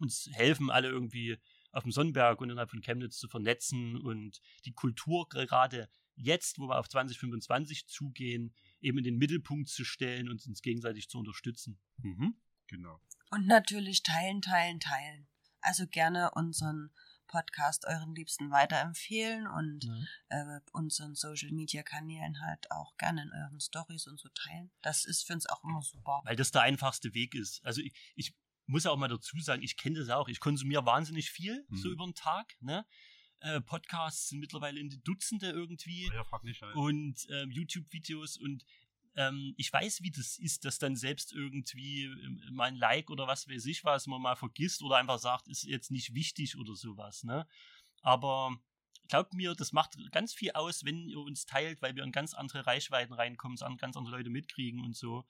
uns 0.00 0.28
helfen, 0.32 0.70
alle 0.70 0.88
irgendwie 0.88 1.38
auf 1.72 1.84
dem 1.84 1.92
Sonnenberg 1.92 2.40
und 2.40 2.50
innerhalb 2.50 2.70
von 2.70 2.80
Chemnitz 2.80 3.18
zu 3.18 3.28
vernetzen 3.28 3.96
und 3.96 4.40
die 4.64 4.72
Kultur 4.72 5.28
gerade 5.28 5.88
jetzt, 6.16 6.58
wo 6.58 6.68
wir 6.68 6.78
auf 6.78 6.88
2025 6.88 7.86
zugehen, 7.86 8.54
eben 8.80 8.98
in 8.98 9.04
den 9.04 9.16
Mittelpunkt 9.16 9.68
zu 9.68 9.84
stellen 9.84 10.28
und 10.28 10.44
uns 10.46 10.62
gegenseitig 10.62 11.08
zu 11.08 11.18
unterstützen. 11.18 11.78
Mhm. 11.98 12.34
Genau. 12.66 13.00
Und 13.30 13.46
natürlich 13.46 14.02
teilen, 14.02 14.42
teilen, 14.42 14.80
teilen. 14.80 15.28
Also 15.60 15.86
gerne 15.86 16.30
unseren 16.32 16.90
Podcast 17.30 17.86
euren 17.86 18.14
Liebsten 18.14 18.50
weiterempfehlen 18.50 19.46
und 19.46 19.86
äh, 20.30 20.60
unseren 20.72 21.14
Social 21.14 21.52
Media 21.52 21.84
Kanälen 21.84 22.40
halt 22.40 22.68
auch 22.72 22.96
gerne 22.96 23.22
in 23.22 23.32
euren 23.32 23.60
Stories 23.60 24.08
und 24.08 24.18
so 24.18 24.28
teilen. 24.30 24.72
Das 24.82 25.04
ist 25.04 25.26
für 25.26 25.34
uns 25.34 25.46
auch 25.46 25.62
immer 25.62 25.80
super. 25.80 26.22
Weil 26.24 26.34
das 26.34 26.50
der 26.50 26.62
einfachste 26.62 27.14
Weg 27.14 27.36
ist. 27.36 27.64
Also 27.64 27.82
ich, 27.82 27.92
ich 28.16 28.34
muss 28.70 28.86
auch 28.86 28.96
mal 28.96 29.08
dazu 29.08 29.38
sagen, 29.40 29.62
ich 29.62 29.76
kenne 29.76 29.98
das 29.98 30.08
auch. 30.08 30.28
Ich 30.28 30.40
konsumiere 30.40 30.86
wahnsinnig 30.86 31.30
viel, 31.30 31.66
so 31.70 31.88
Mhm. 31.88 31.94
über 31.94 32.04
den 32.06 32.14
Tag. 32.14 32.56
Ne? 32.60 32.86
Äh, 33.40 33.60
Podcasts 33.60 34.28
sind 34.28 34.40
mittlerweile 34.40 34.78
in 34.80 34.88
die 34.90 35.02
Dutzende 35.02 35.50
irgendwie. 35.50 36.08
Ja, 36.12 36.24
frag 36.24 36.44
nicht. 36.44 36.60
Halt. 36.62 36.74
Und 36.76 37.26
ähm, 37.30 37.50
YouTube-Videos 37.50 38.36
und 38.36 38.64
ähm, 39.16 39.54
ich 39.56 39.72
weiß, 39.72 40.02
wie 40.02 40.10
das 40.12 40.38
ist, 40.38 40.64
dass 40.64 40.78
dann 40.78 40.94
selbst 40.94 41.32
irgendwie 41.32 42.04
ähm, 42.04 42.40
mein 42.52 42.76
Like 42.76 43.10
oder 43.10 43.26
was 43.26 43.48
weiß 43.48 43.66
ich 43.66 43.82
was 43.84 44.06
man 44.06 44.22
mal 44.22 44.36
vergisst 44.36 44.82
oder 44.82 44.96
einfach 44.98 45.18
sagt, 45.18 45.48
ist 45.48 45.64
jetzt 45.64 45.90
nicht 45.90 46.14
wichtig 46.14 46.56
oder 46.56 46.76
sowas, 46.76 47.24
ne? 47.24 47.46
Aber 48.02 48.56
glaubt 49.08 49.34
mir, 49.34 49.54
das 49.54 49.72
macht 49.72 49.96
ganz 50.12 50.32
viel 50.32 50.52
aus, 50.52 50.84
wenn 50.84 51.08
ihr 51.08 51.18
uns 51.18 51.44
teilt, 51.44 51.82
weil 51.82 51.96
wir 51.96 52.04
in 52.04 52.12
ganz 52.12 52.34
andere 52.34 52.66
Reichweiten 52.66 53.12
reinkommen, 53.12 53.58
ganz 53.78 53.96
andere 53.96 54.16
Leute 54.16 54.30
mitkriegen 54.30 54.80
und 54.84 54.96
so. 54.96 55.26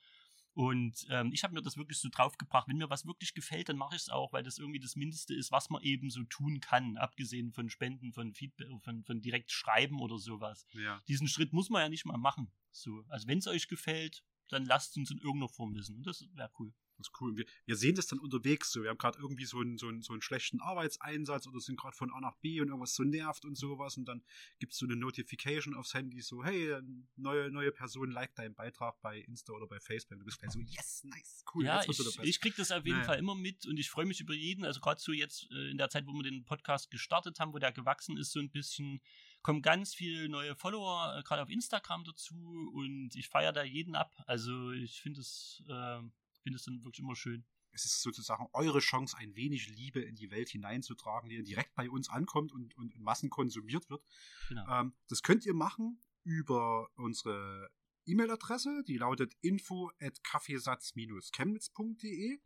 Und 0.53 1.07
ähm, 1.11 1.31
ich 1.33 1.45
habe 1.45 1.55
mir 1.55 1.63
das 1.63 1.77
wirklich 1.77 1.99
so 1.99 2.09
draufgebracht. 2.09 2.69
Wenn 2.69 2.77
mir 2.77 2.91
was 2.91 3.07
wirklich 3.07 3.35
gefällt, 3.35 3.69
dann 3.69 3.77
mache 3.77 3.95
ich 3.95 4.03
es 4.03 4.09
auch, 4.09 4.33
weil 4.33 4.43
das 4.43 4.59
irgendwie 4.59 4.81
das 4.81 4.97
Mindeste 4.97 5.35
ist, 5.35 5.53
was 5.53 5.71
man 5.71 5.83
eben 5.83 6.11
so 6.11 6.25
tun 6.25 6.61
kann, 6.61 6.97
abgesehen 6.97 7.53
von 7.53 7.71
Spenden, 7.71 8.13
von 8.13 8.35
Feedback, 8.35 8.69
von, 8.83 9.05
von 9.05 9.21
direkt 9.21 9.53
Schreiben 9.53 10.01
oder 10.01 10.19
sowas. 10.19 10.67
Ja. 10.73 11.01
Diesen 11.07 11.29
Schritt 11.29 11.53
muss 11.53 11.71
man 11.71 11.83
ja 11.83 11.89
nicht 11.89 12.05
mal 12.05 12.19
machen. 12.19 12.53
So, 12.73 13.05
also 13.09 13.29
wenn 13.29 13.39
es 13.39 13.47
euch 13.47 13.69
gefällt, 13.69 14.25
dann 14.49 14.65
lasst 14.65 14.97
uns 14.97 15.11
in 15.11 15.19
irgendeiner 15.19 15.49
Form 15.49 15.75
wissen. 15.75 15.97
Und 15.97 16.07
das 16.07 16.27
wäre 16.35 16.51
cool. 16.59 16.73
Das 17.01 17.09
ist 17.09 17.21
cool. 17.21 17.37
Wir, 17.37 17.45
wir 17.67 17.77
sehen 17.77 17.95
das 17.95 18.07
dann 18.07 18.19
unterwegs 18.19 18.71
so. 18.73 18.83
Wir 18.83 18.91
haben 18.91 18.99
gerade 18.99 19.19
irgendwie 19.19 19.45
so 19.45 19.59
einen, 19.59 19.79
so, 19.79 19.89
einen, 19.89 20.03
so 20.03 20.13
einen 20.13 20.23
schlechten 20.23 20.61
Arbeitseinsatz 20.61 21.47
oder 21.47 21.61
sind 21.61 21.79
gerade 21.79 21.97
von 21.97 22.13
A 22.13 22.21
nach 22.21 22.37
B 22.37 22.61
und 22.61 22.69
irgendwas 22.69 22.95
so 22.95 23.03
nervt 23.03 23.45
und 23.45 23.57
sowas. 23.57 23.97
Und 23.97 24.07
dann 24.07 24.23
gibt 24.59 24.73
es 24.73 24.79
so 24.79 24.87
eine 24.87 24.97
Notification 24.97 25.75
aufs 25.75 25.95
Handy, 25.95 26.21
so, 26.21 26.45
hey, 26.45 26.77
neue, 27.17 27.51
neue 27.51 27.73
Person 27.73 28.11
liked 28.11 28.39
deinen 28.39 28.55
Beitrag 28.55 29.01
bei 29.01 29.19
Insta 29.21 29.53
oder 29.53 29.67
bei 29.67 29.81
Facebook. 29.81 30.19
Du 30.19 30.25
bist 30.25 30.39
gleich 30.39 30.53
so, 30.53 30.61
yes, 30.61 31.05
nice, 31.05 31.45
cool. 31.55 31.65
Ja, 31.65 31.83
ich, 31.83 32.19
ich 32.23 32.41
krieg 32.41 32.55
das 32.57 32.71
auf 32.71 32.85
jeden 32.85 32.99
Naja. 32.99 33.07
Fall 33.07 33.19
immer 33.19 33.35
mit 33.35 33.67
und 33.67 33.79
ich 33.79 33.91
freue 33.91 34.07
mich 34.07 34.21
über 34.21 34.35
jeden. 34.35 34.65
Also 34.65 34.81
gerade 34.81 35.01
so 35.01 35.13
jetzt 35.13 35.51
äh, 35.51 35.71
in 35.71 35.79
der 35.79 35.89
Zeit, 35.89 36.07
wo 36.07 36.13
wir 36.13 36.23
den 36.23 36.45
Podcast 36.45 36.91
gestartet 36.91 37.41
haben, 37.41 37.53
wo 37.53 37.59
der 37.59 37.73
gewachsen 37.73 38.17
ist, 38.17 38.33
so 38.33 38.41
ein 38.41 38.51
bisschen, 38.51 39.01
kommen 39.43 39.63
ganz 39.63 39.95
viele 39.95 40.29
neue 40.29 40.55
Follower, 40.55 41.17
äh, 41.19 41.23
gerade 41.23 41.43
auf 41.43 41.51
Instagram 41.51 42.05
dazu 42.05 42.35
und 42.75 43.15
ich 43.15 43.29
feiere 43.29 43.53
da 43.53 43.63
jeden 43.63 43.95
ab. 43.95 44.13
Also 44.27 44.73
ich 44.73 45.01
finde 45.01 45.21
es, 45.21 45.63
äh, 45.69 46.01
finde 46.43 46.57
es 46.57 46.65
dann 46.65 46.83
wirklich 46.85 47.01
immer 47.01 47.17
schön. 47.17 47.45
es 47.73 47.85
ist 47.85 48.03
sozusagen 48.03 48.49
eure 48.53 48.81
Chance, 48.81 49.17
ein 49.17 49.37
wenig 49.37 49.69
Liebe 49.69 50.01
in 50.01 50.17
die 50.17 50.31
Welt 50.31 50.49
hineinzutragen, 50.49 51.29
die 51.29 51.37
dann 51.37 51.45
direkt 51.45 51.75
bei 51.75 51.89
uns 51.89 52.09
ankommt 52.09 52.53
und, 52.53 52.77
und 52.77 52.93
in 52.95 53.03
Massen 53.03 53.31
konsumiert 53.31 53.89
wird. 53.89 54.05
Genau. 54.49 54.81
Ähm, 54.81 54.95
das 55.09 55.23
könnt 55.23 55.47
ihr 55.47 55.55
machen 55.55 56.01
über 56.25 56.89
unsere 56.97 57.71
E-Mail-Adresse, 58.07 58.83
die 58.87 58.99
lautet 58.99 59.35
info 59.41 59.93
at 60.01 60.23
kaffeesatz-chemnitz.de. 60.25 62.41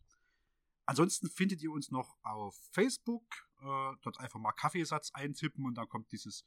Ansonsten 0.86 1.30
findet 1.30 1.62
ihr 1.62 1.72
uns 1.72 1.90
noch 1.90 2.18
auf 2.22 2.54
Facebook. 2.72 3.24
Äh, 3.60 3.94
dort 4.02 4.20
einfach 4.20 4.38
mal 4.38 4.52
Kaffeesatz 4.52 5.10
eintippen 5.14 5.64
und 5.64 5.76
dann 5.76 5.88
kommt 5.88 6.12
dieses 6.12 6.44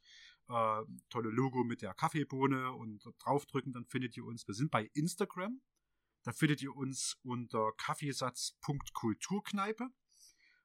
äh, 0.49 0.83
tolle 1.09 1.29
Logo 1.29 1.63
mit 1.63 1.81
der 1.81 1.93
Kaffeebohne 1.93 2.73
und 2.73 3.03
draufdrücken, 3.19 3.73
dann 3.73 3.85
findet 3.85 4.15
ihr 4.15 4.25
uns. 4.25 4.47
Wir 4.47 4.53
sind 4.53 4.69
bei 4.69 4.89
Instagram. 4.93 5.61
Da 6.28 6.34
findet 6.34 6.61
ihr 6.61 6.75
uns 6.75 7.17
unter 7.23 7.71
kaffeesatz.kulturkneipe, 7.78 9.88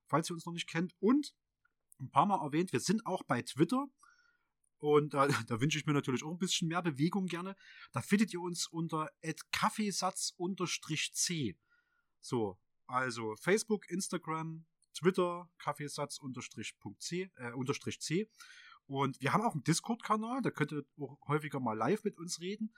falls 0.09 0.29
ihr 0.29 0.35
uns 0.35 0.45
noch 0.45 0.55
nicht 0.55 0.69
kennt. 0.69 0.93
Und 0.99 1.37
ein 2.01 2.11
paar 2.11 2.27
Mal 2.27 2.45
erwähnt, 2.45 2.73
wir 2.73 2.81
sind 2.81 3.07
auch 3.07 3.23
bei 3.23 3.43
Twitter. 3.43 3.87
Und 4.79 5.15
da, 5.15 5.29
da 5.47 5.61
wünsche 5.61 5.79
ich 5.79 5.87
mir 5.87 5.93
natürlich 5.93 6.25
auch 6.25 6.33
ein 6.33 6.41
bisschen 6.41 6.67
mehr 6.67 6.83
Bewegung 6.83 7.27
gerne. 7.27 7.55
Da 7.93 8.03
findet 8.03 8.33
ihr 8.33 8.41
uns 8.41 8.67
unter 8.67 9.09
kaffeesatz-c. 9.53 11.57
So, 12.21 12.59
also 12.89 13.37
Facebook, 13.37 13.89
Instagram, 13.89 14.67
Twitter, 14.95 15.49
kaffeesatz-c. 15.59 17.31
Äh. 17.37 17.53
Und 18.87 19.21
wir 19.21 19.33
haben 19.33 19.43
auch 19.43 19.53
einen 19.53 19.63
Discord-Kanal, 19.63 20.43
da 20.43 20.51
könnt 20.51 20.73
ihr 20.73 20.85
auch 20.99 21.21
häufiger 21.29 21.61
mal 21.61 21.75
live 21.75 22.03
mit 22.03 22.19
uns 22.19 22.41
reden. 22.41 22.75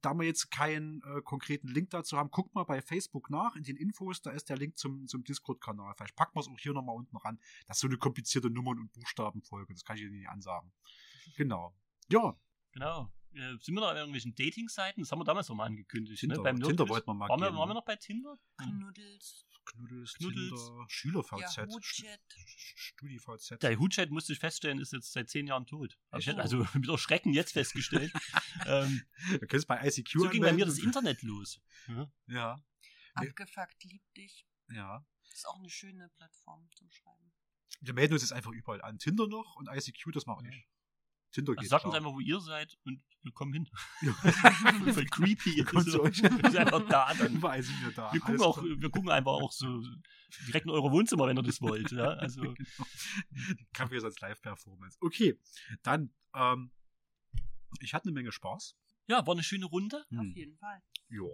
Da 0.00 0.14
wir 0.14 0.26
jetzt 0.26 0.50
keinen 0.50 1.02
äh, 1.02 1.22
konkreten 1.22 1.68
Link 1.68 1.90
dazu 1.90 2.16
haben, 2.16 2.30
guckt 2.30 2.54
mal 2.54 2.64
bei 2.64 2.82
Facebook 2.82 3.30
nach 3.30 3.56
in 3.56 3.64
den 3.64 3.76
Infos, 3.76 4.22
da 4.22 4.30
ist 4.30 4.48
der 4.48 4.56
Link 4.56 4.78
zum, 4.78 5.06
zum 5.06 5.24
Discord-Kanal. 5.24 5.94
Vielleicht 5.96 6.16
packen 6.16 6.36
wir 6.36 6.40
es 6.40 6.48
auch 6.48 6.58
hier 6.58 6.72
nochmal 6.72 6.96
unten 6.96 7.16
ran. 7.16 7.38
Das 7.66 7.76
ist 7.76 7.80
so 7.82 7.86
eine 7.86 7.98
komplizierte 7.98 8.50
Nummern- 8.50 8.78
und 8.78 8.92
Buchstabenfolge, 8.92 9.72
das 9.72 9.84
kann 9.84 9.96
ich 9.96 10.02
Ihnen 10.02 10.16
nicht 10.16 10.28
ansagen. 10.28 10.72
Genau. 11.36 11.74
Ja, 12.08 12.36
Genau. 12.74 13.12
Äh, 13.34 13.56
sind 13.60 13.74
wir 13.74 13.80
da 13.80 13.90
auf 13.90 13.96
irgendwelchen 13.96 14.34
Dating-Seiten? 14.34 15.00
Das 15.00 15.10
haben 15.10 15.20
wir 15.20 15.24
damals 15.24 15.48
noch 15.48 15.56
mal 15.56 15.66
angekündigt. 15.66 16.20
Tinder, 16.20 16.36
ne? 16.36 16.42
Beim 16.42 16.60
Tinder 16.60 16.88
wollten 16.88 17.06
wir 17.06 17.14
mal 17.14 17.28
waren 17.28 17.40
wir, 17.40 17.54
waren 17.54 17.68
wir 17.68 17.74
noch 17.74 17.84
bei 17.84 17.96
Tinder? 17.96 18.36
Knuddels, 18.58 19.46
Knuddels, 19.64 20.14
Knuddels. 20.14 20.48
Tinder, 20.48 20.84
SchülerVZ, 20.88 21.56
Yahoo-Chat. 21.56 22.20
StudiVZ. 22.76 23.62
Der 23.62 23.78
Hutchat 23.78 24.10
musste 24.10 24.32
ich 24.32 24.38
feststellen, 24.38 24.78
ist 24.78 24.92
jetzt 24.92 25.12
seit 25.12 25.28
zehn 25.28 25.46
Jahren 25.46 25.66
tot. 25.66 25.98
Ach 26.10 26.18
Ich 26.18 26.28
also 26.28 26.58
mit 26.74 26.88
Erschrecken 26.88 27.32
jetzt 27.32 27.52
festgestellt. 27.52 28.12
ähm, 28.66 29.02
Du 29.40 29.46
kannst 29.46 29.66
bei 29.66 29.86
ICQ 29.86 30.10
so 30.18 30.28
ging 30.28 30.42
bei 30.42 30.52
mir 30.52 30.66
das 30.66 30.78
Internet 30.78 31.22
los. 31.22 31.60
Ja. 31.88 32.12
Ja. 32.26 32.64
Abgefuckt, 33.14 33.84
lieb 33.84 34.02
dich. 34.14 34.46
ja. 34.68 35.04
ist 35.32 35.46
auch 35.46 35.58
eine 35.58 35.70
schöne 35.70 36.10
Plattform 36.16 36.68
zum 36.74 36.90
Schreiben. 36.90 37.32
Wir 37.80 37.94
melden 37.94 38.14
uns 38.14 38.22
jetzt 38.22 38.32
einfach 38.32 38.52
überall 38.52 38.82
an. 38.82 38.98
Tinder 38.98 39.26
noch 39.26 39.56
und 39.56 39.68
ICQ, 39.68 40.12
das 40.12 40.26
mache 40.26 40.46
ich. 40.48 40.68
Tinder 41.34 41.52
Also 41.52 41.60
geht 41.60 41.70
sagt 41.70 41.84
uns 41.84 41.94
einfach, 41.94 42.12
wo 42.12 42.20
ihr 42.20 42.40
seid 42.40 42.78
und 42.84 43.02
wir 43.22 43.32
kommen 43.32 43.52
hin. 43.52 43.68
Ja. 44.02 44.12
Voll 44.92 45.06
creepy. 45.06 45.56
Wir 45.56 45.64
kommen 45.64 45.84
so. 45.84 45.98
zu 45.98 46.02
euch. 46.02 46.22
Wir 46.22 46.50
sind 46.50 46.56
einfach 46.56 46.86
da 46.88 47.12
dann. 47.14 47.34
Überall 47.34 47.62
sind 47.62 47.80
wir 47.82 47.92
da. 47.92 48.12
Wir 48.12 48.20
gucken, 48.20 48.34
Alles 48.34 48.46
auch, 48.46 48.58
klar. 48.58 48.80
wir 48.80 48.90
gucken 48.90 49.10
einfach 49.10 49.32
auch 49.32 49.52
so 49.52 49.82
direkt 50.46 50.66
in 50.66 50.70
eure 50.70 50.90
Wohnzimmer, 50.92 51.26
wenn 51.26 51.36
ihr 51.36 51.42
das 51.42 51.60
wollt. 51.60 51.90
Ja? 51.90 52.10
Also, 52.14 52.42
genau. 52.42 52.86
Kaffeesatz 53.72 54.20
Live-Performance. 54.20 54.98
Okay, 55.00 55.38
dann, 55.82 56.12
ähm, 56.34 56.70
ich 57.80 57.94
hatte 57.94 58.04
eine 58.04 58.12
Menge 58.12 58.30
Spaß. 58.30 58.76
ja, 59.08 59.26
war 59.26 59.34
eine 59.34 59.42
schöne 59.42 59.66
Runde. 59.66 60.04
Hm. 60.10 60.20
Auf 60.20 60.36
jeden 60.36 60.56
Fall. 60.58 60.82
Ja. 61.08 61.24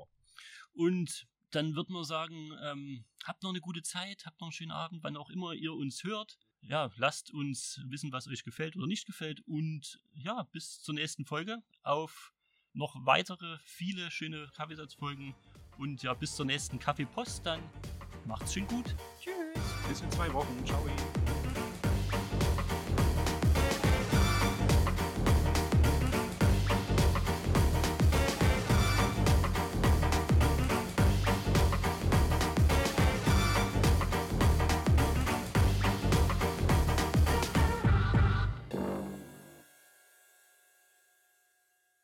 Und 0.72 1.26
dann 1.50 1.74
wird 1.74 1.90
man 1.90 2.04
sagen, 2.04 2.52
ähm, 2.62 3.04
habt 3.24 3.42
noch 3.42 3.50
eine 3.50 3.60
gute 3.60 3.82
Zeit, 3.82 4.24
habt 4.24 4.40
noch 4.40 4.48
einen 4.48 4.52
schönen 4.52 4.70
Abend, 4.70 5.02
wann 5.02 5.16
auch 5.16 5.30
immer 5.30 5.52
ihr 5.52 5.74
uns 5.74 6.04
hört. 6.04 6.38
Ja, 6.62 6.90
lasst 6.96 7.32
uns 7.32 7.80
wissen, 7.86 8.12
was 8.12 8.28
euch 8.28 8.44
gefällt 8.44 8.76
oder 8.76 8.86
nicht 8.86 9.06
gefällt. 9.06 9.40
Und 9.46 10.00
ja, 10.14 10.42
bis 10.52 10.82
zur 10.82 10.94
nächsten 10.94 11.24
Folge 11.24 11.62
auf 11.82 12.32
noch 12.72 12.94
weitere, 13.04 13.58
viele 13.64 14.10
schöne 14.10 14.48
Kaffeesatzfolgen. 14.54 15.34
Und 15.78 16.02
ja, 16.02 16.14
bis 16.14 16.36
zur 16.36 16.46
nächsten 16.46 16.78
Kaffeepost 16.78 17.44
dann. 17.44 17.60
Macht's 18.26 18.52
schön 18.52 18.66
gut. 18.66 18.94
Tschüss. 19.20 19.64
Bis 19.88 20.00
in 20.02 20.10
zwei 20.10 20.32
Wochen. 20.32 20.64
Ciao. 20.66 20.84